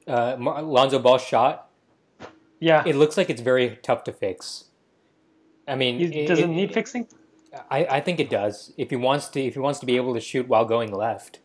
Uh, 0.07 0.37
Lonzo 0.39 0.99
Ball 0.99 1.19
shot. 1.19 1.71
Yeah. 2.61 2.83
It 2.87 2.97
looks 2.97 3.17
like 3.17 3.31
it's 3.31 3.41
very 3.41 3.79
tough 3.83 4.05
to 4.05 4.13
fix. 4.13 4.65
I 5.67 5.75
mean, 5.77 6.01
it- 6.01 6.27
does 6.27 6.39
it 6.39 6.45
it- 6.45 6.49
need 6.49 6.73
fixing? 6.73 7.07
I, 7.71 7.85
I 7.87 8.01
think 8.01 8.21
it 8.21 8.31
does. 8.31 8.73
If 8.77 8.91
he 8.91 8.97
wants 8.97 9.29
to, 9.31 9.41
if 9.41 9.55
he 9.55 9.61
wants 9.61 9.79
to 9.81 9.87
be 9.87 9.97
able 9.97 10.15
to 10.15 10.21
shoot 10.21 10.47
while 10.49 10.65
going 10.67 10.93
left, 10.93 11.41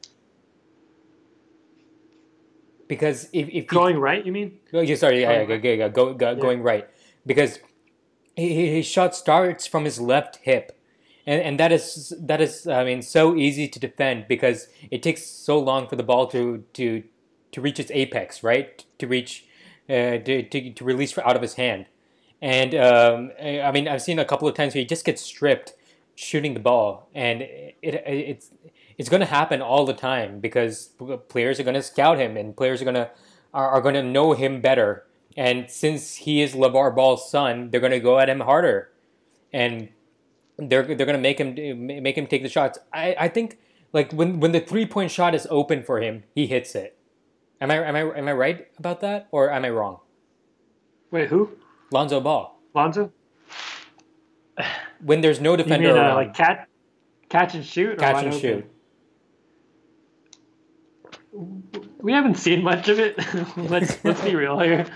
because 2.93 3.29
if, 3.33 3.49
if 3.49 3.67
going 3.67 3.97
right, 3.97 4.25
you 4.25 4.31
mean? 4.31 4.59
Oh, 4.73 4.81
yeah, 4.81 4.95
sorry, 4.95 5.21
yeah, 5.21 5.45
Going 5.45 5.63
yeah, 5.63 5.71
yeah, 5.71 5.87
go, 5.89 6.13
go, 6.13 6.31
Yeah. 6.31 6.39
going 6.39 6.61
right 6.61 6.87
because 7.25 7.59
his 8.35 8.85
shot 8.85 9.15
starts 9.15 9.67
from 9.67 9.85
his 9.85 9.99
left 9.99 10.37
hip, 10.43 10.79
and 11.25 11.41
and 11.41 11.59
that 11.59 11.71
is 11.71 12.13
that 12.19 12.41
is 12.41 12.67
I 12.67 12.83
mean 12.83 13.01
so 13.01 13.35
easy 13.35 13.67
to 13.67 13.79
defend 13.79 14.27
because 14.27 14.67
it 14.91 15.03
takes 15.03 15.25
so 15.25 15.59
long 15.59 15.87
for 15.87 15.95
the 15.95 16.03
ball 16.03 16.27
to 16.27 16.63
to 16.73 17.03
to 17.51 17.61
reach 17.61 17.79
its 17.79 17.91
apex, 17.91 18.43
right? 18.43 18.83
To 18.99 19.07
reach 19.07 19.45
uh, 19.89 20.17
to, 20.27 20.43
to 20.43 20.73
to 20.73 20.83
release 20.83 21.17
out 21.17 21.35
of 21.35 21.41
his 21.41 21.55
hand, 21.55 21.85
and 22.41 22.75
um, 22.75 23.31
I 23.41 23.71
mean 23.71 23.87
I've 23.87 24.01
seen 24.01 24.19
a 24.19 24.25
couple 24.25 24.47
of 24.47 24.55
times 24.55 24.73
where 24.73 24.81
he 24.81 24.87
just 24.87 25.05
gets 25.05 25.21
stripped 25.21 25.73
shooting 26.15 26.53
the 26.53 26.59
ball, 26.59 27.09
and 27.13 27.41
it, 27.41 27.75
it 27.81 28.03
it's 28.05 28.51
it's 28.97 29.09
going 29.09 29.21
to 29.21 29.25
happen 29.25 29.61
all 29.61 29.85
the 29.85 29.93
time 29.93 30.39
because 30.39 30.93
players 31.29 31.59
are 31.59 31.63
going 31.63 31.73
to 31.75 31.81
scout 31.81 32.17
him 32.17 32.37
and 32.37 32.55
players 32.55 32.81
are 32.81 32.85
going 32.85 32.95
to 32.95 33.09
are, 33.53 33.69
are 33.69 33.81
going 33.81 33.95
to 33.95 34.03
know 34.03 34.33
him 34.33 34.61
better. 34.61 35.05
And 35.35 35.69
since 35.69 36.15
he 36.15 36.41
is 36.41 36.53
LeVar 36.53 36.95
Ball's 36.95 37.29
son, 37.29 37.69
they're 37.71 37.79
going 37.79 37.91
to 37.91 37.99
go 37.99 38.19
at 38.19 38.29
him 38.29 38.41
harder, 38.41 38.91
and 39.51 39.89
they're 40.57 40.83
they're 40.83 41.07
going 41.07 41.13
to 41.13 41.17
make 41.17 41.39
him 41.39 41.87
make 42.03 42.17
him 42.17 42.27
take 42.27 42.43
the 42.43 42.49
shots. 42.49 42.77
I, 42.93 43.15
I 43.19 43.27
think 43.29 43.57
like 43.93 44.11
when 44.11 44.39
when 44.39 44.51
the 44.51 44.59
three 44.59 44.85
point 44.85 45.09
shot 45.09 45.33
is 45.33 45.47
open 45.49 45.81
for 45.83 46.01
him, 46.01 46.23
he 46.35 46.45
hits 46.45 46.75
it. 46.75 46.97
Am 47.59 47.71
I 47.71 47.77
am 47.77 47.95
I 47.95 48.01
am 48.17 48.27
I 48.27 48.33
right 48.33 48.67
about 48.77 49.01
that 49.01 49.27
or 49.31 49.49
am 49.51 49.65
I 49.65 49.69
wrong? 49.69 49.99
Wait, 51.09 51.29
who? 51.29 51.51
Lonzo 51.91 52.19
Ball. 52.19 52.59
Lonzo? 52.75 53.11
When 55.01 55.21
there's 55.21 55.39
no 55.39 55.51
You 55.51 55.57
defender 55.57 55.89
mean 55.89 55.97
uh, 55.97 56.01
around, 56.01 56.15
like 56.15 56.33
catch, 56.33 56.67
catch 57.29 57.55
and 57.55 57.65
shoot? 57.65 57.97
catch 57.97 58.23
and 58.23 58.27
open? 58.27 58.39
shoot. 58.39 58.71
We 62.03 62.13
haven't 62.13 62.35
seen 62.35 62.63
much 62.63 62.89
of 62.89 62.99
it. 62.99 63.17
let's 63.57 64.03
let's 64.05 64.21
be 64.21 64.35
real 64.35 64.59
here. 64.59 64.87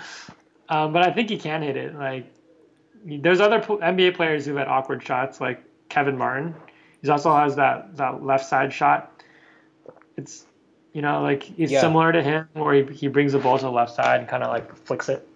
Um, 0.69 0.93
but 0.93 1.03
I 1.03 1.13
think 1.13 1.29
he 1.31 1.37
can 1.39 1.63
hit 1.63 1.77
it. 1.77 1.95
Like 1.95 2.27
there's 3.05 3.41
other 3.41 3.61
NBA 3.61 4.15
players 4.15 4.45
who've 4.45 4.57
had 4.57 4.67
awkward 4.67 5.03
shots, 5.03 5.41
like 5.41 5.63
Kevin 5.89 6.17
Martin. 6.17 6.55
He 7.01 7.09
also 7.09 7.35
has 7.35 7.55
that 7.57 7.97
that 7.97 8.23
left 8.23 8.45
side 8.47 8.73
shot. 8.73 9.23
It's 10.17 10.45
you 10.93 11.01
know 11.01 11.21
like 11.23 11.43
he's 11.43 11.71
Yeah. 11.71 11.81
similar 11.81 12.11
to 12.11 12.23
him, 12.23 12.49
where 12.53 12.75
he, 12.75 12.93
he 12.93 13.07
brings 13.09 13.33
the 13.33 13.39
ball 13.39 13.57
to 13.57 13.65
the 13.65 13.71
left 13.71 13.95
side 13.95 14.21
and 14.21 14.29
kind 14.29 14.43
of 14.43 14.49
like 14.51 14.75
flicks 14.85 15.09
it. 15.09 15.27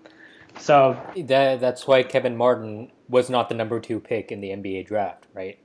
So 0.59 0.97
That 1.15 1.61
that's 1.61 1.87
why 1.87 2.03
Kevin 2.03 2.37
Martin 2.37 2.91
was 3.09 3.29
not 3.29 3.49
the 3.49 3.55
number 3.55 3.79
two 3.79 3.99
pick 4.01 4.31
in 4.31 4.41
the 4.41 4.49
NBA 4.49 4.87
draft, 4.87 5.27
right? 5.33 5.59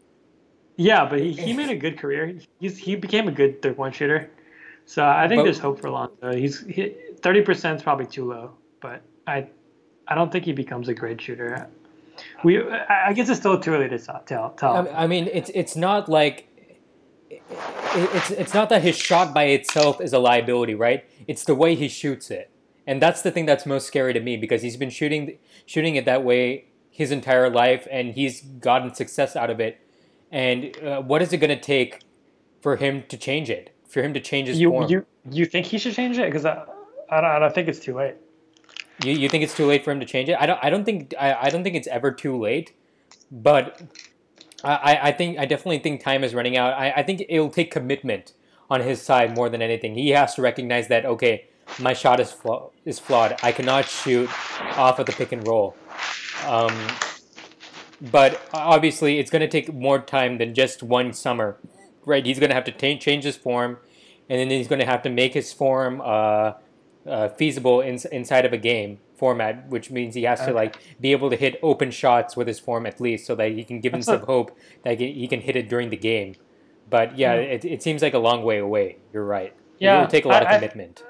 yeah, 0.76 1.08
but 1.08 1.20
he, 1.20 1.32
he 1.32 1.52
made 1.54 1.70
a 1.70 1.76
good 1.76 1.98
career. 1.98 2.38
He's 2.60 2.78
he 2.78 2.96
became 2.96 3.28
a 3.28 3.32
good 3.32 3.62
three 3.62 3.72
point 3.74 3.94
shooter. 3.94 4.30
So 4.86 5.04
I 5.04 5.28
think 5.28 5.40
But- 5.40 5.44
there's 5.44 5.58
hope 5.58 5.80
for 5.80 5.90
Lonzo. 5.90 6.32
He's 6.32 6.64
thirty 7.20 7.42
percent 7.42 7.76
is 7.78 7.82
probably 7.82 8.06
too 8.06 8.24
low, 8.24 8.52
but 8.80 9.02
I 9.26 9.48
I 10.08 10.14
don't 10.14 10.30
think 10.32 10.44
he 10.44 10.52
becomes 10.52 10.88
a 10.88 10.94
great 10.94 11.20
shooter. 11.20 11.66
We 12.44 12.62
I 12.62 13.12
guess 13.12 13.28
it's 13.28 13.40
still 13.40 13.58
too 13.60 13.74
early 13.74 13.88
to 13.88 13.98
tell. 13.98 14.50
tell. 14.56 14.88
I 14.94 15.06
mean, 15.06 15.28
it's 15.32 15.50
it's 15.54 15.76
not 15.76 16.08
like 16.08 16.48
it's 17.30 18.30
it's 18.30 18.54
not 18.54 18.68
that 18.70 18.82
his 18.82 18.96
shot 18.96 19.34
by 19.34 19.44
itself 19.44 20.00
is 20.00 20.12
a 20.12 20.18
liability, 20.18 20.74
right? 20.74 21.04
It's 21.26 21.44
the 21.44 21.54
way 21.54 21.74
he 21.74 21.88
shoots 21.88 22.30
it, 22.30 22.48
and 22.86 23.02
that's 23.02 23.22
the 23.22 23.30
thing 23.30 23.44
that's 23.44 23.66
most 23.66 23.86
scary 23.86 24.14
to 24.14 24.20
me 24.20 24.36
because 24.36 24.62
he's 24.62 24.76
been 24.76 24.90
shooting 24.90 25.38
shooting 25.66 25.96
it 25.96 26.04
that 26.04 26.24
way 26.24 26.66
his 26.90 27.10
entire 27.10 27.50
life, 27.50 27.86
and 27.90 28.14
he's 28.14 28.40
gotten 28.40 28.94
success 28.94 29.36
out 29.36 29.50
of 29.50 29.60
it. 29.60 29.78
And 30.32 30.76
uh, 30.82 31.02
what 31.02 31.20
is 31.20 31.32
it 31.32 31.38
going 31.38 31.50
to 31.50 31.60
take 31.60 32.00
for 32.62 32.76
him 32.76 33.04
to 33.08 33.18
change 33.18 33.50
it? 33.50 33.75
For 33.96 34.02
him 34.02 34.12
to 34.12 34.20
change 34.20 34.48
his 34.48 34.60
you 34.60 34.68
form? 34.68 34.90
you 34.90 35.06
you 35.30 35.46
think 35.46 35.64
he 35.64 35.78
should 35.78 35.94
change 35.94 36.18
it? 36.18 36.26
Because 36.26 36.44
I, 36.44 36.66
I 37.08 37.22
don't 37.22 37.30
I 37.30 37.38
don't 37.38 37.54
think 37.54 37.66
it's 37.66 37.78
too 37.78 37.94
late. 37.94 38.16
You, 39.02 39.12
you 39.12 39.26
think 39.30 39.42
it's 39.42 39.56
too 39.56 39.64
late 39.64 39.84
for 39.84 39.90
him 39.90 40.00
to 40.00 40.04
change 40.04 40.28
it? 40.28 40.36
I 40.38 40.44
don't. 40.44 40.60
I 40.62 40.68
don't 40.68 40.84
think. 40.84 41.14
I, 41.18 41.32
I 41.46 41.48
don't 41.48 41.64
think 41.64 41.76
it's 41.76 41.86
ever 41.88 42.12
too 42.12 42.36
late. 42.38 42.74
But 43.32 43.80
I, 44.62 44.98
I- 45.04 45.12
think. 45.12 45.38
I 45.38 45.46
definitely 45.46 45.78
think 45.78 46.02
time 46.02 46.24
is 46.24 46.34
running 46.34 46.58
out. 46.58 46.74
I, 46.74 46.90
I 46.90 47.02
think 47.04 47.24
it'll 47.26 47.48
take 47.48 47.70
commitment 47.70 48.34
on 48.68 48.82
his 48.82 49.00
side 49.00 49.34
more 49.34 49.48
than 49.48 49.62
anything. 49.62 49.94
He 49.94 50.10
has 50.10 50.34
to 50.34 50.42
recognize 50.42 50.88
that. 50.88 51.06
Okay, 51.06 51.46
my 51.80 51.94
shot 51.94 52.20
is 52.20 52.30
flaw, 52.30 52.72
is 52.84 52.98
flawed. 52.98 53.38
I 53.42 53.50
cannot 53.50 53.86
shoot 53.86 54.28
off 54.76 54.98
of 54.98 55.06
the 55.06 55.12
pick 55.12 55.32
and 55.32 55.48
roll. 55.48 55.74
Um, 56.46 56.76
but 58.10 58.42
obviously, 58.52 59.18
it's 59.18 59.30
going 59.30 59.40
to 59.40 59.48
take 59.48 59.72
more 59.72 59.98
time 60.00 60.36
than 60.36 60.52
just 60.54 60.82
one 60.82 61.14
summer, 61.14 61.56
right? 62.04 62.26
He's 62.26 62.38
going 62.38 62.50
to 62.50 62.54
have 62.54 62.64
to 62.64 62.72
ta- 62.72 63.00
change 63.00 63.24
his 63.24 63.36
form, 63.38 63.78
and 64.28 64.38
then 64.40 64.50
he's 64.50 64.68
going 64.68 64.80
to 64.80 64.86
have 64.86 65.02
to 65.02 65.10
make 65.10 65.34
his 65.34 65.52
form 65.52 66.00
uh, 66.04 66.52
uh, 67.06 67.28
feasible 67.30 67.80
in, 67.80 67.98
inside 68.12 68.44
of 68.44 68.52
a 68.52 68.58
game 68.58 68.98
format, 69.16 69.68
which 69.68 69.90
means 69.90 70.14
he 70.14 70.24
has 70.24 70.40
to 70.44 70.52
like 70.52 70.76
be 71.00 71.12
able 71.12 71.30
to 71.30 71.36
hit 71.36 71.58
open 71.62 71.90
shots 71.90 72.36
with 72.36 72.46
his 72.46 72.58
form 72.58 72.84
at 72.86 73.00
least, 73.00 73.26
so 73.26 73.34
that 73.34 73.52
he 73.52 73.64
can 73.64 73.80
give 73.80 73.92
himself 73.92 74.22
hope 74.24 74.56
that 74.84 74.98
he 75.00 75.26
can 75.28 75.40
hit 75.40 75.56
it 75.56 75.68
during 75.68 75.90
the 75.90 75.96
game. 75.96 76.34
But 76.90 77.16
yeah, 77.18 77.34
Yeah. 77.34 77.40
it, 77.40 77.64
it 77.64 77.82
seems 77.82 78.02
like 78.02 78.14
a 78.14 78.18
long 78.18 78.42
way 78.42 78.58
away. 78.58 78.98
You're 79.12 79.24
right. 79.24 79.54
Yeah, 79.78 79.98
it 79.98 80.00
will 80.02 80.08
take 80.08 80.24
a 80.24 80.28
lot 80.28 80.42
I- 80.42 80.46
of 80.46 80.52
I- 80.52 80.54
commitment. 80.58 81.02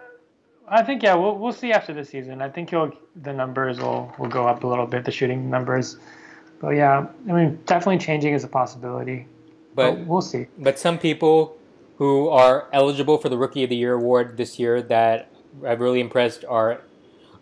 I 0.68 0.82
think 0.82 1.02
yeah, 1.04 1.14
we'll 1.14 1.38
we'll 1.38 1.52
see 1.52 1.70
after 1.72 1.94
this 1.94 2.08
season. 2.08 2.42
I 2.42 2.48
think 2.48 2.70
he'll 2.70 2.90
the 3.22 3.32
numbers 3.32 3.78
will 3.78 4.12
will 4.18 4.28
go 4.28 4.48
up 4.48 4.64
a 4.64 4.66
little 4.66 4.86
bit, 4.86 5.04
the 5.04 5.12
shooting 5.12 5.48
numbers. 5.48 5.96
But 6.60 6.70
yeah, 6.70 7.06
I 7.28 7.32
mean, 7.32 7.58
definitely 7.66 7.98
changing 7.98 8.34
is 8.34 8.42
a 8.42 8.48
possibility. 8.48 9.26
But, 9.76 9.92
but 9.92 10.06
we'll 10.06 10.22
see. 10.22 10.46
But 10.58 10.78
some 10.78 10.98
people 10.98 11.56
who 11.96 12.28
are 12.28 12.68
eligible 12.72 13.18
for 13.18 13.28
the 13.28 13.38
Rookie 13.38 13.64
of 13.64 13.70
the 13.70 13.76
Year 13.76 13.94
award 13.94 14.36
this 14.36 14.58
year 14.58 14.82
that 14.82 15.32
have 15.64 15.80
really 15.80 16.00
impressed 16.00 16.44
are 16.44 16.82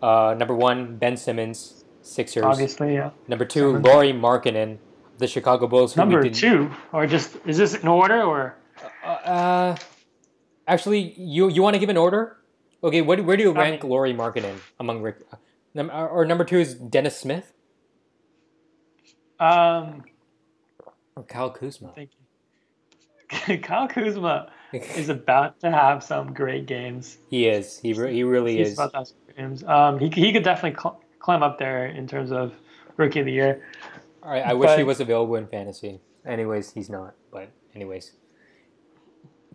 uh, 0.01 0.35
number 0.37 0.55
one, 0.55 0.97
Ben 0.97 1.17
Simmons, 1.17 1.83
Sixers. 2.01 2.43
Obviously, 2.43 2.93
yeah. 2.93 3.11
Number 3.27 3.45
two, 3.45 3.69
Simmons. 3.71 3.85
Lauri 3.85 4.13
Markkanen, 4.13 4.77
the 5.17 5.27
Chicago 5.27 5.67
Bulls. 5.67 5.93
who 5.93 6.01
Number 6.01 6.29
two, 6.29 6.71
or 6.91 7.07
just 7.07 7.37
is 7.45 7.57
this 7.57 7.73
in 7.73 7.87
order 7.87 8.21
or? 8.23 8.55
Uh, 9.03 9.75
actually, 10.67 11.13
you 11.17 11.49
you 11.49 11.61
want 11.61 11.73
to 11.73 11.79
give 11.79 11.89
an 11.89 11.97
order? 11.97 12.37
Okay, 12.83 13.01
what, 13.01 13.23
where 13.25 13.35
do 13.35 13.43
you 13.43 13.51
I 13.55 13.59
rank 13.61 13.83
Lauri 13.83 14.13
Markkanen 14.13 14.57
among 14.79 15.01
Rick? 15.01 15.17
Num- 15.73 15.89
or 15.91 16.23
number 16.25 16.43
two 16.45 16.59
is 16.59 16.75
Dennis 16.75 17.17
Smith 17.17 17.51
Um, 19.39 20.03
or 21.15 21.23
Kyle 21.23 21.49
Kuzma? 21.49 21.91
thank 21.95 22.11
you. 22.19 22.24
Kyle 23.63 23.87
Kuzma 23.87 24.51
is 24.73 25.09
about 25.09 25.59
to 25.61 25.71
have 25.71 26.03
some 26.03 26.33
great 26.33 26.65
games. 26.65 27.17
he 27.29 27.47
is. 27.47 27.79
He 27.79 27.93
re- 27.93 28.13
he 28.13 28.23
really 28.23 28.57
He's 28.57 28.69
is. 28.69 28.73
about 28.73 28.91
to 28.91 28.97
have 28.97 29.07
some 29.07 29.17
great 29.25 29.37
games. 29.37 29.63
Um, 29.63 29.99
he 29.99 30.09
he 30.09 30.31
could 30.33 30.43
definitely 30.43 30.79
cl- 30.79 31.01
climb 31.19 31.43
up 31.43 31.57
there 31.57 31.87
in 31.87 32.07
terms 32.07 32.31
of 32.31 32.53
rookie 32.97 33.19
of 33.19 33.25
the 33.25 33.31
year. 33.31 33.63
I, 34.23 34.41
I 34.41 34.53
wish 34.53 34.75
he 34.77 34.83
was 34.83 34.99
available 34.99 35.35
in 35.35 35.47
fantasy. 35.47 35.99
Anyways, 36.25 36.71
he's 36.71 36.89
not. 36.89 37.13
But 37.31 37.51
anyways, 37.75 38.13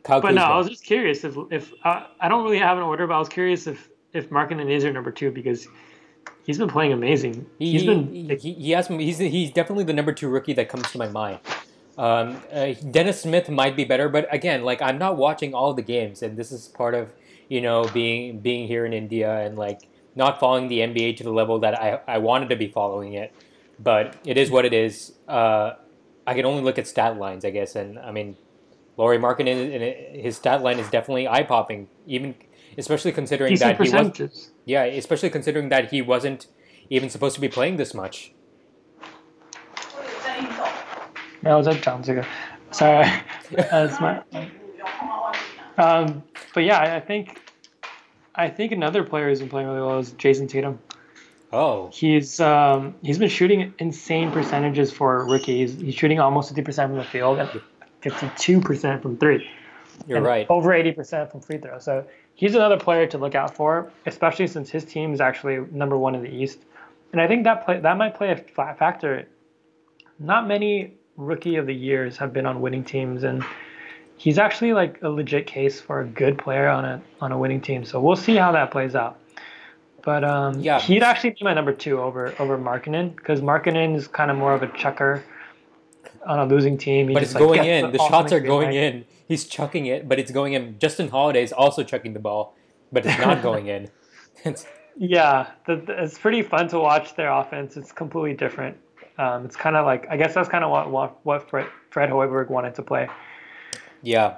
Kyle 0.05 0.21
But 0.21 0.35
no, 0.35 0.43
I 0.43 0.57
was 0.57 0.68
just 0.68 0.85
curious 0.85 1.25
if 1.25 1.37
if 1.51 1.73
uh, 1.85 2.07
I 2.21 2.29
don't 2.29 2.45
really 2.45 2.59
have 2.59 2.77
an 2.77 2.85
order, 2.85 3.07
but 3.07 3.14
I 3.14 3.18
was 3.18 3.29
curious 3.29 3.66
if 3.66 3.89
if 4.12 4.31
Markkanen 4.31 4.71
is 4.71 4.85
your 4.85 4.93
number 4.93 5.11
two 5.11 5.31
because 5.31 5.66
he's 6.45 6.59
been 6.59 6.68
playing 6.68 6.93
amazing. 6.93 7.47
He, 7.59 7.73
He's 7.73 7.83
he, 7.83 7.87
been 7.87 8.12
he, 8.12 8.37
he, 8.37 8.53
he 8.55 8.71
has, 8.73 8.89
he's, 8.89 9.18
he's 9.18 9.53
definitely 9.53 9.85
the 9.85 9.93
number 9.93 10.12
two 10.12 10.29
rookie 10.29 10.53
that 10.55 10.68
comes 10.68 10.91
to 10.93 10.99
my 10.99 11.09
mind. 11.09 11.39
Um, 11.99 12.43
uh, 12.53 12.72
Dennis 12.91 13.22
Smith 13.22 13.49
might 13.49 13.76
be 13.76 13.84
better, 13.84 14.09
but 14.09 14.32
again, 14.32 14.62
like 14.62 14.80
I'm 14.80 14.99
not 14.99 15.16
watching 15.16 15.55
all 15.55 15.74
the 15.74 15.82
games, 15.82 16.22
and 16.22 16.36
this 16.36 16.53
is 16.53 16.68
part 16.68 16.95
of 16.95 17.12
you 17.49 17.61
know 17.61 17.88
being 17.93 18.41
being 18.41 18.66
here 18.66 18.86
in 18.86 18.93
India 18.93 19.41
and 19.41 19.57
like 19.59 19.82
not 20.14 20.41
following 20.41 20.68
the 20.68 20.78
NBA 20.78 21.16
to 21.18 21.24
the 21.24 21.32
level 21.32 21.61
that 21.61 21.80
I, 21.80 22.01
I 22.07 22.18
wanted 22.18 22.49
to 22.51 22.57
be 22.57 22.68
following 22.68 23.14
it. 23.14 23.32
But 23.78 24.16
it 24.24 24.36
is 24.36 24.51
what 24.51 24.64
it 24.64 24.74
is. 24.74 25.12
Uh, 25.26 25.72
I 26.26 26.34
can 26.34 26.45
only 26.45 26.62
look 26.62 26.78
at 26.78 26.86
stat 26.86 27.18
lines, 27.18 27.45
I 27.45 27.51
guess, 27.51 27.76
and 27.76 27.99
I 27.99 28.11
mean, 28.12 28.36
Lauri 28.97 29.18
Markkanen, 29.18 29.74
and 29.74 30.20
his 30.22 30.36
stat 30.36 30.62
line 30.62 30.78
is 30.78 30.88
definitely 30.91 31.26
eye 31.26 31.43
popping, 31.43 31.88
even 32.07 32.34
especially 32.76 33.12
considering 33.12 33.51
decent 33.51 33.78
that 33.78 33.86
he 33.86 34.22
was 34.22 34.51
yeah, 34.64 34.84
especially 34.84 35.30
considering 35.30 35.70
that 35.70 35.91
he 35.91 36.03
wasn't 36.03 36.47
even 36.91 37.09
supposed 37.09 37.34
to 37.34 37.41
be 37.41 37.49
playing 37.49 37.76
this 37.76 37.95
much. 37.95 38.32
No, 41.43 41.57
was 41.59 41.66
that 41.66 41.82
John's? 41.82 42.09
Sorry, 42.72 43.11
that's 43.51 44.01
my. 44.01 44.22
Um, 45.78 46.22
but 46.55 46.64
yeah, 46.64 46.97
I- 46.97 47.01
think 47.01 47.41
I 48.34 48.49
think 48.49 48.72
another 48.72 49.03
player 49.05 49.28
who's 49.28 49.41
been 49.41 49.49
playing 49.49 49.68
really 49.68 49.80
well 49.80 49.99
is 49.99 50.12
Jayson 50.12 50.49
Tatum. 50.49 50.78
Oh, 51.53 51.91
He's 51.93 52.38
um, 52.41 52.95
he's 53.03 53.18
been 53.18 53.28
shooting 53.28 53.74
insane 53.78 54.30
percentages 54.30 54.93
for 54.93 55.24
rookies. 55.26 55.74
He's 55.80 55.95
shooting 55.95 56.20
almost 56.20 56.49
fifty 56.51 56.62
percent 56.62 56.91
from 56.91 56.99
the 56.99 57.05
field 57.05 57.38
and 57.38 57.51
fifty-two 58.03 58.61
percent 58.61 59.03
from 59.03 59.16
three. 59.16 59.49
you're 60.07 60.20
right. 60.20 60.47
Over 60.49 60.72
eighty 60.72 60.93
percent 60.93 61.30
from 61.32 61.41
free 61.41 61.59
throw. 61.59 61.78
So 61.80 62.07
he's 62.34 62.55
another 62.55 62.78
player 62.78 63.07
to 63.09 63.18
look 63.18 63.34
out 63.34 63.57
for, 63.57 63.91
especially 64.07 64.47
since 64.47 64.70
his 64.70 64.84
team 64.84 65.12
is 65.12 65.20
actually 65.20 65.59
number 65.72 65.99
one 65.99 66.14
in 66.14 66.22
the 66.22 66.30
East. 66.30 66.59
And 67.12 67.20
I 67.20 67.26
think 67.26 67.43
that 67.45 67.64
play 67.64 67.80
that 67.80 67.97
might 67.97 68.14
play 68.14 68.30
a 68.30 68.36
fa- 68.36 68.76
factor. 68.78 69.26
Not 70.20 70.47
many 70.47 70.95
rookie 71.17 71.57
of 71.57 71.67
the 71.67 71.75
years 71.75 72.17
have 72.19 72.33
been 72.33 72.47
on 72.47 72.61
winning 72.61 72.85
teams, 72.85 73.23
and 73.25 73.45
he's 74.17 74.39
actually 74.39 74.73
like 74.73 75.01
a 75.03 75.09
legit 75.09 75.47
case 75.47 75.81
for 75.81 76.01
a 76.01 76.07
good 76.07 76.39
player 76.39 76.69
on 76.69 76.85
a 76.85 77.03
on 77.21 77.33
a 77.33 77.39
winning 77.39 77.61
team. 77.61 77.85
So 77.85 78.01
we'll 78.01 78.17
see 78.17 78.37
how 78.37 78.53
that 78.53 78.71
plays 78.71 78.95
out. 78.95 79.19
But 80.03 80.25
um, 80.25 80.59
Yeah. 80.61 80.81
he'd 80.81 81.03
actually 81.03 81.31
be 81.31 81.43
my 81.43 81.53
number 81.55 81.73
two 81.73 82.01
over 82.01 82.35
over 82.39 82.57
Markkanen 82.59 83.15
because 83.17 83.41
Markkanen 83.41 83.95
is 83.95 84.09
kind 84.09 84.31
of 84.31 84.37
more 84.37 84.55
of 84.55 84.63
a 84.63 84.69
chucker 84.69 85.23
on 86.27 86.39
a 86.39 86.47
losing 86.47 86.79
team. 86.79 87.09
He 87.09 87.15
But 87.15 87.23
it's 87.23 87.35
like, 87.35 87.43
going 87.43 87.65
in. 87.65 87.93
The 87.93 87.99
ball 87.99 88.09
shots 88.09 88.33
are 88.33 88.41
going 88.41 88.73
in. 88.73 89.05
He's 89.29 89.45
chucking 89.45 89.87
it, 89.87 90.09
but 90.09 90.19
it's 90.19 90.33
going 90.33 90.55
in. 90.55 90.79
Justin 90.79 91.09
Holiday 91.09 91.43
is 91.43 91.53
also 91.53 91.83
chucking 91.85 92.15
the 92.15 92.19
ball, 92.19 92.57
but 92.91 93.05
it's 93.07 93.19
not 93.19 93.43
going 93.49 93.67
in. 93.69 93.89
Yeah, 95.03 95.47
the, 95.67 95.77
the- 95.77 96.03
it's 96.03 96.19
pretty 96.19 96.43
fun 96.43 96.69
to 96.69 96.79
watch 96.79 97.15
their 97.15 97.31
offense. 97.31 97.77
It's 97.79 97.91
completely 97.91 98.35
different. 98.35 98.77
Um, 99.19 99.45
it's 99.45 99.57
kind 99.57 99.77
of 99.77 99.85
like 99.85 100.07
I 100.11 100.17
guess 100.17 100.35
that's 100.35 100.49
kind 100.49 100.65
of 100.65 100.71
what 100.71 100.91
what, 100.91 101.19
what 101.25 101.49
Fred, 101.51 101.67
Fred 101.91 102.11
Hoiberg 102.11 102.49
wanted 102.49 102.75
to 102.77 102.83
play. 102.83 103.09
yeah. 104.03 104.37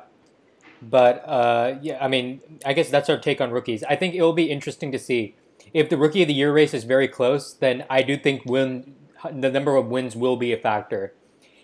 But 0.83 1.23
uh, 1.29 1.77
yeah, 1.81 1.99
I 2.05 2.09
mean, 2.09 2.41
I 2.66 2.73
guess 2.73 2.91
that's 2.91 3.09
our 3.09 3.16
take 3.16 3.41
on 3.41 3.53
rookies. 3.53 3.85
I 3.85 3.95
think 3.95 4.14
it 4.14 4.23
will 4.23 4.33
be 4.33 4.51
interesting 4.51 4.91
to 4.91 4.99
see 4.99 5.37
if 5.73 5.89
the 5.89 5.97
rookie 5.97 6.23
of 6.23 6.29
the 6.29 6.35
year 6.35 6.53
race 6.53 6.75
is 6.75 6.83
very 6.83 7.07
close. 7.07 7.55
Then 7.55 7.85
I 7.89 8.03
do 8.03 8.16
think 8.16 8.45
win 8.45 8.97
the 9.31 9.51
number 9.51 9.77
of 9.77 9.87
wins 9.87 10.16
will 10.16 10.37
be 10.37 10.53
a 10.53 10.57
factor, 10.57 11.14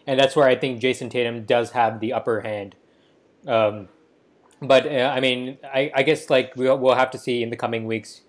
and 0.07 0.21
that's 0.21 0.37
where 0.37 0.47
I 0.47 0.55
think 0.55 0.81
Jayson 0.81 1.11
Tatum 1.11 1.45
does 1.45 1.73
have 1.73 1.99
the 1.99 2.13
upper 2.13 2.43
hand. 2.43 2.77
Um, 3.47 3.89
but 4.63 4.87
uh, 4.87 5.13
I 5.15 5.19
mean, 5.19 5.59
I, 5.65 5.91
I 5.95 6.03
guess 6.05 6.31
like 6.31 6.55
we'll, 6.55 6.79
we'll 6.79 6.95
have 6.95 7.11
to 7.13 7.19
see 7.19 7.43
in 7.43 7.51
the 7.51 7.57
coming 7.57 7.87
weeks. 7.87 8.21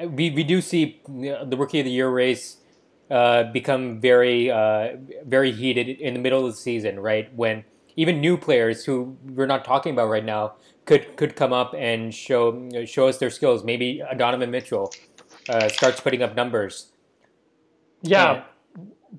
We 0.00 0.30
we 0.30 0.42
do 0.42 0.60
see 0.60 1.00
uh, 1.08 1.44
the 1.44 1.56
rookie 1.56 1.78
of 1.78 1.84
the 1.84 1.92
year 1.92 2.10
race 2.10 2.56
uh, 3.10 3.44
become 3.52 4.00
very 4.00 4.50
uh, 4.50 4.96
very 5.26 5.52
heated 5.52 5.88
in 5.88 6.14
the 6.14 6.20
middle 6.20 6.46
of 6.46 6.52
the 6.52 6.58
season, 6.58 7.00
right? 7.00 7.32
When 7.34 7.64
even 7.96 8.20
new 8.20 8.36
players 8.36 8.84
who 8.84 9.16
we're 9.24 9.46
not 9.46 9.64
talking 9.64 9.92
about 9.92 10.08
right 10.08 10.24
now 10.24 10.54
could 10.84 11.16
could 11.16 11.36
come 11.36 11.52
up 11.52 11.74
and 11.76 12.14
show 12.14 12.68
show 12.86 13.08
us 13.08 13.18
their 13.18 13.30
skills. 13.30 13.64
Maybe 13.64 14.02
Donovan 14.16 14.50
Mitchell 14.50 14.92
uh, 15.48 15.68
starts 15.68 16.00
putting 16.00 16.22
up 16.22 16.34
numbers. 16.34 16.92
Yeah, 18.02 18.44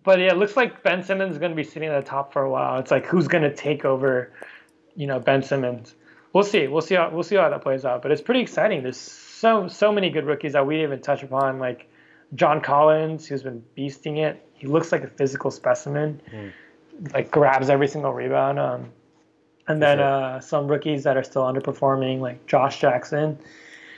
but 0.03 0.19
yeah, 0.19 0.31
it 0.31 0.37
looks 0.37 0.55
like 0.55 0.83
Ben 0.83 1.03
Simmons 1.03 1.33
is 1.33 1.37
going 1.37 1.51
to 1.51 1.55
be 1.55 1.63
sitting 1.63 1.89
at 1.89 2.03
the 2.03 2.09
top 2.09 2.33
for 2.33 2.43
a 2.43 2.49
while. 2.49 2.79
It's 2.79 2.91
like 2.91 3.05
who's 3.05 3.27
going 3.27 3.43
to 3.43 3.53
take 3.53 3.85
over, 3.85 4.31
you 4.95 5.07
know, 5.07 5.19
Ben 5.19 5.41
Simmons. 5.41 5.95
We'll 6.33 6.43
see. 6.43 6.67
We'll 6.67 6.81
see 6.81 6.95
how 6.95 7.09
we'll 7.09 7.23
see 7.23 7.35
how 7.35 7.49
that 7.49 7.61
plays 7.61 7.85
out. 7.85 8.01
But 8.01 8.11
it's 8.11 8.21
pretty 8.21 8.41
exciting. 8.41 8.83
There's 8.83 8.97
so 8.97 9.67
so 9.67 9.91
many 9.91 10.09
good 10.09 10.25
rookies 10.25 10.53
that 10.53 10.65
we 10.65 10.75
didn't 10.75 10.89
even 10.91 11.01
touch 11.01 11.23
upon, 11.23 11.59
like 11.59 11.87
John 12.33 12.59
Collins, 12.61 13.27
who's 13.27 13.43
been 13.43 13.63
beasting 13.77 14.17
it. 14.17 14.45
He 14.53 14.67
looks 14.67 14.91
like 14.91 15.03
a 15.03 15.07
physical 15.07 15.51
specimen. 15.51 16.21
Like 17.13 17.29
grabs 17.31 17.69
every 17.69 17.87
single 17.87 18.13
rebound. 18.13 18.57
Um, 18.59 18.89
and 19.67 19.81
then 19.81 19.99
uh, 19.99 20.39
some 20.39 20.67
rookies 20.67 21.03
that 21.03 21.17
are 21.17 21.23
still 21.23 21.43
underperforming, 21.43 22.19
like 22.19 22.45
Josh 22.47 22.79
Jackson. 22.79 23.37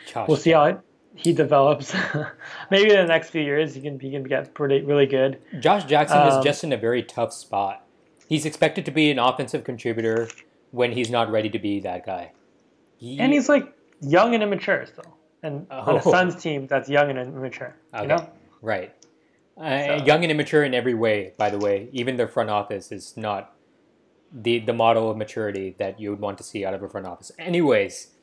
Josh. 0.05 0.27
We'll 0.27 0.37
see 0.37 0.51
how 0.51 0.63
it, 0.65 0.79
he 1.15 1.33
develops. 1.33 1.93
Maybe 2.71 2.89
in 2.91 2.97
the 2.97 3.05
next 3.05 3.29
few 3.29 3.41
years 3.41 3.75
he 3.75 3.81
can 3.81 3.99
he 3.99 4.11
can 4.11 4.23
get 4.23 4.53
pretty 4.53 4.81
really 4.81 5.05
good. 5.05 5.39
Josh 5.59 5.83
Jackson 5.85 6.25
is 6.27 6.35
Um, 6.35 6.43
just 6.43 6.63
in 6.63 6.71
a 6.73 6.77
very 6.77 7.03
tough 7.03 7.33
spot. 7.33 7.85
He's 8.29 8.45
expected 8.45 8.85
to 8.85 8.91
be 8.91 9.11
an 9.11 9.19
offensive 9.19 9.63
contributor 9.63 10.27
when 10.71 10.91
he's 10.91 11.09
not 11.09 11.29
ready 11.31 11.49
to 11.49 11.59
be 11.59 11.79
that 11.81 12.05
guy. 12.05 12.31
He- 12.97 13.19
And 13.19 13.31
he's 13.33 13.47
like 13.49 13.71
young 14.01 14.33
and 14.33 14.43
immature 14.43 14.85
still. 14.85 15.16
And 15.43 15.67
on 15.71 15.95
Oh. 15.95 15.97
a 15.97 16.01
Suns 16.01 16.35
team 16.35 16.67
that's 16.67 16.89
young 16.89 17.09
and 17.09 17.19
immature. 17.19 17.75
Okay. 17.93 18.01
You 18.03 18.07
know? 18.07 18.29
Right. 18.61 18.91
Uh, 19.57 19.97
So- 19.99 20.05
Young 20.05 20.23
and 20.23 20.31
immature 20.31 20.63
in 20.63 20.73
every 20.73 20.93
way, 20.93 21.33
by 21.37 21.49
the 21.49 21.57
way. 21.59 21.89
Even 21.91 22.17
their 22.17 22.27
front 22.27 22.49
office 22.49 22.91
is 22.91 23.15
not 23.17 23.53
the 24.31 24.59
the 24.59 24.73
model 24.73 25.09
of 25.09 25.15
maturity 25.17 25.75
that 25.79 25.99
you 25.99 26.09
would 26.09 26.19
want 26.19 26.37
to 26.37 26.43
see 26.43 26.65
out 26.65 26.73
of 26.73 26.83
a 26.83 26.89
front 26.89 27.07
office. 27.07 27.31
Anyways, 27.39 28.13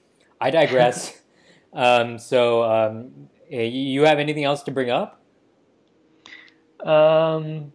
I 0.41 0.51
digress. 0.51 1.23
um, 1.73 2.19
so, 2.19 2.63
um, 2.63 3.29
eh, 3.51 3.63
you 3.63 4.03
have 4.03 4.19
anything 4.19 4.45
else 4.45 4.63
to 4.65 4.71
bring 4.71 4.91
up? 4.91 5.21
Um 6.85 7.73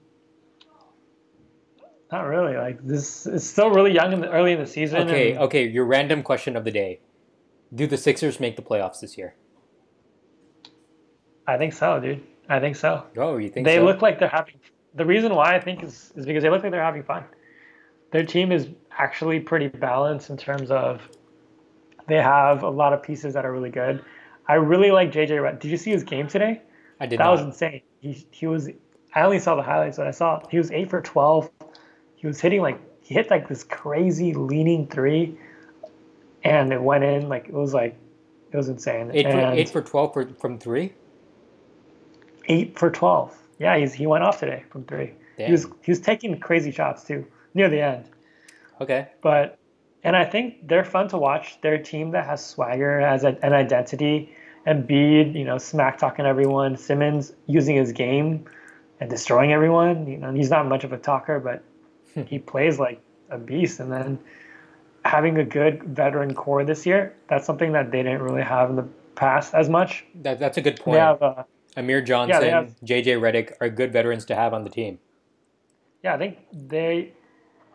not 2.11 2.21
really. 2.21 2.55
Like 2.55 2.85
this 2.85 3.25
it's 3.25 3.45
still 3.45 3.69
really 3.71 3.91
young 3.93 4.13
in 4.13 4.21
the 4.21 4.29
early 4.29 4.51
in 4.53 4.59
the 4.59 4.65
season. 4.67 5.07
Okay, 5.07 5.31
and 5.31 5.39
okay. 5.41 5.67
Your 5.67 5.85
random 5.85 6.21
question 6.23 6.55
of 6.55 6.63
the 6.63 6.71
day: 6.71 6.99
Do 7.73 7.87
the 7.87 7.97
Sixers 7.97 8.39
make 8.39 8.55
the 8.55 8.61
playoffs 8.61 8.99
this 8.99 9.17
year? 9.17 9.35
I 11.47 11.57
think 11.57 11.73
so, 11.73 11.99
dude. 11.99 12.23
I 12.47 12.59
think 12.59 12.75
so. 12.75 13.05
Oh, 13.17 13.37
you 13.37 13.49
think 13.49 13.65
they 13.65 13.77
so? 13.77 13.85
look 13.85 14.01
like 14.01 14.19
they're 14.19 14.27
having 14.27 14.55
the 14.95 15.05
reason 15.05 15.33
why 15.35 15.55
I 15.55 15.59
think 15.59 15.83
is, 15.83 16.11
is 16.15 16.25
because 16.25 16.43
they 16.43 16.49
look 16.49 16.63
like 16.63 16.71
they're 16.71 16.83
having 16.83 17.03
fun. 17.03 17.23
Their 18.11 18.25
team 18.25 18.51
is 18.51 18.67
actually 18.97 19.39
pretty 19.39 19.67
balanced 19.67 20.29
in 20.29 20.37
terms 20.37 20.71
of 20.71 21.07
they 22.07 22.15
have 22.15 22.63
a 22.63 22.69
lot 22.69 22.91
of 22.91 23.03
pieces 23.03 23.35
that 23.35 23.45
are 23.45 23.51
really 23.51 23.69
good. 23.69 24.03
I 24.47 24.55
really 24.55 24.91
like 24.91 25.11
JJ 25.11 25.29
Redick. 25.29 25.59
Did 25.59 25.69
you 25.69 25.77
see 25.77 25.91
his 25.91 26.03
game 26.03 26.27
today? 26.27 26.61
I 26.99 27.05
did 27.05 27.19
that 27.19 27.25
not. 27.25 27.31
was 27.33 27.41
insane. 27.41 27.81
He 28.01 28.25
he 28.31 28.47
was 28.47 28.69
I 29.13 29.21
only 29.21 29.39
saw 29.39 29.55
the 29.55 29.61
highlights, 29.61 29.97
but 29.97 30.07
I 30.07 30.11
saw 30.11 30.41
he 30.49 30.57
was 30.57 30.71
eight 30.71 30.89
for 30.89 31.01
twelve. 31.01 31.49
He 32.15 32.25
was 32.25 32.41
hitting 32.41 32.61
like 32.61 32.79
he 33.01 33.13
hit 33.13 33.29
like 33.29 33.47
this 33.47 33.63
crazy 33.63 34.33
leaning 34.33 34.87
three, 34.87 35.37
and 36.43 36.71
it 36.71 36.81
went 36.81 37.03
in 37.03 37.29
like 37.29 37.47
it 37.47 37.53
was 37.53 37.73
like 37.73 37.95
it 38.51 38.57
was 38.57 38.69
insane. 38.69 39.11
eight, 39.13 39.25
for, 39.25 39.31
and 39.31 39.59
eight 39.59 39.69
for 39.69 39.81
twelve 39.81 40.13
for, 40.13 40.27
from 40.39 40.57
three. 40.57 40.93
eight 42.45 42.77
for 42.77 42.89
twelve. 42.89 43.37
Yeah, 43.59 43.77
he's 43.77 43.93
he 43.93 44.07
went 44.07 44.23
off 44.23 44.39
today 44.39 44.63
from 44.69 44.83
three. 44.85 45.13
Damn. 45.37 45.47
He 45.47 45.51
was 45.51 45.67
he 45.83 45.91
was 45.91 45.99
taking 45.99 46.39
crazy 46.39 46.71
shots 46.71 47.03
too 47.03 47.25
near 47.53 47.69
the 47.69 47.81
end. 47.81 48.05
Okay. 48.81 49.07
But 49.21 49.57
and 50.03 50.15
I 50.15 50.25
think 50.25 50.67
they're 50.67 50.85
fun 50.85 51.09
to 51.09 51.17
watch. 51.17 51.59
They're 51.61 51.75
a 51.75 51.83
team 51.83 52.11
that 52.11 52.25
has 52.25 52.45
swagger, 52.45 52.99
has 52.99 53.23
a, 53.23 53.37
an 53.43 53.53
identity. 53.53 54.33
Embiid, 54.67 55.35
you 55.35 55.45
know, 55.45 55.57
smack 55.57 55.97
talking 55.97 56.25
everyone. 56.25 56.77
Simmons 56.77 57.33
using 57.47 57.75
his 57.75 57.91
game 57.91 58.45
and 58.99 59.09
destroying 59.09 59.51
everyone. 59.51 60.05
You 60.07 60.17
know, 60.17 60.33
he's 60.33 60.49
not 60.49 60.67
much 60.67 60.83
of 60.83 60.93
a 60.93 60.97
talker, 60.97 61.39
but 61.39 61.63
hmm. 62.13 62.23
he 62.23 62.39
plays 62.39 62.79
like 62.79 63.01
a 63.29 63.37
beast. 63.37 63.79
And 63.79 63.91
then 63.91 64.19
having 65.05 65.37
a 65.37 65.43
good 65.45 65.83
veteran 65.83 66.33
core 66.33 66.63
this 66.63 66.85
year, 66.85 67.15
that's 67.29 67.45
something 67.45 67.71
that 67.73 67.91
they 67.91 68.03
didn't 68.03 68.21
really 68.21 68.41
have 68.41 68.69
in 68.69 68.75
the 68.75 68.87
past 69.15 69.53
as 69.53 69.69
much. 69.69 70.05
That, 70.15 70.39
that's 70.39 70.57
a 70.57 70.61
good 70.61 70.79
point. 70.79 70.95
They 70.95 70.99
have, 70.99 71.21
uh, 71.21 71.43
Amir 71.77 72.01
Johnson, 72.01 72.49
have- 72.49 72.75
JJ 72.83 73.19
Redick 73.19 73.53
are 73.61 73.69
good 73.69 73.91
veterans 73.93 74.25
to 74.25 74.35
have 74.35 74.53
on 74.53 74.63
the 74.63 74.69
team. 74.69 74.99
yeah, 76.03 76.15
I 76.15 76.17
think 76.17 76.37
they 76.51 77.11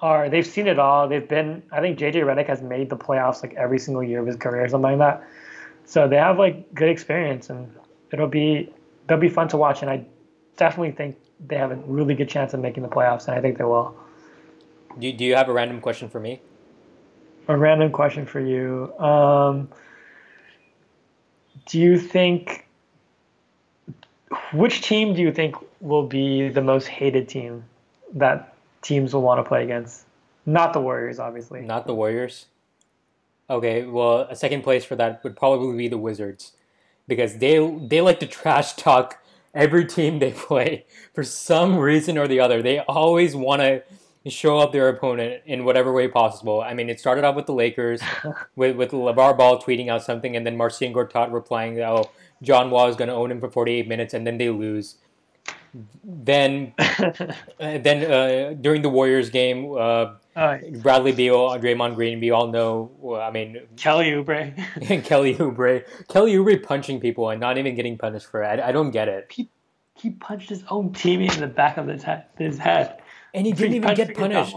are. 0.00 0.28
They've 0.28 0.46
seen 0.46 0.66
it 0.66 0.78
all. 0.78 1.08
They've 1.08 1.26
been. 1.28 1.62
I 1.72 1.80
think 1.80 1.98
JJ 1.98 2.16
Redick 2.24 2.46
has 2.46 2.62
made 2.62 2.90
the 2.90 2.96
playoffs 2.96 3.42
like 3.42 3.54
every 3.54 3.78
single 3.78 4.02
year 4.02 4.20
of 4.20 4.26
his 4.26 4.36
career, 4.36 4.64
or 4.64 4.68
something 4.68 4.98
like 4.98 4.98
that. 4.98 5.26
So 5.84 6.08
they 6.08 6.16
have 6.16 6.38
like 6.38 6.74
good 6.74 6.88
experience, 6.88 7.50
and 7.50 7.70
it'll 8.12 8.26
be 8.28 8.72
they'll 9.06 9.18
be 9.18 9.28
fun 9.28 9.48
to 9.48 9.56
watch. 9.56 9.82
And 9.82 9.90
I 9.90 10.04
definitely 10.56 10.92
think 10.92 11.16
they 11.46 11.56
have 11.56 11.70
a 11.70 11.76
really 11.76 12.14
good 12.14 12.28
chance 12.28 12.54
of 12.54 12.60
making 12.60 12.82
the 12.82 12.88
playoffs, 12.88 13.28
and 13.28 13.36
I 13.36 13.40
think 13.40 13.58
they 13.58 13.64
will. 13.64 13.94
Do, 14.98 15.12
do 15.12 15.24
you 15.24 15.34
have 15.34 15.48
a 15.48 15.52
random 15.52 15.80
question 15.80 16.08
for 16.08 16.20
me? 16.20 16.40
A 17.48 17.56
random 17.56 17.92
question 17.92 18.24
for 18.26 18.40
you: 18.40 18.92
um, 18.98 19.68
Do 21.66 21.78
you 21.78 21.98
think 21.98 22.66
which 24.52 24.82
team 24.82 25.14
do 25.14 25.20
you 25.20 25.32
think 25.32 25.54
will 25.80 26.06
be 26.06 26.48
the 26.48 26.62
most 26.62 26.86
hated 26.86 27.28
team 27.28 27.64
that 28.14 28.54
teams 28.82 29.12
will 29.12 29.22
want 29.22 29.38
to 29.38 29.44
play 29.44 29.62
against? 29.62 30.04
Not 30.46 30.72
the 30.72 30.80
Warriors, 30.80 31.18
obviously. 31.18 31.60
Not 31.62 31.86
the 31.86 31.94
Warriors. 31.94 32.46
Okay, 33.48 33.84
well, 33.84 34.20
a 34.20 34.36
second 34.36 34.62
place 34.62 34.84
for 34.84 34.96
that 34.96 35.22
would 35.22 35.36
probably 35.36 35.76
be 35.76 35.88
the 35.88 35.98
Wizards, 35.98 36.52
because 37.06 37.38
they 37.38 37.58
they 37.82 38.00
like 38.00 38.20
to 38.20 38.26
trash 38.26 38.74
talk 38.74 39.22
every 39.54 39.84
team 39.84 40.18
they 40.18 40.32
play 40.48 40.86
for 41.12 41.22
some 41.22 41.76
reason 41.76 42.16
or 42.16 42.26
the 42.26 42.40
other. 42.40 42.62
They 42.62 42.78
always 42.80 43.36
want 43.36 43.60
to 43.62 43.82
show 44.26 44.58
up 44.58 44.72
their 44.72 44.88
opponent 44.88 45.42
in 45.46 45.64
whatever 45.64 45.92
way 45.92 46.08
possible. 46.08 46.62
I 46.62 46.74
mean, 46.74 46.88
it 46.88 46.98
started 47.00 47.24
off 47.24 47.36
with 47.36 47.46
the 47.46 47.52
Lakers, 47.54 48.00
with 48.56 48.76
with 48.76 48.90
LeVar 48.92 49.36
Ball 49.36 49.60
tweeting 49.62 49.88
out 49.88 50.02
something, 50.02 50.36
and 50.36 50.46
then 50.46 50.56
Marcin 50.56 50.92
Gortat 50.92 51.32
replying, 51.32 51.74
that 51.76 51.88
"Oh, 51.88 52.10
John 52.42 52.70
Wall 52.70 52.88
is 52.88 52.96
going 52.96 53.08
to 53.08 53.14
own 53.14 53.30
him 53.30 53.40
for 53.40 53.50
48 53.50 53.86
minutes," 53.88 54.14
and 54.14 54.26
then 54.26 54.38
they 54.38 54.50
lose. 54.50 54.96
Then, 56.04 56.72
uh, 56.78 57.12
then 57.58 58.10
uh, 58.10 58.54
during 58.60 58.82
the 58.82 58.88
Warriors 58.90 59.30
game, 59.30 59.72
uh, 59.76 60.14
Uh, 60.36 60.58
Bradley 60.82 61.12
Beal, 61.12 61.50
Draymond 61.58 61.94
Green, 61.94 62.18
we 62.20 62.30
all 62.30 62.48
know. 62.48 62.90
well, 62.98 63.20
I 63.20 63.30
mean, 63.30 63.58
Kelly 63.76 64.10
Oubre. 64.12 64.50
Kelly 65.04 65.34
Oubre, 65.36 65.84
Kelly 66.08 66.34
Oubre 66.34 66.60
punching 66.62 67.00
people 67.00 67.30
and 67.30 67.40
not 67.40 67.58
even 67.58 67.74
getting 67.74 67.96
punished 67.98 68.26
for 68.30 68.42
it. 68.42 68.60
I, 68.60 68.68
I 68.68 68.72
don't 68.72 68.90
get 68.90 69.08
it. 69.08 69.26
he, 69.30 69.48
he 69.96 70.10
punched 70.10 70.48
his 70.48 70.64
own 70.70 70.90
teammate 70.90 71.34
in 71.34 71.40
the 71.40 71.46
back 71.46 71.76
of 71.76 71.86
his 71.86 72.02
head. 72.58 72.98
And 73.34 73.44
he 73.46 73.52
didn't 73.52 73.74
even 73.74 73.94
get 73.94 74.14
punished. 74.14 74.54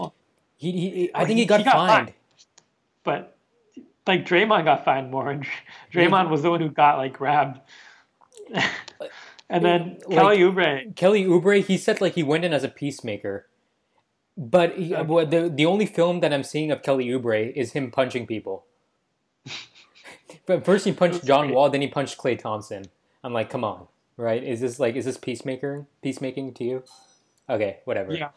He, 0.56 0.72
he, 0.72 0.90
he- 0.90 1.14
I 1.14 1.18
Well, 1.18 1.26
think 1.26 1.38
he- 1.40 1.44
got 1.46 1.60
he 1.60 1.64
got 1.64 1.74
fined. 1.74 1.90
fined. 2.08 2.12
But 3.04 3.36
like 4.06 4.24
Draymond 4.26 4.64
got 4.64 4.84
fined 4.84 5.10
more, 5.10 5.30
and 5.30 5.44
Draymond 5.92 6.30
was 6.30 6.42
the 6.42 6.50
one 6.50 6.60
who 6.60 6.70
got 6.70 6.96
like 6.98 7.12
grabbed. 7.12 7.60
and 9.50 9.64
then 9.64 9.98
Like- 10.06 10.16
Kelly 10.18 10.38
Oubre. 10.38 10.96
Kelly 10.96 11.24
Oubre, 11.24 11.62
he 11.64 11.76
said 11.76 12.00
like 12.00 12.14
he 12.14 12.22
went 12.22 12.44
in 12.44 12.52
as 12.52 12.64
a 12.64 12.68
peacemaker, 12.68 13.46
But 14.36 14.76
he, 14.78 14.88
the 14.90 15.52
the 15.54 15.66
only 15.66 15.86
film 15.86 16.20
that 16.20 16.32
I'm 16.32 16.44
seeing 16.44 16.70
of 16.70 16.82
Kelly 16.82 17.06
Oubre 17.08 17.52
is 17.54 17.72
him 17.72 17.90
punching 17.90 18.26
people. 18.26 18.64
but 20.46 20.64
first 20.64 20.84
he 20.84 20.92
punched 20.92 21.24
John 21.24 21.50
Wall, 21.52 21.68
then 21.70 21.80
he 21.82 21.88
punched 21.88 22.18
Klay 22.18 22.38
Thompson. 22.38 22.84
I'm 23.24 23.32
like, 23.32 23.50
come 23.50 23.64
on, 23.64 23.88
right? 24.16 24.42
Is 24.42 24.60
this 24.60 24.78
like 24.78 24.94
is 24.96 25.04
this 25.04 25.16
peacemaker 25.16 25.86
peacemaking 26.02 26.54
to 26.54 26.64
you? 26.64 26.82
Okay, 27.50 27.78
whatever. 27.84 28.14
Yeah. 28.14 28.30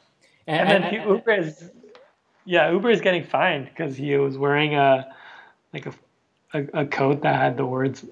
And, 0.48 0.70
and 0.70 0.84
then 0.84 0.96
and, 0.96 1.10
Oubre 1.10 1.40
is, 1.40 1.72
yeah, 2.46 2.70
Oubre 2.70 2.92
is 2.92 3.02
getting 3.02 3.24
fined 3.24 3.66
because 3.66 3.96
he 3.96 4.16
was 4.18 4.38
wearing 4.38 4.76
a 4.76 5.14
like 5.74 5.86
a, 5.86 5.94
a, 6.54 6.82
a 6.82 6.86
coat 6.86 7.22
that 7.22 7.36
had 7.36 7.58
the 7.58 7.66
words 7.66 8.06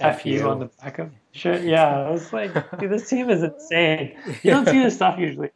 F 0.00 0.26
you 0.26 0.48
on 0.48 0.58
the 0.58 0.66
back 0.82 0.98
of 0.98 1.10
shit. 1.32 1.64
Yeah, 1.64 1.86
I 1.86 2.10
was 2.10 2.32
like, 2.32 2.52
dude, 2.78 2.90
this 2.90 3.08
team 3.08 3.30
is 3.30 3.42
insane. 3.42 4.16
You 4.42 4.50
don't 4.50 4.68
see 4.68 4.82
this 4.82 4.94
stuff 4.94 5.18
usually. 5.18 5.50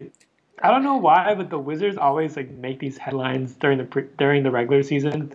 I 0.63 0.71
don't 0.71 0.83
know 0.83 0.97
why, 0.97 1.35
but 1.35 1.51
the 1.51 1.59
Wizards 1.59 1.99
always 1.99 2.37
like 2.37 2.51
make 2.51 2.79
these 2.79 2.97
headlines 2.97 3.55
during 3.55 3.79
the 3.79 3.85
pre- 3.85 4.09
during 4.19 4.43
the 4.43 4.51
regular 4.51 4.83
season. 4.83 5.33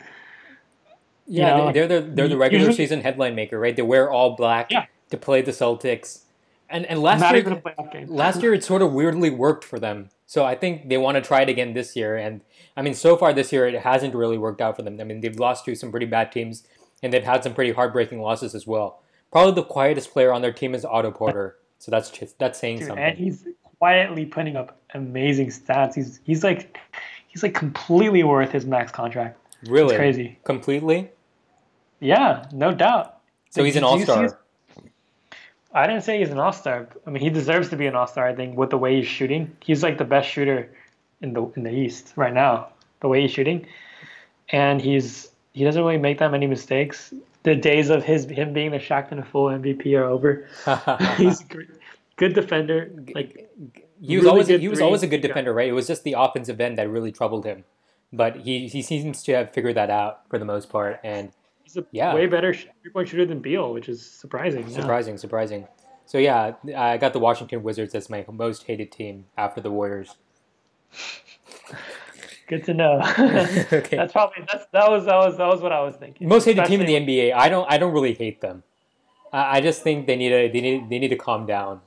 Yeah, 1.27 1.57
you 1.57 1.63
know, 1.65 1.71
they're 1.71 1.87
the 1.87 2.01
they're 2.01 2.27
the 2.27 2.37
regular 2.37 2.65
usually, 2.65 2.75
season 2.75 3.01
headline 3.01 3.35
maker, 3.35 3.59
right? 3.59 3.75
They 3.75 3.83
wear 3.83 4.09
all 4.09 4.35
black 4.35 4.71
yeah. 4.71 4.85
to 5.11 5.17
play 5.17 5.41
the 5.41 5.51
Celtics, 5.51 6.21
and 6.69 6.85
and 6.87 7.01
last 7.01 7.21
Not 7.21 7.35
year 7.35 8.07
last 8.07 8.41
year 8.41 8.53
it 8.53 8.63
sort 8.63 8.81
of 8.81 8.93
weirdly 8.93 9.29
worked 9.29 9.63
for 9.63 9.79
them. 9.79 10.09
So 10.31 10.45
I 10.45 10.55
think 10.55 10.87
they 10.87 10.97
want 10.97 11.15
to 11.15 11.21
try 11.21 11.41
it 11.41 11.49
again 11.49 11.73
this 11.73 11.93
year. 11.93 12.15
And 12.15 12.39
I 12.77 12.81
mean, 12.81 12.93
so 12.93 13.17
far 13.17 13.33
this 13.33 13.51
year 13.51 13.67
it 13.67 13.81
hasn't 13.81 14.15
really 14.15 14.37
worked 14.37 14.61
out 14.61 14.77
for 14.77 14.81
them. 14.81 14.97
I 15.01 15.03
mean, 15.03 15.19
they've 15.19 15.37
lost 15.37 15.65
to 15.65 15.75
some 15.75 15.91
pretty 15.91 16.05
bad 16.05 16.31
teams, 16.31 16.63
and 17.03 17.11
they've 17.11 17.21
had 17.21 17.43
some 17.43 17.53
pretty 17.53 17.73
heartbreaking 17.73 18.21
losses 18.21 18.55
as 18.55 18.65
well. 18.65 19.01
Probably 19.29 19.53
the 19.55 19.65
quietest 19.65 20.13
player 20.13 20.31
on 20.31 20.41
their 20.41 20.53
team 20.53 20.73
is 20.73 20.85
Otto 20.85 21.11
Porter. 21.11 21.57
So 21.79 21.91
that's 21.91 22.33
that's 22.39 22.57
saying 22.57 22.77
Dude, 22.77 22.87
something. 22.87 23.03
And 23.03 23.17
he's 23.17 23.45
quietly 23.77 24.25
putting 24.25 24.55
up 24.55 24.79
amazing 24.93 25.47
stats. 25.47 25.95
He's 25.95 26.21
he's 26.23 26.45
like 26.45 26.77
he's 27.27 27.43
like 27.43 27.53
completely 27.53 28.23
worth 28.23 28.53
his 28.53 28.65
max 28.65 28.89
contract. 28.89 29.37
Really? 29.67 29.95
It's 29.95 29.99
crazy. 29.99 30.39
Completely? 30.45 31.11
Yeah, 31.99 32.45
no 32.53 32.73
doubt. 32.73 33.17
So 33.49 33.65
he's 33.65 33.75
an 33.75 33.83
all 33.83 33.99
star. 33.99 34.39
I 35.73 35.87
didn't 35.87 36.03
say 36.03 36.19
he's 36.19 36.29
an 36.29 36.39
all 36.39 36.51
star. 36.51 36.87
I 37.05 37.09
mean, 37.09 37.23
he 37.23 37.29
deserves 37.29 37.69
to 37.69 37.77
be 37.77 37.87
an 37.87 37.95
all 37.95 38.07
star. 38.07 38.27
I 38.27 38.35
think 38.35 38.57
with 38.57 38.69
the 38.69 38.77
way 38.77 38.97
he's 38.97 39.07
shooting, 39.07 39.55
he's 39.61 39.83
like 39.83 39.97
the 39.97 40.05
best 40.05 40.29
shooter 40.29 40.69
in 41.21 41.33
the 41.33 41.45
in 41.55 41.63
the 41.63 41.71
East 41.71 42.13
right 42.15 42.33
now. 42.33 42.69
The 42.99 43.07
way 43.07 43.21
he's 43.21 43.31
shooting, 43.31 43.65
and 44.49 44.81
he's 44.81 45.29
he 45.53 45.63
doesn't 45.63 45.81
really 45.81 45.97
make 45.97 46.19
that 46.19 46.31
many 46.31 46.47
mistakes. 46.47 47.13
The 47.43 47.55
days 47.55 47.89
of 47.89 48.03
his 48.03 48.25
him 48.25 48.53
being 48.53 48.71
the 48.71 48.77
Shaqtin' 48.77 49.19
a 49.19 49.25
Fool 49.25 49.49
MVP 49.49 49.97
are 49.97 50.03
over. 50.03 50.47
he's 51.17 51.41
a 51.41 51.45
great, 51.45 51.69
good 52.17 52.33
defender. 52.33 52.91
Like 53.15 53.49
he 54.01 54.17
was 54.17 54.25
really 54.25 54.29
always 54.29 54.47
he 54.47 54.67
was 54.67 54.81
always 54.81 55.03
a 55.03 55.07
good 55.07 55.21
defender, 55.21 55.53
right? 55.53 55.69
It 55.69 55.73
was 55.73 55.87
just 55.87 56.03
the 56.03 56.15
offensive 56.17 56.59
end 56.59 56.77
that 56.77 56.89
really 56.89 57.11
troubled 57.11 57.45
him. 57.45 57.63
But 58.13 58.37
he, 58.37 58.67
he 58.67 58.81
seems 58.81 59.23
to 59.23 59.33
have 59.33 59.53
figured 59.53 59.75
that 59.75 59.89
out 59.89 60.27
for 60.29 60.37
the 60.37 60.43
most 60.43 60.69
part, 60.69 60.99
and 61.01 61.31
he's 61.73 61.83
a 61.83 61.85
yeah. 61.91 62.13
way 62.13 62.27
better 62.27 62.53
three 62.53 62.91
point 62.93 63.07
shooter 63.07 63.25
than 63.25 63.39
Beal, 63.39 63.73
which 63.73 63.89
is 63.89 64.05
surprising. 64.05 64.69
Surprising, 64.69 65.15
yeah. 65.15 65.19
surprising. 65.19 65.67
So 66.05 66.17
yeah, 66.17 66.53
I 66.75 66.97
got 66.97 67.13
the 67.13 67.19
Washington 67.19 67.63
Wizards 67.63 67.95
as 67.95 68.09
my 68.09 68.25
most 68.31 68.63
hated 68.63 68.91
team 68.91 69.25
after 69.37 69.61
the 69.61 69.71
Warriors. 69.71 70.15
Good 72.47 72.65
to 72.65 72.73
know. 72.73 73.01
okay. 73.19 73.95
That's 73.95 74.11
probably 74.11 74.45
that's 74.51 74.65
that 74.73 74.89
was 74.89 75.05
that 75.05 75.15
was 75.15 75.37
that 75.37 75.47
was 75.47 75.61
what 75.61 75.71
I 75.71 75.81
was 75.81 75.95
thinking. 75.95 76.27
Most 76.27 76.43
hated 76.43 76.63
Especially 76.63 76.85
team 76.85 76.95
in 76.95 77.05
the 77.05 77.13
NBA. 77.29 77.33
I 77.33 77.47
don't 77.47 77.65
I 77.71 77.77
don't 77.77 77.93
really 77.93 78.13
hate 78.13 78.41
them. 78.41 78.63
I, 79.31 79.57
I 79.57 79.61
just 79.61 79.83
think 79.83 80.05
they 80.05 80.17
need 80.17 80.29
to 80.29 80.49
they 80.51 80.59
need 80.59 80.89
they 80.89 80.99
need 80.99 81.07
to 81.09 81.15
calm 81.15 81.45
down. 81.45 81.79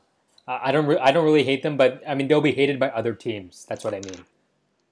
I 0.47 0.73
don't 0.73 0.87
re- 0.87 0.99
I 0.99 1.11
don't 1.11 1.25
really 1.25 1.45
hate 1.45 1.63
them, 1.63 1.77
but 1.77 2.03
I 2.07 2.15
mean 2.15 2.29
they'll 2.29 2.41
be 2.41 2.53
hated 2.53 2.79
by 2.79 2.89
other 2.91 3.15
teams. 3.15 3.67
That's 3.69 3.85
what 3.85 3.95
I 3.95 4.01
mean. 4.01 4.25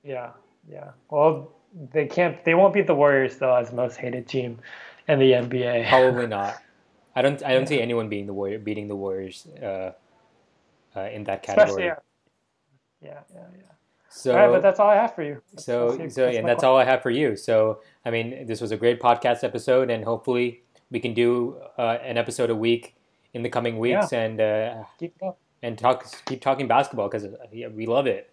Yeah, 0.05 0.30
yeah. 0.70 0.90
Well, 1.11 1.53
they 1.92 2.06
can't. 2.06 2.44
They 2.44 2.54
won't 2.54 2.74
beat 2.74 2.86
the 2.86 2.94
Warriors 2.94 3.36
though 3.36 3.54
as 3.54 3.72
most 3.72 3.96
hated 3.96 4.26
team 4.26 4.58
in 5.08 5.18
the 5.18 5.32
NBA. 5.32 5.88
Probably 5.88 6.26
not. 6.26 6.56
I 7.14 7.22
don't. 7.22 7.42
I 7.44 7.52
don't 7.52 7.66
see 7.66 7.80
anyone 7.80 8.08
beating 8.08 8.26
the 8.26 8.32
Warrior 8.32 8.58
beating 8.58 8.88
the 8.88 8.96
Warriors 8.96 9.46
uh, 9.62 9.92
uh, 10.96 11.00
in 11.00 11.24
that 11.24 11.42
category. 11.42 11.86
yeah. 11.86 11.94
yeah, 13.02 13.20
yeah, 13.34 13.40
yeah. 13.56 13.62
So, 14.14 14.32
all 14.32 14.38
right, 14.38 14.50
but 14.50 14.60
that's 14.60 14.78
all 14.78 14.90
I 14.90 14.96
have 14.96 15.14
for 15.14 15.22
you. 15.22 15.40
That's, 15.52 15.64
so, 15.64 15.96
that's 15.96 16.14
so, 16.14 16.28
and 16.28 16.46
that's 16.46 16.62
all 16.62 16.76
I 16.76 16.84
have 16.84 17.02
for 17.02 17.10
you. 17.10 17.34
So, 17.34 17.80
I 18.04 18.10
mean, 18.10 18.46
this 18.46 18.60
was 18.60 18.70
a 18.70 18.76
great 18.76 19.00
podcast 19.00 19.42
episode, 19.42 19.88
and 19.90 20.04
hopefully, 20.04 20.62
we 20.90 21.00
can 21.00 21.14
do 21.14 21.56
uh, 21.78 21.96
an 22.02 22.18
episode 22.18 22.50
a 22.50 22.54
week 22.54 22.94
in 23.32 23.42
the 23.42 23.48
coming 23.48 23.78
weeks, 23.78 24.12
yeah. 24.12 24.20
and 24.20 24.40
uh, 24.40 24.84
and 25.62 25.78
talk 25.78 26.06
keep 26.26 26.42
talking 26.42 26.68
basketball 26.68 27.08
because 27.08 27.26
we 27.50 27.86
love 27.86 28.06
it. 28.06 28.32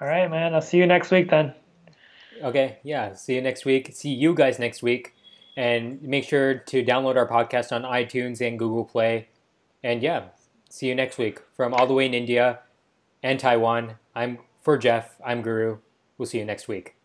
All 0.00 0.08
right, 0.08 0.28
man. 0.30 0.54
I'll 0.54 0.62
see 0.62 0.78
you 0.78 0.86
next 0.86 1.10
week 1.10 1.30
then. 1.30 1.54
Okay, 2.42 2.78
yeah. 2.82 3.14
See 3.14 3.34
you 3.34 3.42
next 3.42 3.64
week. 3.64 3.90
See 3.94 4.12
you 4.12 4.34
guys 4.34 4.58
next 4.58 4.82
week. 4.82 5.14
And 5.56 6.02
make 6.02 6.24
sure 6.24 6.54
to 6.54 6.84
download 6.84 7.16
our 7.16 7.28
podcast 7.28 7.70
on 7.70 7.82
iTunes 7.82 8.40
and 8.40 8.58
Google 8.58 8.84
Play. 8.84 9.28
And 9.84 10.02
yeah, 10.02 10.24
see 10.68 10.88
you 10.88 10.94
next 10.94 11.16
week 11.16 11.40
from 11.56 11.72
all 11.72 11.86
the 11.86 11.94
way 11.94 12.06
in 12.06 12.14
India 12.14 12.60
and 13.22 13.38
Taiwan. 13.38 13.96
I'm 14.14 14.38
for 14.62 14.76
Jeff. 14.76 15.16
I'm 15.24 15.42
Guru. 15.42 15.78
We'll 16.18 16.26
see 16.26 16.38
you 16.38 16.44
next 16.44 16.66
week. 16.66 16.96